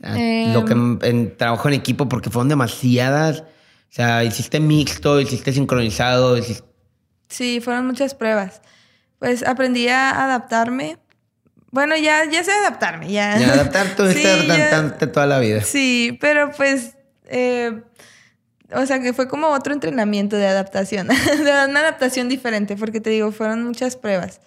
lo 0.00 0.64
que 0.64 0.72
em. 0.74 0.98
en, 1.02 1.36
trabajo 1.36 1.68
en 1.68 1.74
equipo, 1.74 2.08
porque 2.08 2.28
fueron 2.28 2.48
demasiadas. 2.48 3.40
O 3.40 3.90
sea, 3.90 4.24
hiciste 4.24 4.60
mixto, 4.60 5.20
hiciste 5.20 5.52
sincronizado. 5.52 6.36
Sí, 7.28 7.60
fueron 7.60 7.86
muchas 7.86 8.14
pruebas. 8.14 8.62
Pues 9.18 9.42
aprendí 9.42 9.88
a 9.88 10.24
adaptarme 10.24 10.98
bueno, 11.70 11.96
ya, 11.96 12.24
ya 12.24 12.42
sé 12.42 12.50
adaptarme, 12.52 13.12
ya. 13.12 13.38
Ya 13.38 13.52
adaptar, 13.52 13.94
tú 13.94 14.06
sí, 14.12 14.24
adaptante 14.24 15.06
toda 15.06 15.26
la 15.26 15.38
vida. 15.38 15.60
Sí, 15.62 16.16
pero 16.20 16.50
pues, 16.52 16.96
eh, 17.26 17.82
o 18.72 18.86
sea, 18.86 19.00
que 19.00 19.12
fue 19.12 19.28
como 19.28 19.48
otro 19.48 19.74
entrenamiento 19.74 20.36
de 20.36 20.46
adaptación, 20.46 21.08
de 21.44 21.64
una 21.68 21.80
adaptación 21.80 22.28
diferente, 22.28 22.76
porque 22.76 23.00
te 23.00 23.10
digo, 23.10 23.32
fueron 23.32 23.64
muchas 23.64 23.96
pruebas. 23.96 24.40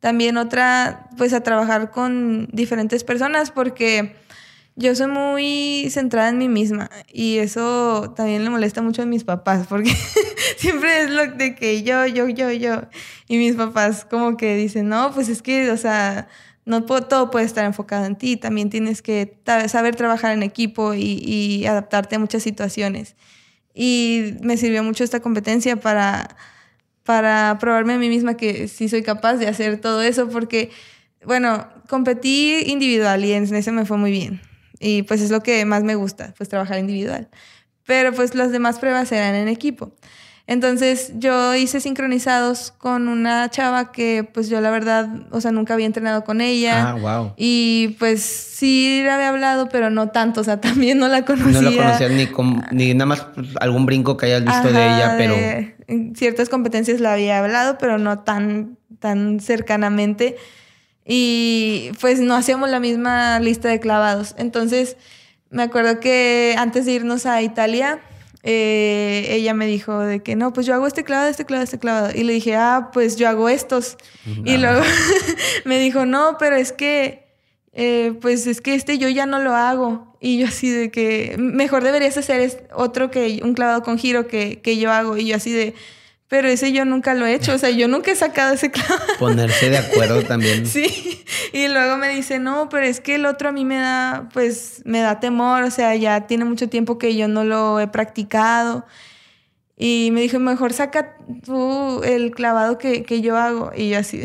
También 0.00 0.36
otra, 0.36 1.08
pues 1.16 1.32
a 1.32 1.42
trabajar 1.42 1.90
con 1.90 2.48
diferentes 2.52 3.04
personas, 3.04 3.50
porque 3.50 4.16
yo 4.76 4.94
soy 4.94 5.06
muy 5.06 5.88
centrada 5.90 6.30
en 6.30 6.38
mí 6.38 6.48
misma 6.48 6.90
y 7.12 7.38
eso 7.38 8.12
también 8.16 8.44
le 8.44 8.50
molesta 8.50 8.82
mucho 8.82 9.02
a 9.02 9.06
mis 9.06 9.24
papás, 9.24 9.66
porque 9.68 9.94
siempre 10.56 11.02
es 11.02 11.10
lo 11.10 11.26
de 11.28 11.54
que 11.54 11.82
yo, 11.82 12.06
yo, 12.06 12.28
yo, 12.28 12.50
yo. 12.50 12.82
Y 13.28 13.38
mis 13.38 13.56
papás 13.56 14.04
como 14.04 14.36
que 14.36 14.56
dicen, 14.56 14.88
no, 14.88 15.12
pues 15.12 15.28
es 15.28 15.42
que, 15.42 15.70
o 15.70 15.76
sea 15.76 16.28
no 16.66 16.84
todo 16.84 17.30
puede 17.30 17.44
estar 17.44 17.64
enfocado 17.64 18.06
en 18.06 18.16
ti, 18.16 18.36
también 18.36 18.70
tienes 18.70 19.02
que 19.02 19.38
saber 19.68 19.96
trabajar 19.96 20.32
en 20.32 20.42
equipo 20.42 20.94
y, 20.94 21.66
adaptarte 21.66 22.16
a 22.16 22.18
muchas 22.18 22.42
situaciones. 22.42 23.16
Y 23.74 24.34
me 24.42 24.56
sirvió 24.56 24.82
mucho 24.82 25.04
esta 25.04 25.20
competencia 25.20 25.76
para, 25.76 26.36
para 27.02 27.58
probarme 27.60 27.94
a 27.94 27.98
mí 27.98 28.08
misma 28.08 28.36
que 28.36 28.68
sí 28.68 28.88
soy 28.88 29.02
capaz 29.02 29.34
de 29.34 29.48
hacer 29.48 29.80
todo 29.80 30.02
eso, 30.02 30.28
porque, 30.28 30.70
bueno, 31.26 31.68
competí 31.88 32.62
individual 32.66 33.24
y 33.24 33.32
en 33.32 33.54
ese 33.54 33.72
me 33.72 33.84
fue 33.84 33.98
muy 33.98 34.10
bien. 34.10 34.40
Y 34.84 35.02
pues 35.02 35.22
es 35.22 35.30
lo 35.30 35.42
que 35.42 35.64
más 35.64 35.82
me 35.82 35.94
gusta, 35.94 36.34
pues 36.36 36.50
trabajar 36.50 36.78
individual. 36.78 37.28
Pero 37.86 38.12
pues 38.12 38.34
las 38.34 38.52
demás 38.52 38.78
pruebas 38.78 39.10
eran 39.12 39.34
en 39.34 39.48
equipo. 39.48 39.92
Entonces 40.46 41.12
yo 41.16 41.54
hice 41.54 41.80
sincronizados 41.80 42.70
con 42.70 43.08
una 43.08 43.48
chava 43.48 43.92
que 43.92 44.28
pues 44.30 44.50
yo 44.50 44.60
la 44.60 44.70
verdad, 44.70 45.08
o 45.30 45.40
sea, 45.40 45.52
nunca 45.52 45.72
había 45.72 45.86
entrenado 45.86 46.22
con 46.22 46.42
ella. 46.42 46.90
Ah, 46.90 46.94
wow. 46.96 47.32
Y 47.38 47.96
pues 47.98 48.22
sí 48.22 49.00
le 49.02 49.10
había 49.10 49.30
hablado, 49.30 49.70
pero 49.70 49.88
no 49.88 50.10
tanto, 50.10 50.42
o 50.42 50.44
sea, 50.44 50.60
también 50.60 50.98
no 50.98 51.08
la 51.08 51.24
conocía. 51.24 51.62
No 51.62 51.70
la 51.70 51.76
conocías 51.76 52.10
ni, 52.10 52.28
ni 52.72 52.92
nada 52.92 53.06
más 53.06 53.26
algún 53.60 53.86
brinco 53.86 54.18
que 54.18 54.26
hayas 54.26 54.44
visto 54.44 54.70
de 54.70 54.84
ella, 54.84 55.14
pero... 55.16 55.34
en 55.34 56.14
ciertas 56.14 56.50
competencias 56.50 57.00
la 57.00 57.14
había 57.14 57.38
hablado, 57.38 57.78
pero 57.78 57.96
no 57.96 58.18
tan, 58.18 58.76
tan 58.98 59.40
cercanamente. 59.40 60.36
Y 61.06 61.90
pues 62.00 62.20
no 62.20 62.34
hacíamos 62.34 62.70
la 62.70 62.80
misma 62.80 63.38
lista 63.40 63.68
de 63.68 63.80
clavados. 63.80 64.34
Entonces 64.38 64.96
me 65.50 65.62
acuerdo 65.62 66.00
que 66.00 66.54
antes 66.58 66.86
de 66.86 66.92
irnos 66.92 67.26
a 67.26 67.42
Italia 67.42 68.00
eh, 68.46 69.26
ella 69.30 69.54
me 69.54 69.66
dijo 69.66 70.00
de 70.00 70.22
que 70.22 70.36
no, 70.36 70.52
pues 70.52 70.66
yo 70.66 70.74
hago 70.74 70.86
este 70.86 71.02
clavado, 71.02 71.30
este 71.30 71.46
clavado, 71.46 71.64
este 71.64 71.78
clavado. 71.78 72.10
Y 72.14 72.24
le 72.24 72.34
dije, 72.34 72.54
ah, 72.54 72.90
pues 72.92 73.16
yo 73.16 73.26
hago 73.26 73.48
estos. 73.48 73.96
Y 74.44 74.58
luego 74.58 74.82
me 75.64 75.78
dijo, 75.78 76.04
no, 76.04 76.36
pero 76.38 76.54
es 76.54 76.70
que, 76.70 77.24
eh, 77.72 78.12
pues 78.20 78.46
es 78.46 78.60
que 78.60 78.74
este 78.74 78.98
yo 78.98 79.08
ya 79.08 79.24
no 79.24 79.38
lo 79.38 79.54
hago. 79.54 80.14
Y 80.20 80.38
yo 80.38 80.46
así 80.46 80.70
de 80.70 80.90
que, 80.90 81.36
mejor 81.38 81.82
deberías 81.84 82.18
hacer 82.18 82.68
otro 82.74 83.10
que 83.10 83.40
un 83.42 83.54
clavado 83.54 83.82
con 83.82 83.98
giro 83.98 84.26
que, 84.26 84.60
que 84.60 84.76
yo 84.76 84.92
hago. 84.92 85.16
Y 85.16 85.24
yo 85.24 85.36
así 85.36 85.50
de, 85.50 85.74
pero 86.34 86.48
ese 86.48 86.72
yo 86.72 86.84
nunca 86.84 87.14
lo 87.14 87.26
he 87.26 87.34
hecho, 87.34 87.54
o 87.54 87.58
sea, 87.58 87.70
yo 87.70 87.86
nunca 87.86 88.10
he 88.10 88.16
sacado 88.16 88.54
ese 88.54 88.72
clavo. 88.72 89.00
Ponerse 89.20 89.70
de 89.70 89.78
acuerdo 89.78 90.24
también. 90.24 90.66
sí, 90.66 91.24
y 91.52 91.68
luego 91.68 91.96
me 91.96 92.08
dice, 92.08 92.40
no, 92.40 92.68
pero 92.68 92.84
es 92.84 92.98
que 92.98 93.14
el 93.14 93.24
otro 93.24 93.50
a 93.50 93.52
mí 93.52 93.64
me 93.64 93.76
da, 93.76 94.28
pues, 94.32 94.82
me 94.84 94.98
da 94.98 95.20
temor, 95.20 95.62
o 95.62 95.70
sea, 95.70 95.94
ya 95.94 96.26
tiene 96.26 96.44
mucho 96.44 96.68
tiempo 96.68 96.98
que 96.98 97.14
yo 97.14 97.28
no 97.28 97.44
lo 97.44 97.78
he 97.78 97.86
practicado. 97.86 98.84
Y 99.76 100.10
me 100.12 100.22
dijo, 100.22 100.40
mejor 100.40 100.72
saca 100.72 101.16
tú 101.44 102.02
el 102.02 102.32
clavado 102.32 102.78
que, 102.78 103.04
que 103.04 103.20
yo 103.20 103.36
hago. 103.36 103.70
Y 103.76 103.90
yo 103.90 103.98
así 103.98 104.24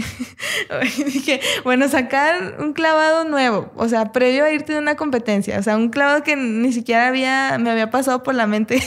dije, 1.05 1.41
bueno, 1.64 1.89
sacar 1.89 2.55
un 2.57 2.74
clavado 2.74 3.24
nuevo, 3.24 3.72
o 3.76 3.88
sea, 3.88 4.12
previo 4.12 4.45
a 4.45 4.51
irte 4.51 4.74
de 4.74 4.80
una 4.80 4.95
competencia, 4.95 5.60
o 5.60 5.64
sea, 5.64 5.78
un 5.78 5.89
clavado 5.89 6.24
que 6.24 6.36
ni 6.36 6.74
siquiera 6.74 7.07
había, 7.07 7.55
me 7.60 7.70
había 7.70 7.91
pasado 7.91 8.24
por 8.24 8.34
la 8.34 8.47
mente 8.47 8.82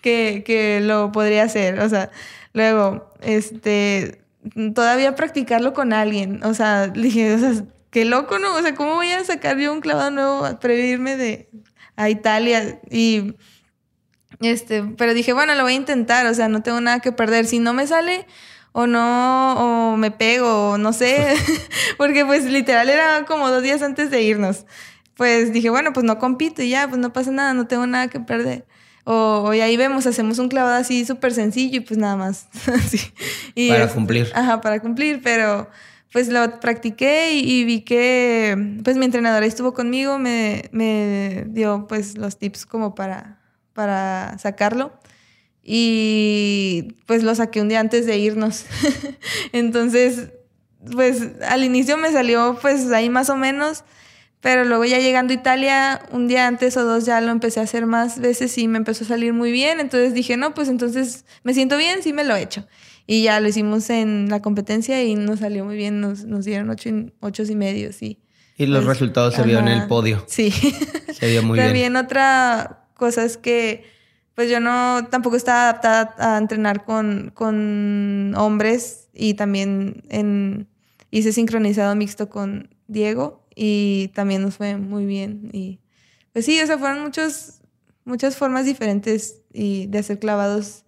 que, 0.00 0.44
que 0.46 0.80
lo 0.80 1.12
podría 1.12 1.42
hacer, 1.42 1.78
o 1.80 1.88
sea, 1.90 2.10
Luego, 2.54 3.10
este, 3.20 4.22
todavía 4.74 5.14
practicarlo 5.14 5.74
con 5.74 5.92
alguien. 5.92 6.42
O 6.44 6.54
sea, 6.54 6.86
dije, 6.88 7.34
o 7.34 7.38
sea, 7.38 7.64
qué 7.90 8.06
loco, 8.06 8.38
¿no? 8.38 8.54
O 8.54 8.62
sea, 8.62 8.74
¿cómo 8.74 8.94
voy 8.94 9.10
a 9.12 9.22
sacar 9.24 9.58
yo 9.58 9.72
un 9.72 9.80
clavado 9.80 10.10
nuevo 10.10 10.46
a 10.46 10.58
prevenirme 10.60 11.16
de 11.16 11.50
a 11.96 12.08
Italia? 12.08 12.80
Y 12.90 13.34
este, 14.40 14.82
pero 14.96 15.14
dije, 15.14 15.32
bueno, 15.32 15.54
lo 15.54 15.62
voy 15.64 15.74
a 15.74 15.76
intentar, 15.76 16.26
o 16.26 16.34
sea, 16.34 16.48
no 16.48 16.62
tengo 16.62 16.80
nada 16.80 17.00
que 17.00 17.12
perder. 17.12 17.46
Si 17.46 17.58
no 17.58 17.74
me 17.74 17.86
sale 17.86 18.26
o 18.72 18.86
no, 18.86 19.92
o 19.92 19.96
me 19.96 20.10
pego, 20.10 20.70
o 20.72 20.78
no 20.78 20.92
sé, 20.92 21.36
porque 21.98 22.24
pues 22.24 22.44
literal 22.44 22.88
era 22.88 23.24
como 23.26 23.50
dos 23.50 23.62
días 23.62 23.82
antes 23.82 24.10
de 24.10 24.22
irnos. 24.22 24.66
Pues 25.16 25.52
dije, 25.52 25.70
bueno, 25.70 25.92
pues 25.92 26.04
no 26.04 26.18
compito 26.18 26.62
ya, 26.62 26.88
pues 26.88 27.00
no 27.00 27.12
pasa 27.12 27.30
nada, 27.30 27.54
no 27.54 27.66
tengo 27.68 27.86
nada 27.86 28.08
que 28.08 28.20
perder. 28.20 28.66
O, 29.04 29.52
y 29.52 29.60
ahí 29.60 29.76
vemos, 29.76 30.06
hacemos 30.06 30.38
un 30.38 30.48
clavado 30.48 30.76
así 30.76 31.04
súper 31.04 31.32
sencillo 31.32 31.76
y 31.76 31.80
pues 31.80 31.98
nada 31.98 32.16
más. 32.16 32.48
y 33.54 33.68
para 33.68 33.88
cumplir. 33.88 34.32
Ajá, 34.34 34.60
para 34.62 34.80
cumplir, 34.80 35.20
pero 35.22 35.68
pues 36.10 36.28
lo 36.28 36.60
practiqué 36.60 37.34
y, 37.34 37.64
vi 37.64 37.82
que 37.82 38.78
pues 38.82 38.96
mi 38.96 39.04
entrenadora 39.04 39.44
estuvo 39.44 39.74
conmigo, 39.74 40.18
me, 40.18 40.70
me, 40.72 41.44
dio 41.48 41.86
pues 41.88 42.16
los 42.16 42.38
tips 42.38 42.66
como 42.66 42.94
para, 42.94 43.40
para 43.72 44.38
sacarlo. 44.38 44.92
Y 45.62 46.94
pues 47.06 47.22
lo 47.22 47.34
saqué 47.34 47.60
un 47.60 47.68
día 47.68 47.80
antes 47.80 48.06
de 48.06 48.16
irnos. 48.18 48.64
Entonces, 49.52 50.30
pues 50.92 51.32
al 51.48 51.64
inicio 51.64 51.96
me 51.96 52.12
salió 52.12 52.58
pues 52.60 52.90
ahí 52.92 53.10
más 53.10 53.28
o 53.28 53.36
menos 53.36 53.84
pero 54.44 54.66
luego 54.66 54.84
ya 54.84 54.98
llegando 54.98 55.32
a 55.32 55.36
Italia, 55.36 56.02
un 56.12 56.28
día 56.28 56.46
antes 56.46 56.76
o 56.76 56.84
dos 56.84 57.06
ya 57.06 57.18
lo 57.22 57.30
empecé 57.30 57.60
a 57.60 57.62
hacer 57.62 57.86
más 57.86 58.20
veces 58.20 58.58
y 58.58 58.68
me 58.68 58.76
empezó 58.76 59.04
a 59.04 59.06
salir 59.06 59.32
muy 59.32 59.50
bien. 59.50 59.80
Entonces 59.80 60.12
dije, 60.12 60.36
no, 60.36 60.52
pues 60.52 60.68
entonces 60.68 61.24
me 61.44 61.54
siento 61.54 61.78
bien, 61.78 62.02
sí 62.02 62.12
me 62.12 62.24
lo 62.24 62.36
he 62.36 62.42
hecho. 62.42 62.66
Y 63.06 63.22
ya 63.22 63.40
lo 63.40 63.48
hicimos 63.48 63.88
en 63.88 64.28
la 64.28 64.42
competencia 64.42 65.02
y 65.02 65.14
nos 65.14 65.38
salió 65.38 65.64
muy 65.64 65.76
bien, 65.76 66.02
nos, 66.02 66.26
nos 66.26 66.44
dieron 66.44 66.68
ocho, 66.68 66.90
ocho 67.20 67.42
y 67.44 67.54
medio, 67.54 67.90
sí. 67.94 68.20
Y 68.58 68.66
los 68.66 68.84
pues, 68.84 68.98
resultados 68.98 69.32
se 69.32 69.44
vieron 69.44 69.66
en 69.66 69.80
el 69.80 69.88
podio. 69.88 70.22
Sí. 70.28 70.50
Se 71.14 71.26
vio 71.30 71.42
muy 71.42 71.56
bien. 71.56 71.66
También 71.66 71.96
otra 71.96 72.86
cosa 72.92 73.24
es 73.24 73.38
que 73.38 73.84
pues 74.34 74.50
yo 74.50 74.60
no 74.60 75.06
tampoco 75.10 75.36
estaba 75.36 75.70
adaptada 75.70 76.16
a 76.18 76.36
entrenar 76.36 76.84
con, 76.84 77.30
con 77.32 78.34
hombres 78.36 79.08
y 79.14 79.34
también 79.34 80.02
en, 80.10 80.68
hice 81.10 81.32
sincronizado 81.32 81.94
mixto 81.94 82.28
con 82.28 82.68
Diego 82.88 83.43
y 83.54 84.08
también 84.14 84.42
nos 84.42 84.56
fue 84.56 84.76
muy 84.76 85.06
bien. 85.06 85.50
Y 85.52 85.80
pues 86.32 86.44
sí, 86.46 86.60
o 86.60 86.66
sea, 86.66 86.78
fueron 86.78 87.02
muchos, 87.02 87.60
muchas 88.04 88.36
formas 88.36 88.66
diferentes 88.66 89.42
y 89.52 89.86
de 89.86 89.98
hacer 89.98 90.18
clavados 90.18 90.84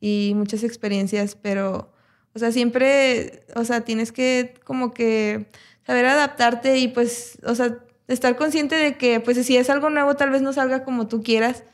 y 0.00 0.32
muchas 0.36 0.62
experiencias, 0.64 1.36
pero 1.36 1.92
O 2.34 2.38
sea, 2.38 2.52
siempre, 2.52 3.44
o 3.56 3.64
sea, 3.64 3.82
tienes 3.82 4.12
que 4.12 4.54
como 4.64 4.92
que 4.94 5.48
saber 5.86 6.06
adaptarte 6.06 6.78
y 6.78 6.88
pues, 6.88 7.38
o 7.44 7.54
sea, 7.54 7.78
estar 8.08 8.36
consciente 8.36 8.76
de 8.76 8.96
que 8.96 9.20
pues 9.20 9.44
si 9.46 9.56
es 9.56 9.70
algo 9.70 9.90
nuevo 9.90 10.14
tal 10.16 10.30
vez 10.30 10.42
no 10.42 10.52
salga 10.52 10.84
como 10.84 11.08
tú 11.08 11.22
quieras, 11.22 11.64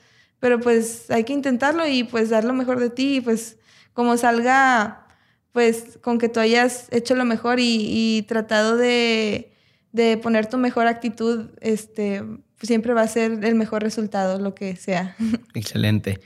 pero 0.40 0.60
pues 0.60 1.10
hay 1.10 1.24
que 1.24 1.32
intentarlo 1.32 1.86
y 1.86 2.04
pues 2.04 2.30
dar 2.30 2.44
lo 2.44 2.54
mejor 2.54 2.80
de 2.80 2.90
ti 2.90 3.16
y 3.16 3.20
pues 3.20 3.58
como 3.92 4.16
salga, 4.16 5.06
pues 5.52 5.98
con 6.02 6.18
que 6.18 6.28
tú 6.28 6.40
hayas 6.40 6.88
hecho 6.92 7.14
lo 7.14 7.24
mejor 7.24 7.58
y, 7.60 8.24
tratado 8.28 8.76
de, 8.76 9.52
de, 9.94 10.16
poner 10.16 10.46
tu 10.46 10.58
mejor 10.58 10.88
actitud, 10.88 11.50
este, 11.60 12.22
siempre 12.60 12.94
va 12.94 13.02
a 13.02 13.08
ser 13.08 13.44
el 13.44 13.54
mejor 13.54 13.82
resultado, 13.82 14.40
lo 14.40 14.54
que 14.54 14.74
sea. 14.76 15.16
Excelente. 15.54 16.20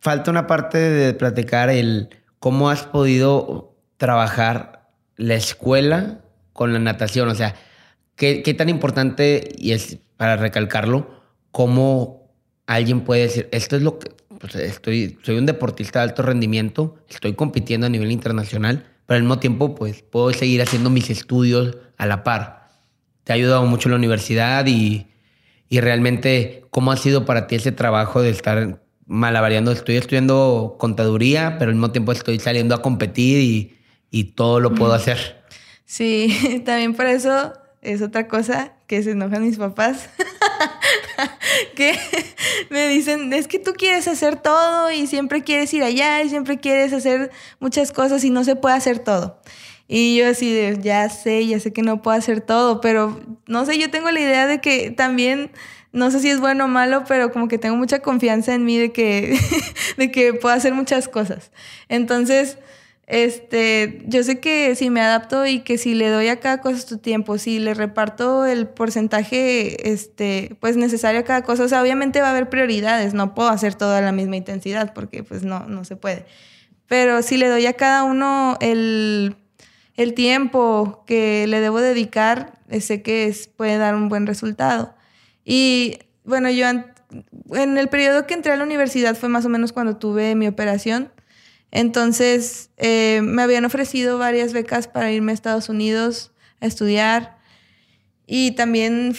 Falta 0.00 0.30
una 0.30 0.46
parte 0.46 0.78
de 0.78 1.14
platicar 1.14 1.68
el 1.68 2.10
cómo 2.38 2.70
has 2.70 2.84
podido 2.84 3.76
trabajar 3.96 4.88
la 5.16 5.34
escuela 5.34 6.20
con 6.52 6.72
la 6.72 6.78
natación. 6.78 7.28
O 7.28 7.34
sea, 7.34 7.56
qué, 8.14 8.42
qué 8.44 8.54
tan 8.54 8.68
importante, 8.68 9.48
y 9.58 9.72
es 9.72 9.98
para 10.16 10.36
recalcarlo, 10.36 11.10
cómo 11.50 12.32
alguien 12.66 13.00
puede 13.00 13.22
decir, 13.22 13.48
esto 13.50 13.74
es 13.74 13.82
lo 13.82 13.98
que, 13.98 14.10
pues 14.38 14.54
estoy, 14.54 15.18
soy 15.22 15.38
un 15.38 15.46
deportista 15.46 15.98
de 15.98 16.04
alto 16.04 16.22
rendimiento, 16.22 16.96
estoy 17.08 17.34
compitiendo 17.34 17.88
a 17.88 17.90
nivel 17.90 18.12
internacional, 18.12 18.86
pero 19.06 19.16
al 19.16 19.22
mismo 19.22 19.40
tiempo, 19.40 19.74
pues 19.74 20.02
puedo 20.02 20.32
seguir 20.32 20.62
haciendo 20.62 20.90
mis 20.90 21.10
estudios 21.10 21.76
a 21.98 22.06
la 22.06 22.24
par. 22.24 22.68
Te 23.24 23.32
ha 23.32 23.34
ayudado 23.34 23.66
mucho 23.66 23.90
la 23.90 23.96
universidad 23.96 24.66
y, 24.66 25.08
y 25.68 25.80
realmente, 25.80 26.64
¿cómo 26.70 26.92
ha 26.92 26.96
sido 26.96 27.26
para 27.26 27.46
ti 27.46 27.56
ese 27.56 27.72
trabajo 27.72 28.22
de 28.22 28.30
estar 28.30 28.80
malavariando? 29.06 29.70
Estoy 29.70 29.96
estudiando 29.96 30.76
contaduría, 30.78 31.56
pero 31.58 31.70
al 31.70 31.74
mismo 31.74 31.90
tiempo 31.90 32.12
estoy 32.12 32.38
saliendo 32.38 32.74
a 32.74 32.80
competir 32.80 33.40
y, 33.40 33.78
y 34.10 34.24
todo 34.32 34.60
lo 34.60 34.74
puedo 34.74 34.94
hacer. 34.94 35.44
Sí, 35.84 36.62
también 36.64 36.94
por 36.94 37.06
eso 37.06 37.52
es 37.82 38.00
otra 38.02 38.28
cosa 38.28 38.72
que 38.86 39.02
se 39.02 39.10
enojan 39.10 39.42
mis 39.42 39.58
papás. 39.58 40.08
que 41.74 41.98
me 42.70 42.88
dicen, 42.88 43.32
es 43.32 43.48
que 43.48 43.58
tú 43.58 43.72
quieres 43.72 44.08
hacer 44.08 44.36
todo 44.36 44.90
y 44.90 45.06
siempre 45.06 45.42
quieres 45.42 45.72
ir 45.74 45.82
allá 45.82 46.22
y 46.22 46.28
siempre 46.28 46.58
quieres 46.58 46.92
hacer 46.92 47.30
muchas 47.60 47.92
cosas 47.92 48.24
y 48.24 48.30
no 48.30 48.44
se 48.44 48.56
puede 48.56 48.76
hacer 48.76 48.98
todo. 48.98 49.40
Y 49.88 50.18
yo 50.18 50.28
así 50.28 50.52
de, 50.52 50.78
ya 50.80 51.08
sé, 51.08 51.46
ya 51.46 51.58
sé 51.58 51.72
que 51.72 51.80
no 51.82 52.02
puedo 52.02 52.16
hacer 52.16 52.42
todo, 52.42 52.82
pero 52.82 53.18
no 53.46 53.64
sé, 53.64 53.78
yo 53.78 53.90
tengo 53.90 54.10
la 54.10 54.20
idea 54.20 54.46
de 54.46 54.60
que 54.60 54.90
también, 54.90 55.50
no 55.92 56.10
sé 56.10 56.20
si 56.20 56.28
es 56.28 56.40
bueno 56.40 56.66
o 56.66 56.68
malo, 56.68 57.04
pero 57.08 57.32
como 57.32 57.48
que 57.48 57.56
tengo 57.56 57.76
mucha 57.76 58.00
confianza 58.00 58.54
en 58.54 58.66
mí 58.66 58.76
de 58.76 58.92
que, 58.92 59.38
de 59.96 60.10
que 60.10 60.34
puedo 60.34 60.54
hacer 60.54 60.74
muchas 60.74 61.08
cosas. 61.08 61.52
Entonces, 61.88 62.58
este, 63.06 64.02
yo 64.04 64.22
sé 64.22 64.38
que 64.40 64.74
si 64.74 64.90
me 64.90 65.00
adapto 65.00 65.46
y 65.46 65.60
que 65.60 65.78
si 65.78 65.94
le 65.94 66.10
doy 66.10 66.28
a 66.28 66.38
cada 66.38 66.60
cosa 66.60 66.86
su 66.86 66.98
tiempo, 66.98 67.38
si 67.38 67.58
le 67.58 67.72
reparto 67.72 68.44
el 68.44 68.68
porcentaje, 68.68 69.90
este, 69.90 70.54
pues 70.60 70.76
necesario 70.76 71.20
a 71.20 71.24
cada 71.24 71.42
cosa, 71.42 71.64
o 71.64 71.68
sea, 71.68 71.80
obviamente 71.80 72.20
va 72.20 72.28
a 72.28 72.30
haber 72.32 72.50
prioridades, 72.50 73.14
no 73.14 73.34
puedo 73.34 73.48
hacer 73.48 73.74
todo 73.74 73.94
a 73.94 74.02
la 74.02 74.12
misma 74.12 74.36
intensidad 74.36 74.92
porque 74.92 75.22
pues 75.22 75.44
no, 75.44 75.60
no 75.60 75.84
se 75.86 75.96
puede. 75.96 76.26
Pero 76.86 77.22
si 77.22 77.38
le 77.38 77.48
doy 77.48 77.64
a 77.64 77.72
cada 77.72 78.04
uno 78.04 78.58
el, 78.60 79.36
el 79.98 80.14
tiempo 80.14 81.02
que 81.06 81.46
le 81.48 81.60
debo 81.60 81.80
dedicar, 81.80 82.52
eh, 82.70 82.80
sé 82.80 83.02
que 83.02 83.26
es, 83.26 83.48
puede 83.48 83.78
dar 83.78 83.96
un 83.96 84.08
buen 84.08 84.28
resultado. 84.28 84.94
Y 85.44 85.98
bueno, 86.22 86.48
yo 86.50 86.68
en 86.68 87.78
el 87.78 87.88
periodo 87.88 88.24
que 88.24 88.34
entré 88.34 88.52
a 88.52 88.56
la 88.56 88.62
universidad 88.62 89.16
fue 89.16 89.28
más 89.28 89.44
o 89.44 89.48
menos 89.48 89.72
cuando 89.72 89.96
tuve 89.96 90.36
mi 90.36 90.46
operación. 90.46 91.10
Entonces, 91.72 92.70
eh, 92.76 93.22
me 93.24 93.42
habían 93.42 93.64
ofrecido 93.64 94.18
varias 94.18 94.52
becas 94.52 94.86
para 94.86 95.10
irme 95.10 95.32
a 95.32 95.34
Estados 95.34 95.68
Unidos 95.68 96.30
a 96.60 96.66
estudiar. 96.66 97.36
Y 98.24 98.52
también, 98.52 99.16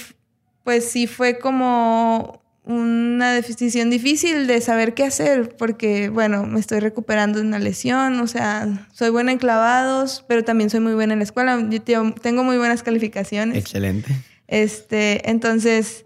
pues 0.64 0.90
sí 0.90 1.08
fue 1.08 1.40
como 1.40 2.39
una 2.70 3.34
decisión 3.34 3.90
difícil 3.90 4.46
de 4.46 4.62
saber 4.62 4.94
qué 4.94 5.04
hacer, 5.04 5.56
porque, 5.58 6.10
bueno, 6.10 6.46
me 6.46 6.60
estoy 6.60 6.80
recuperando 6.80 7.40
de 7.40 7.46
una 7.46 7.58
lesión, 7.58 8.20
o 8.20 8.28
sea, 8.28 8.88
soy 8.94 9.10
buena 9.10 9.32
en 9.32 9.40
clavados, 9.40 10.24
pero 10.28 10.44
también 10.44 10.70
soy 10.70 10.80
muy 10.80 10.94
buena 10.94 11.14
en 11.14 11.20
la 11.20 11.24
escuela. 11.24 11.60
Yo 11.68 11.82
tengo 12.22 12.44
muy 12.44 12.58
buenas 12.58 12.84
calificaciones. 12.84 13.58
Excelente. 13.58 14.16
Este, 14.48 15.28
entonces, 15.32 16.06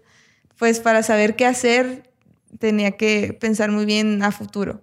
pues 0.56 0.80
para 0.80 1.02
saber 1.02 1.36
qué 1.36 1.44
hacer, 1.44 2.10
tenía 2.58 2.92
que 2.92 3.36
pensar 3.38 3.70
muy 3.70 3.84
bien 3.84 4.22
a 4.22 4.32
futuro. 4.32 4.82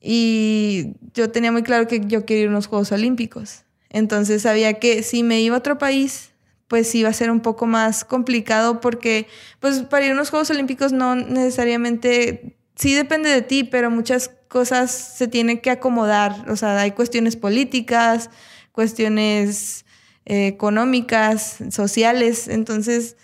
Y 0.00 0.92
yo 1.12 1.30
tenía 1.30 1.52
muy 1.52 1.62
claro 1.62 1.86
que 1.88 2.00
yo 2.06 2.24
quería 2.24 2.44
ir 2.44 2.48
a 2.48 2.52
unos 2.52 2.68
Juegos 2.68 2.90
Olímpicos. 2.90 3.64
Entonces 3.90 4.42
sabía 4.42 4.74
que 4.74 5.02
si 5.02 5.22
me 5.22 5.42
iba 5.42 5.56
a 5.56 5.58
otro 5.58 5.76
país, 5.76 6.30
pues 6.68 6.94
iba 6.94 7.08
a 7.08 7.14
ser 7.14 7.30
un 7.30 7.40
poco 7.40 7.66
más 7.66 8.04
complicado 8.04 8.80
porque, 8.80 9.26
pues 9.58 9.80
para 9.82 10.04
ir 10.04 10.12
a 10.12 10.14
unos 10.14 10.30
Juegos 10.30 10.50
Olímpicos 10.50 10.92
no 10.92 11.16
necesariamente, 11.16 12.56
sí 12.76 12.94
depende 12.94 13.30
de 13.30 13.42
ti, 13.42 13.64
pero 13.64 13.90
muchas 13.90 14.30
cosas 14.48 14.90
se 14.90 15.28
tienen 15.28 15.60
que 15.60 15.70
acomodar. 15.70 16.44
O 16.50 16.56
sea, 16.56 16.80
hay 16.80 16.92
cuestiones 16.92 17.36
políticas, 17.36 18.30
cuestiones 18.72 19.86
eh, 20.26 20.46
económicas, 20.46 21.56
sociales. 21.70 22.48
Entonces, 22.48 23.16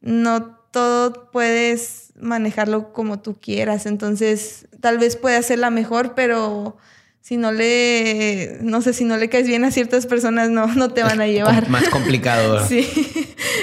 no 0.00 0.58
todo 0.70 1.30
puedes 1.30 2.12
manejarlo 2.20 2.92
como 2.92 3.20
tú 3.20 3.38
quieras. 3.40 3.86
Entonces, 3.86 4.68
tal 4.80 4.98
vez 4.98 5.16
pueda 5.16 5.40
ser 5.42 5.58
la 5.58 5.70
mejor, 5.70 6.14
pero 6.14 6.76
si 7.20 7.36
no 7.36 7.52
le, 7.52 8.58
no 8.62 8.80
sé, 8.80 8.92
si 8.92 9.04
no 9.04 9.16
le 9.16 9.28
caes 9.28 9.46
bien 9.46 9.64
a 9.64 9.70
ciertas 9.70 10.06
personas, 10.06 10.50
no, 10.50 10.66
no 10.66 10.90
te 10.90 11.02
van 11.02 11.20
a 11.20 11.26
llevar. 11.26 11.68
Más 11.68 11.88
complicado. 11.88 12.66
sí. 12.68 12.88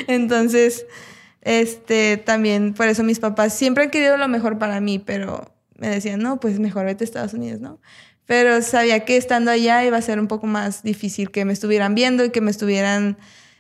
Entonces, 0.08 0.86
este, 1.42 2.18
también, 2.18 2.74
por 2.74 2.88
eso 2.88 3.04
mis 3.04 3.20
papás 3.20 3.54
siempre 3.54 3.86
han 3.86 3.90
querido 3.90 4.18
lo 4.18 4.28
mejor 4.28 4.58
para 4.58 4.80
mí, 4.80 5.00
pero 5.00 5.52
me 5.78 5.90
decían, 5.90 6.20
no, 6.20 6.40
pues 6.40 6.60
mejor 6.60 6.86
vete 6.86 7.04
a 7.04 7.06
Estados 7.06 7.34
Unidos, 7.34 7.62
¿no? 7.62 7.80
Pero 8.26 8.62
sabía 8.62 9.06
que 9.06 9.16
estando 9.16 9.52
allá 9.52 9.86
iba 9.86 9.98
a 9.98 10.02
ser 10.02 10.20
un 10.20 10.28
poco 10.28 10.48
más 10.48 10.84
difícil 10.84 11.32
que 11.32 11.46
me 11.46 11.54
estuvieran 11.54 11.96
viendo 11.96 12.26
y 12.26 12.30
que 12.30 12.42
me 12.42 12.52
estuvieran 12.52 13.18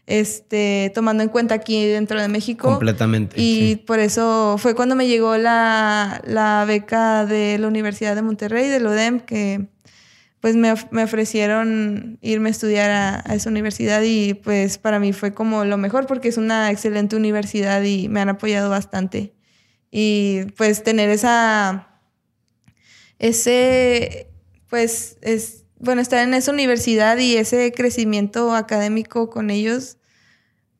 este, 0.07 0.91
tomando 0.93 1.23
en 1.23 1.29
cuenta 1.29 1.55
aquí 1.55 1.85
dentro 1.85 2.19
de 2.19 2.27
México. 2.27 2.69
Completamente. 2.69 3.35
Y 3.39 3.77
por 3.77 3.99
eso 3.99 4.57
fue 4.57 4.75
cuando 4.75 4.95
me 4.95 5.07
llegó 5.07 5.37
la, 5.37 6.21
la, 6.25 6.65
beca 6.67 7.25
de 7.25 7.57
la 7.57 7.67
Universidad 7.67 8.15
de 8.15 8.21
Monterrey, 8.21 8.67
del 8.67 8.87
UDEM, 8.87 9.21
que 9.21 9.67
pues 10.41 10.55
me, 10.55 10.73
me 10.91 11.03
ofrecieron 11.03 12.19
irme 12.21 12.49
a 12.49 12.51
estudiar 12.51 12.91
a, 12.91 13.23
a, 13.25 13.35
esa 13.35 13.49
universidad 13.49 14.01
y 14.03 14.33
pues 14.35 14.77
para 14.77 14.99
mí 14.99 15.13
fue 15.13 15.33
como 15.33 15.65
lo 15.65 15.77
mejor 15.77 16.05
porque 16.05 16.29
es 16.29 16.37
una 16.37 16.71
excelente 16.71 17.15
universidad 17.15 17.81
y 17.83 18.07
me 18.09 18.21
han 18.21 18.29
apoyado 18.29 18.69
bastante. 18.69 19.33
Y 19.91 20.45
pues 20.57 20.83
tener 20.83 21.09
esa, 21.09 21.87
ese, 23.19 24.29
pues 24.69 25.17
es, 25.21 25.65
bueno, 25.79 26.01
estar 26.01 26.23
en 26.23 26.33
esa 26.33 26.51
universidad 26.51 27.17
y 27.17 27.37
ese 27.37 27.71
crecimiento 27.71 28.53
académico 28.53 29.29
con 29.29 29.49
ellos, 29.49 29.97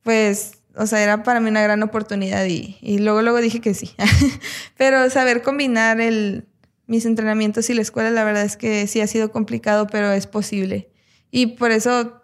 pues, 0.04 0.54
o 0.76 0.86
sea, 0.86 1.02
era 1.02 1.24
para 1.24 1.40
mí 1.40 1.50
una 1.50 1.62
gran 1.62 1.82
oportunidad 1.84 2.46
y, 2.46 2.78
luego, 3.00 3.22
luego 3.22 3.40
dije 3.40 3.62
que 3.62 3.74
sí. 3.74 3.96
pero 4.78 5.10
saber 5.10 5.42
combinar 5.42 6.00
el, 6.02 6.47
mis 6.88 7.06
entrenamientos 7.06 7.70
y 7.70 7.74
la 7.74 7.82
escuela, 7.82 8.10
la 8.10 8.24
verdad 8.24 8.44
es 8.44 8.58
que 8.58 8.88
sí 8.88 9.02
ha 9.02 9.08
sido 9.08 9.32
complicado, 9.32 9.88
pero 9.88 10.12
es 10.12 10.28
posible. 10.28 10.90
Y 11.30 11.48
por 11.58 11.72
eso 11.72 12.22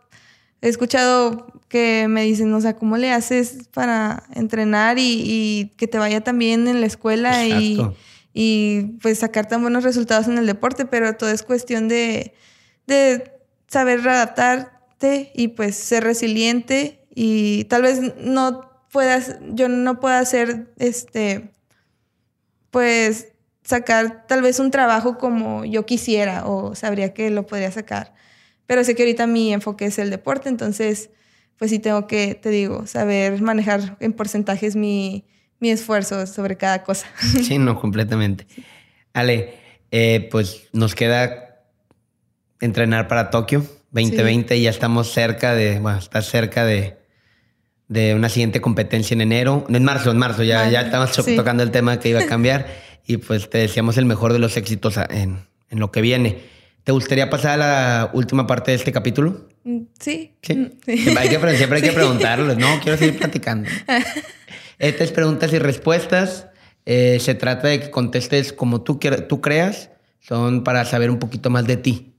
he 0.61 0.69
escuchado 0.69 1.47
que 1.67 2.07
me 2.07 2.23
dicen, 2.23 2.53
o 2.53 2.61
sea, 2.61 2.75
¿cómo 2.75 2.97
le 2.97 3.11
haces 3.11 3.67
para 3.73 4.23
entrenar 4.33 4.97
y, 4.99 5.71
que 5.77 5.87
te 5.87 5.97
vaya 5.97 6.21
tan 6.21 6.37
bien 6.39 6.67
en 6.67 6.81
la 6.81 6.87
escuela 6.87 7.45
y, 7.45 7.79
y 8.33 8.97
pues 9.01 9.19
sacar 9.19 9.47
tan 9.47 9.61
buenos 9.61 9.83
resultados 9.83 10.27
en 10.27 10.37
el 10.37 10.45
deporte? 10.45 10.85
Pero 10.85 11.15
todo 11.15 11.29
es 11.29 11.43
cuestión 11.43 11.87
de 11.87 12.33
de 12.87 13.31
saber 13.67 14.07
adaptarte 14.07 15.31
y 15.33 15.49
pues 15.49 15.75
ser 15.75 16.03
resiliente 16.03 17.05
y 17.13 17.65
tal 17.65 17.83
vez 17.83 18.01
no 18.17 18.69
puedas, 18.91 19.37
yo 19.49 19.69
no 19.69 19.99
pueda 19.99 20.19
hacer 20.19 20.73
este, 20.77 21.53
pues 22.71 23.29
sacar 23.63 24.25
tal 24.27 24.41
vez 24.41 24.59
un 24.59 24.71
trabajo 24.71 25.17
como 25.17 25.65
yo 25.65 25.85
quisiera 25.85 26.45
o 26.45 26.75
sabría 26.75 27.13
que 27.13 27.29
lo 27.29 27.45
podría 27.45 27.71
sacar. 27.71 28.13
Pero 28.65 28.83
sé 28.83 28.95
que 28.95 29.03
ahorita 29.03 29.27
mi 29.27 29.53
enfoque 29.53 29.85
es 29.85 29.99
el 29.99 30.09
deporte, 30.09 30.49
entonces 30.49 31.09
pues 31.57 31.71
sí 31.71 31.79
tengo 31.79 32.07
que, 32.07 32.35
te 32.35 32.49
digo, 32.49 32.87
saber 32.87 33.41
manejar 33.41 33.97
en 33.99 34.13
porcentajes 34.13 34.75
mi, 34.75 35.25
mi 35.59 35.69
esfuerzo 35.69 36.27
sobre 36.27 36.57
cada 36.57 36.83
cosa. 36.83 37.07
Sí, 37.43 37.57
no, 37.57 37.79
completamente. 37.79 38.47
Ale, 39.13 39.53
eh, 39.91 40.27
pues 40.31 40.67
nos 40.73 40.95
queda 40.95 41.61
entrenar 42.59 43.07
para 43.07 43.29
Tokio 43.29 43.65
2020 43.91 44.57
y 44.57 44.63
ya 44.63 44.69
estamos 44.71 45.11
cerca 45.11 45.53
de, 45.53 45.79
bueno, 45.79 45.99
está 45.99 46.21
cerca 46.21 46.65
de, 46.65 46.97
de 47.87 48.15
una 48.15 48.29
siguiente 48.29 48.59
competencia 48.59 49.13
en 49.13 49.21
enero, 49.21 49.65
en 49.69 49.83
marzo, 49.83 50.11
en 50.11 50.17
marzo, 50.17 50.43
ya, 50.43 50.69
ya 50.69 50.81
estamos 50.81 51.11
tocando 51.35 51.61
el 51.63 51.71
tema 51.71 51.99
que 51.99 52.09
iba 52.09 52.21
a 52.21 52.25
cambiar 52.25 52.65
y 53.05 53.17
pues 53.17 53.49
te 53.49 53.59
deseamos 53.59 53.97
el 53.97 54.05
mejor 54.05 54.33
de 54.33 54.39
los 54.39 54.57
éxitos 54.57 54.97
en, 55.09 55.45
en 55.69 55.79
lo 55.79 55.91
que 55.91 56.01
viene. 56.01 56.41
¿Te 56.83 56.91
gustaría 56.91 57.29
pasar 57.29 57.53
a 57.53 57.57
la 57.57 58.11
última 58.13 58.45
parte 58.45 58.71
de 58.71 58.75
este 58.75 58.91
capítulo? 58.91 59.47
Mm, 59.63 59.81
sí. 59.99 60.35
Sí. 60.41 60.55
Mm, 60.55 60.71
sí. 60.85 61.15
Hay 61.17 61.29
que, 61.29 61.57
siempre 61.57 61.77
hay 61.77 61.83
que 61.83 61.91
preguntarlo. 61.95 62.55
No, 62.55 62.79
quiero 62.81 62.97
seguir 62.97 63.17
platicando. 63.17 63.69
Estas 64.79 65.11
preguntas 65.11 65.53
y 65.53 65.59
respuestas 65.59 66.47
eh, 66.85 67.19
se 67.19 67.35
trata 67.35 67.69
de 67.69 67.79
que 67.79 67.89
contestes 67.91 68.51
como 68.51 68.81
tú, 68.81 68.99
tú 69.29 69.41
creas. 69.41 69.89
Son 70.19 70.63
para 70.63 70.85
saber 70.85 71.09
un 71.09 71.19
poquito 71.19 71.49
más 71.49 71.65
de 71.67 71.77
ti. 71.77 72.09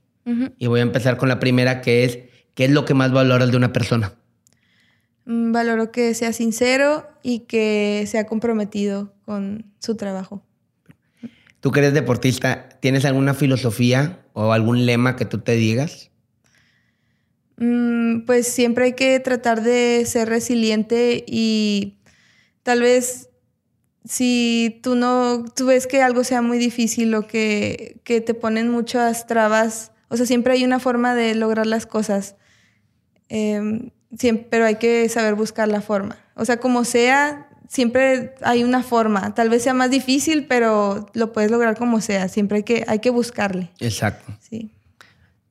Y 0.57 0.65
voy 0.65 0.79
a 0.79 0.83
empezar 0.83 1.17
con 1.17 1.29
la 1.29 1.39
primera, 1.39 1.81
que 1.81 2.03
es, 2.03 2.17
¿qué 2.55 2.65
es 2.65 2.71
lo 2.71 2.83
que 2.83 2.95
más 2.95 3.11
valoras 3.11 3.51
de 3.51 3.57
una 3.57 3.71
persona? 3.71 4.15
Mm, 5.25 5.51
Valoro 5.51 5.91
que 5.91 6.15
sea 6.15 6.33
sincero 6.33 7.07
y 7.21 7.41
que 7.41 8.05
sea 8.07 8.25
comprometido 8.25 9.13
con 9.23 9.71
su 9.79 9.95
trabajo. 9.95 10.43
Tú 11.65 11.71
que 11.71 11.79
eres 11.79 11.95
deportista, 11.95 12.69
¿tienes 12.79 13.05
alguna 13.05 13.33
filosofía 13.33 14.19
o 14.33 14.51
algún 14.53 14.85
lema 14.85 15.15
que 15.15 15.25
tú 15.25 15.39
te 15.39 15.53
digas? 15.53 16.11
Mm, 17.57 18.19
Pues 18.27 18.45
siempre 18.47 18.85
hay 18.85 18.93
que 18.93 19.19
tratar 19.19 19.63
de 19.63 20.03
ser 20.05 20.29
resiliente 20.29 21.23
y 21.27 21.97
tal 22.61 22.81
vez 22.81 23.29
si 24.07 24.79
tú 24.83 24.93
no, 24.93 25.43
tú 25.55 25.65
ves 25.65 25.87
que 25.87 26.03
algo 26.03 26.23
sea 26.23 26.43
muy 26.43 26.59
difícil 26.59 27.15
o 27.15 27.25
que, 27.25 27.99
que 28.03 28.21
te 28.21 28.35
ponen 28.35 28.69
muchas 28.69 29.25
trabas, 29.25 29.91
o 30.09 30.17
sea, 30.17 30.27
siempre 30.27 30.53
hay 30.53 30.65
una 30.65 30.77
forma 30.79 31.15
de 31.15 31.33
lograr 31.33 31.65
las 31.65 31.87
cosas, 31.87 32.35
Em, 33.27 33.89
siem- 34.15 34.45
pero 34.51 34.65
hay 34.67 34.75
que 34.75 35.09
saber 35.09 35.33
buscar 35.33 35.67
la 35.67 35.81
forma. 35.81 36.19
O 36.35 36.45
sea, 36.45 36.57
como 36.57 36.85
sea, 36.85 37.49
siempre 37.67 38.35
hay 38.41 38.63
una 38.63 38.83
forma. 38.83 39.33
Tal 39.33 39.49
vez 39.49 39.63
sea 39.63 39.73
más 39.73 39.91
difícil, 39.91 40.47
pero 40.47 41.07
lo 41.13 41.33
puedes 41.33 41.51
lograr 41.51 41.77
como 41.77 42.01
sea. 42.01 42.27
Siempre 42.27 42.57
hay 42.57 42.63
que, 42.63 42.83
hay 42.87 42.99
que 42.99 43.09
buscarle. 43.09 43.71
Exacto. 43.79 44.33
Sí. 44.39 44.71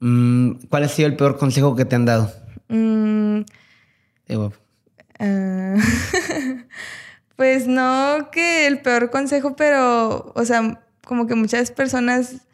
Mm, 0.00 0.66
¿Cuál 0.68 0.84
ha 0.84 0.88
sido 0.88 1.08
el 1.08 1.16
peor 1.16 1.38
consejo 1.38 1.74
que 1.76 1.84
te 1.84 1.96
han 1.96 2.04
dado? 2.04 2.32
Mm, 2.68 3.42
Ah, 5.20 5.76
pues 7.36 7.66
no 7.66 8.30
que 8.32 8.66
el 8.66 8.80
peor 8.80 9.10
consejo, 9.10 9.54
pero, 9.56 10.32
o 10.34 10.44
sea, 10.44 10.82
como 11.04 11.26
que 11.26 11.34
muchas 11.34 11.70
personas 11.70 12.46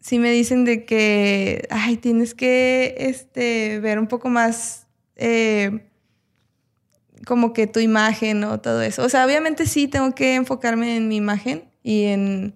sí 0.00 0.18
me 0.18 0.30
dicen 0.30 0.64
de 0.64 0.84
que, 0.84 1.66
ay, 1.70 1.96
tienes 1.96 2.34
que, 2.34 2.94
este, 2.98 3.80
ver 3.80 3.98
un 3.98 4.06
poco 4.06 4.28
más, 4.28 4.86
eh, 5.16 5.89
como 7.26 7.52
que 7.52 7.66
tu 7.66 7.80
imagen 7.80 8.44
o 8.44 8.60
todo 8.60 8.82
eso. 8.82 9.04
O 9.04 9.08
sea, 9.08 9.24
obviamente 9.26 9.66
sí 9.66 9.88
tengo 9.88 10.14
que 10.14 10.34
enfocarme 10.34 10.96
en 10.96 11.08
mi 11.08 11.16
imagen 11.16 11.70
y 11.82 12.04
en, 12.04 12.54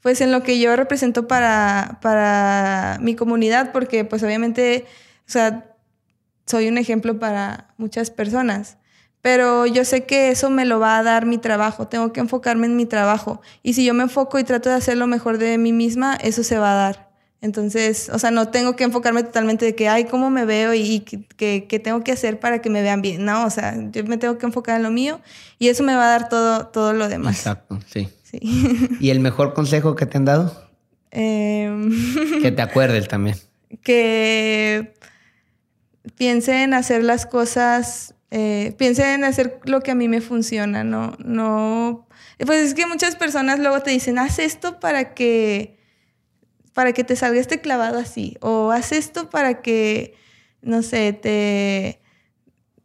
pues, 0.00 0.20
en 0.20 0.32
lo 0.32 0.42
que 0.42 0.58
yo 0.58 0.74
represento 0.76 1.28
para, 1.28 1.98
para 2.02 2.98
mi 3.00 3.14
comunidad, 3.14 3.72
porque, 3.72 4.04
pues, 4.04 4.22
obviamente, 4.22 4.86
o 5.28 5.30
sea, 5.30 5.76
soy 6.46 6.68
un 6.68 6.78
ejemplo 6.78 7.18
para 7.18 7.74
muchas 7.76 8.10
personas. 8.10 8.78
Pero 9.22 9.66
yo 9.66 9.84
sé 9.84 10.04
que 10.04 10.30
eso 10.30 10.50
me 10.50 10.64
lo 10.64 10.80
va 10.80 10.98
a 10.98 11.02
dar 11.04 11.26
mi 11.26 11.38
trabajo. 11.38 11.86
Tengo 11.86 12.12
que 12.12 12.20
enfocarme 12.20 12.66
en 12.66 12.76
mi 12.76 12.86
trabajo. 12.86 13.40
Y 13.62 13.74
si 13.74 13.84
yo 13.84 13.94
me 13.94 14.02
enfoco 14.02 14.38
y 14.38 14.44
trato 14.44 14.68
de 14.68 14.74
hacer 14.74 14.96
lo 14.96 15.06
mejor 15.06 15.38
de 15.38 15.58
mí 15.58 15.72
misma, 15.72 16.16
eso 16.16 16.42
se 16.42 16.58
va 16.58 16.72
a 16.72 16.74
dar. 16.74 17.11
Entonces, 17.42 18.08
o 18.12 18.18
sea, 18.18 18.30
no 18.30 18.48
tengo 18.48 18.76
que 18.76 18.84
enfocarme 18.84 19.22
totalmente 19.24 19.64
de 19.66 19.74
que, 19.74 19.88
ay, 19.88 20.04
cómo 20.04 20.30
me 20.30 20.44
veo 20.44 20.72
y 20.74 21.00
que, 21.00 21.24
que- 21.36 21.66
que 21.68 21.78
tengo 21.80 22.02
que 22.04 22.12
hacer 22.12 22.38
para 22.40 22.62
que 22.62 22.70
me 22.70 22.80
vean 22.82 23.02
bien. 23.02 23.24
No, 23.24 23.44
o 23.44 23.50
sea, 23.50 23.74
yo 23.90 24.04
me 24.04 24.16
tengo 24.16 24.38
que 24.38 24.46
enfocar 24.46 24.76
en 24.76 24.84
lo 24.84 24.90
mío 24.90 25.20
y 25.58 25.68
eso 25.68 25.82
me 25.82 25.94
va 25.94 26.04
a 26.06 26.10
dar 26.18 26.28
todo, 26.28 26.68
todo 26.68 26.92
lo 26.94 27.08
demás. 27.08 27.36
Exacto, 27.38 27.78
sí. 27.92 28.08
Sí. 28.22 28.38
¿Y 29.00 29.10
el 29.10 29.20
mejor 29.20 29.52
consejo 29.52 29.94
que 29.96 30.06
te 30.06 30.16
han 30.16 30.24
dado? 30.24 30.70
Em, 31.10 31.90
Que 32.42 32.50
te 32.52 32.62
acuerdes 32.62 33.06
también. 33.08 33.36
que 33.82 34.94
piense 36.16 36.62
en 36.62 36.74
hacer 36.74 37.04
las 37.04 37.26
cosas, 37.26 38.14
eh, 38.30 38.74
piense 38.78 39.14
en 39.14 39.24
hacer 39.24 39.60
lo 39.64 39.80
que 39.80 39.90
a 39.90 39.94
mí 39.94 40.08
me 40.08 40.20
funciona, 40.20 40.84
no, 40.84 41.16
no, 41.24 42.06
pues 42.44 42.62
es 42.62 42.74
que 42.74 42.86
muchas 42.86 43.16
personas 43.16 43.58
luego 43.58 43.80
te 43.80 43.90
dicen, 43.90 44.18
haz 44.18 44.38
esto 44.38 44.80
para 44.80 45.14
que, 45.14 45.78
para 46.72 46.92
que 46.92 47.04
te 47.04 47.16
salga 47.16 47.40
este 47.40 47.60
clavado 47.60 47.98
así, 47.98 48.36
o 48.40 48.70
haz 48.70 48.92
esto 48.92 49.30
para 49.30 49.62
que, 49.62 50.14
no 50.62 50.82
sé, 50.82 51.12
te, 51.12 52.00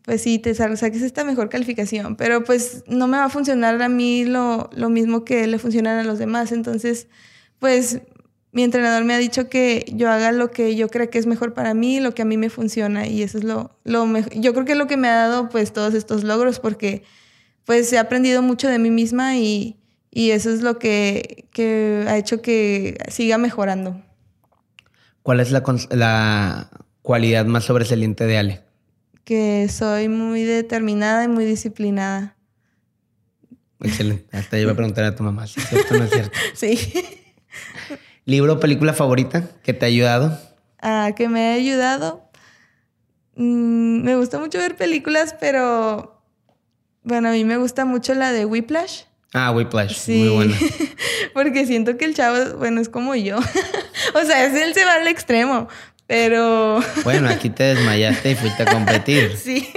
pues 0.04 0.22
sí, 0.22 0.40
te 0.40 0.54
saques 0.56 1.02
esta 1.02 1.24
mejor 1.24 1.50
calificación, 1.50 2.16
pero 2.16 2.44
pues 2.44 2.84
no 2.88 3.08
me 3.08 3.18
va 3.18 3.26
a 3.26 3.30
funcionar 3.30 3.82
a 3.82 3.90
mí 3.90 4.26
lo, 4.26 4.70
lo 4.74 4.90
mismo 4.90 5.26
que 5.26 5.48
le 5.48 5.60
funcionan 5.60 6.00
a 6.00 6.04
los 6.04 6.20
demás, 6.20 6.52
entonces, 6.52 7.08
pues 7.60 8.02
mi 8.52 8.64
entrenador 8.64 9.04
me 9.04 9.14
ha 9.14 9.18
dicho 9.18 9.50
que 9.50 9.86
yo 9.94 10.10
haga 10.10 10.32
lo 10.32 10.52
que 10.52 10.76
yo 10.76 10.88
creo 10.88 11.10
que 11.10 11.20
es 11.20 11.26
mejor 11.26 11.54
para 11.54 11.74
mí, 11.74 12.00
lo 12.00 12.14
que 12.14 12.24
a 12.24 12.26
mí 12.26 12.38
me 12.38 12.50
funciona 12.50 13.06
y 13.06 13.22
eso 13.22 13.38
es 13.38 13.44
lo, 13.44 13.78
lo 13.84 14.06
mejor. 14.06 14.34
Yo 14.34 14.54
creo 14.54 14.66
que 14.66 14.72
es 14.72 14.78
lo 14.78 14.88
que 14.88 14.98
me 14.98 15.10
ha 15.10 15.16
dado 15.16 15.50
pues 15.50 15.74
todos 15.74 15.94
estos 15.94 16.24
logros 16.24 16.60
porque 16.60 17.04
pues 17.66 17.92
he 17.94 18.00
aprendido 18.00 18.42
mucho 18.42 18.68
de 18.68 18.80
mí 18.80 18.90
misma 18.90 19.38
y, 19.38 19.78
y 20.18 20.32
eso 20.32 20.49
es 20.49 20.63
lo 20.63 20.80
que, 20.80 21.45
que 21.51 22.03
ha 22.07 22.18
hecho 22.18 22.41
que 22.41 22.97
siga 23.07 23.38
mejorando. 23.38 24.01
¿Cuál 25.22 25.39
es 25.41 25.51
la, 25.51 25.63
la 25.91 26.72
cualidad 27.03 27.45
más 27.45 27.65
sobresaliente 27.65 28.26
de 28.26 28.39
Ale? 28.39 28.63
Que 29.26 29.68
soy 29.70 30.09
muy 30.09 30.41
determinada 30.41 31.24
y 31.24 31.28
muy 31.28 31.45
disciplinada. 31.45 32.36
Excelente. 33.80 34.36
Hasta 34.36 34.57
yo 34.57 34.63
iba 34.63 34.72
a 34.72 34.76
preguntar 34.76 35.03
a 35.03 35.15
tu 35.15 35.22
mamá 35.22 35.45
si 35.45 35.59
es 35.59 35.70
cierto 35.70 35.95
no 35.95 36.05
es 36.05 36.09
cierto. 36.09 36.39
Sí. 36.55 36.93
¿Libro 38.26 38.53
o 38.53 38.59
película 38.59 38.93
favorita 38.93 39.47
que 39.61 39.74
te 39.74 39.86
ha 39.86 39.89
ayudado? 39.89 40.36
Ah, 40.82 41.11
que 41.15 41.30
me 41.30 41.51
ha 41.51 41.53
ayudado. 41.53 42.28
Mm, 43.36 44.01
me 44.01 44.15
gusta 44.15 44.39
mucho 44.39 44.57
ver 44.57 44.76
películas, 44.78 45.36
pero 45.39 46.24
bueno, 47.03 47.30
a 47.30 47.34
mí 47.34 47.45
me 47.45 47.57
gusta 47.57 47.86
mucho 47.86 48.15
la 48.15 48.32
de 48.32 48.45
Whiplash. 48.45 49.03
Ah, 49.34 49.51
Whiplash. 49.51 49.95
Sí. 49.95 50.19
Muy 50.19 50.30
buena. 50.30 50.55
Porque 51.34 51.65
siento 51.65 51.97
que 51.97 52.05
el 52.05 52.15
chavo, 52.15 52.57
bueno, 52.57 52.82
es 52.82 52.89
como 52.89 53.15
yo. 53.15 53.38
o 54.13 54.25
sea, 54.25 54.45
es 54.45 54.53
él 54.53 54.73
se 54.73 54.86
va 54.86 54.93
al 54.93 55.07
extremo, 55.07 55.67
pero 56.07 56.80
Bueno, 57.03 57.30
aquí 57.30 57.49
te 57.49 57.63
desmayaste 57.75 58.32
y 58.32 58.36
fuiste 58.36 58.63
a 58.63 58.65
competir. 58.65 59.36
sí. 59.38 59.67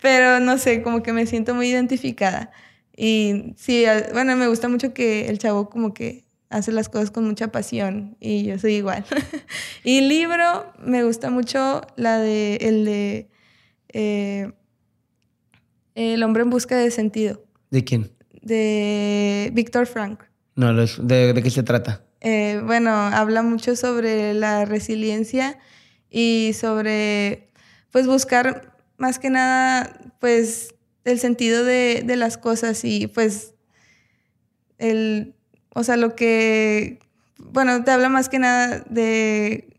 pero 0.00 0.40
no 0.40 0.58
sé, 0.58 0.82
como 0.82 1.02
que 1.02 1.12
me 1.12 1.26
siento 1.26 1.54
muy 1.54 1.68
identificada. 1.68 2.50
Y 2.96 3.54
sí, 3.56 3.84
bueno, 4.12 4.36
me 4.36 4.46
gusta 4.46 4.68
mucho 4.68 4.94
que 4.94 5.28
el 5.28 5.38
chavo 5.38 5.68
como 5.68 5.92
que 5.92 6.24
hace 6.48 6.70
las 6.70 6.88
cosas 6.88 7.10
con 7.10 7.24
mucha 7.24 7.48
pasión 7.48 8.16
y 8.20 8.44
yo 8.44 8.58
soy 8.60 8.74
igual. 8.74 9.04
y 9.82 10.02
libro, 10.02 10.72
me 10.78 11.02
gusta 11.02 11.30
mucho 11.30 11.82
la 11.96 12.18
de 12.18 12.56
el 12.60 12.84
de 12.84 13.28
eh, 13.92 14.52
El 15.96 16.22
hombre 16.22 16.44
en 16.44 16.50
busca 16.50 16.76
de 16.76 16.92
sentido, 16.92 17.42
¿De 17.74 17.82
quién? 17.82 18.12
de 18.40 19.50
Víctor 19.52 19.86
Frank. 19.86 20.20
No, 20.54 20.72
¿de, 20.72 21.32
de 21.32 21.42
qué 21.42 21.50
se 21.50 21.64
trata? 21.64 22.04
Eh, 22.20 22.60
bueno, 22.64 22.90
habla 22.92 23.42
mucho 23.42 23.74
sobre 23.74 24.32
la 24.32 24.64
resiliencia 24.64 25.58
y 26.08 26.52
sobre, 26.54 27.48
pues, 27.90 28.06
buscar 28.06 28.76
más 28.96 29.18
que 29.18 29.28
nada, 29.28 29.98
pues, 30.20 30.76
el 31.04 31.18
sentido 31.18 31.64
de, 31.64 32.04
de 32.06 32.14
las 32.14 32.38
cosas 32.38 32.84
y, 32.84 33.08
pues, 33.08 33.54
el, 34.78 35.34
o 35.74 35.82
sea, 35.82 35.96
lo 35.96 36.14
que, 36.14 37.00
bueno, 37.38 37.82
te 37.82 37.90
habla 37.90 38.08
más 38.08 38.28
que 38.28 38.38
nada 38.38 38.84
de, 38.88 39.73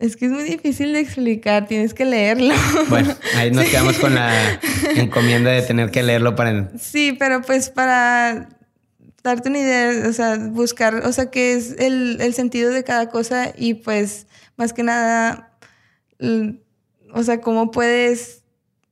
es 0.00 0.16
que 0.16 0.26
es 0.26 0.32
muy 0.32 0.44
difícil 0.44 0.94
de 0.94 1.00
explicar, 1.00 1.66
tienes 1.66 1.92
que 1.92 2.06
leerlo. 2.06 2.54
Bueno, 2.88 3.14
ahí 3.36 3.50
nos 3.50 3.66
quedamos 3.66 3.98
con 3.98 4.14
la 4.14 4.58
encomienda 4.96 5.50
de 5.50 5.60
tener 5.60 5.90
que 5.90 6.02
leerlo 6.02 6.34
para... 6.34 6.70
Sí, 6.78 7.14
pero 7.18 7.42
pues 7.42 7.68
para 7.68 8.48
darte 9.22 9.50
una 9.50 9.58
idea, 9.58 10.08
o 10.08 10.12
sea, 10.14 10.38
buscar, 10.38 10.94
o 11.06 11.12
sea, 11.12 11.30
qué 11.30 11.52
es 11.52 11.76
el, 11.78 12.16
el 12.20 12.32
sentido 12.32 12.70
de 12.70 12.82
cada 12.82 13.10
cosa 13.10 13.52
y 13.54 13.74
pues 13.74 14.26
más 14.56 14.72
que 14.72 14.82
nada, 14.82 15.54
o 17.12 17.22
sea, 17.22 17.42
cómo 17.42 17.70
puedes 17.70 18.42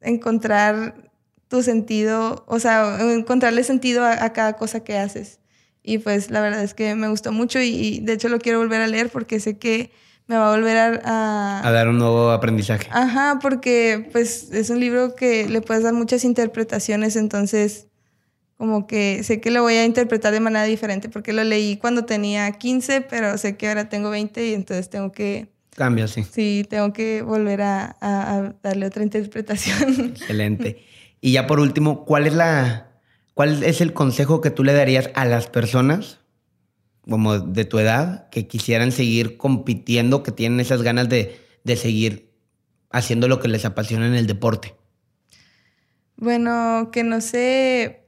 encontrar 0.03 1.11
tu 1.49 1.63
sentido, 1.63 2.45
o 2.47 2.59
sea, 2.59 2.99
encontrarle 3.15 3.65
sentido 3.65 4.05
a, 4.05 4.23
a 4.23 4.35
cada 4.35 4.57
cosa 4.57 4.85
que 4.85 4.99
haces. 4.99 5.41
Y 5.83 5.97
pues 5.97 6.31
la 6.31 6.43
verdad 6.43 6.63
es 6.63 6.75
que 6.75 6.95
me 6.95 7.09
gustó 7.09 7.33
mucho 7.33 7.63
y, 7.63 7.69
y 7.69 8.01
de 8.01 8.13
hecho 8.13 8.29
lo 8.29 8.39
quiero 8.39 8.59
volver 8.59 8.83
a 8.83 8.87
leer 8.87 9.09
porque 9.09 9.41
sé 9.41 9.57
que 9.57 9.91
me 10.29 10.37
va 10.37 10.53
a 10.53 10.57
volver 10.57 10.77
a- 10.77 11.01
a, 11.05 11.67
A 11.67 11.73
dar 11.73 11.89
un 11.89 11.99
nuevo 11.99 12.31
aprendizaje. 12.31 12.87
Ajá, 12.93 13.39
porque 13.43 14.09
pues 14.13 14.51
es 14.53 14.71
un 14.71 14.79
libro 14.79 15.15
que 15.17 15.49
le 15.49 15.61
puedes 15.63 15.83
dar 15.83 15.95
muchas 15.95 16.23
interpretaciones, 16.25 17.17
entonces 17.17 17.87
como 18.57 18.87
que 18.87 19.23
sé 19.25 19.41
que 19.41 19.51
lo 19.51 19.63
voy 19.63 19.75
a 19.75 19.85
interpretar 19.85 20.33
de 20.33 20.41
manera 20.41 20.65
diferente 20.65 21.09
porque 21.09 21.33
lo 21.33 21.43
leí 21.45 21.77
cuando 21.77 22.05
tenía 22.05 22.51
15, 22.53 23.01
pero 23.01 23.37
sé 23.39 23.57
que 23.57 23.69
ahora 23.69 23.89
tengo 23.89 24.11
20 24.11 24.47
y 24.49 24.55
entonces 24.55 24.91
tengo 24.91 25.13
que, 25.13 25.49
Cambia, 25.77 26.09
sí. 26.09 26.25
sí, 26.25 26.67
tengo 26.69 26.93
que 26.93 27.23
volver 27.23 27.63
a, 27.63 27.97
a- 28.01 28.37
a 28.39 28.55
darle 28.63 28.87
otra 28.87 29.03
interpretación. 29.05 30.11
Excelente. 30.17 30.85
Y 31.21 31.33
ya 31.33 31.47
por 31.47 31.61
último, 31.61 32.05
¿cuál 32.05 32.27
es 32.27 32.35
la 32.35 32.85
cuál 33.35 33.63
es 33.63 33.81
el 33.81 33.93
consejo 33.93 34.41
que 34.41 34.51
tú 34.51 34.65
le 34.65 34.73
darías 34.73 35.11
a 35.15 35.25
las 35.25 35.47
personas 35.47 36.19
como 37.09 37.39
de 37.39 37.65
tu 37.65 37.79
edad 37.79 38.29
que 38.31 38.47
quisieran 38.47 38.93
seguir 38.93 39.37
compitiendo, 39.37 40.23
que 40.23 40.33
tienen 40.33 40.61
esas 40.61 40.83
ganas 40.83 41.09
de, 41.09 41.41
de 41.65 41.77
seguir 41.77 42.29
haciendo 42.91 43.29
lo 43.29 43.41
que 43.41 43.49
les 43.49 43.65
apasiona 43.65 44.07
en 44.07 44.15
el 44.15 44.27
deporte? 44.27 44.75
Bueno, 46.17 46.91
que 46.93 47.05
no 47.05 47.21
sé. 47.21 48.05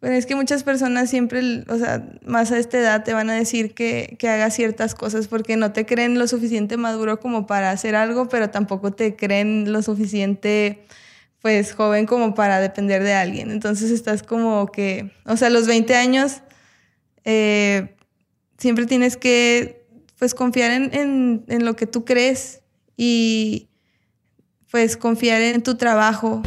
Bueno, 0.00 0.16
es 0.16 0.26
que 0.26 0.34
muchas 0.34 0.64
personas 0.64 1.08
siempre, 1.08 1.64
o 1.68 1.78
sea, 1.78 2.06
más 2.26 2.52
a 2.52 2.58
esta 2.58 2.78
edad 2.78 3.04
te 3.04 3.14
van 3.14 3.30
a 3.30 3.34
decir 3.34 3.74
que, 3.74 4.16
que 4.18 4.28
hagas 4.28 4.54
ciertas 4.54 4.94
cosas 4.94 5.28
porque 5.28 5.56
no 5.56 5.72
te 5.72 5.86
creen 5.86 6.18
lo 6.18 6.28
suficiente 6.28 6.76
maduro 6.76 7.20
como 7.20 7.46
para 7.46 7.70
hacer 7.70 7.94
algo, 7.94 8.28
pero 8.28 8.50
tampoco 8.50 8.92
te 8.92 9.16
creen 9.16 9.72
lo 9.72 9.80
suficiente, 9.80 10.84
pues, 11.40 11.72
joven 11.74 12.04
como 12.04 12.34
para 12.34 12.60
depender 12.60 13.02
de 13.02 13.14
alguien. 13.14 13.50
Entonces 13.50 13.90
estás 13.90 14.22
como 14.22 14.70
que, 14.70 15.10
o 15.24 15.38
sea, 15.38 15.48
los 15.48 15.66
20 15.66 15.94
años, 15.94 16.42
eh, 17.24 17.96
siempre 18.58 18.86
tienes 18.86 19.16
que, 19.16 19.86
pues, 20.18 20.34
confiar 20.34 20.70
en, 20.70 21.44
en 21.46 21.64
lo 21.64 21.76
que 21.76 21.86
tú 21.86 22.04
crees 22.04 22.62
y, 22.96 23.68
pues, 24.70 24.96
confiar 24.96 25.40
en 25.40 25.62
tu 25.62 25.76
trabajo 25.76 26.42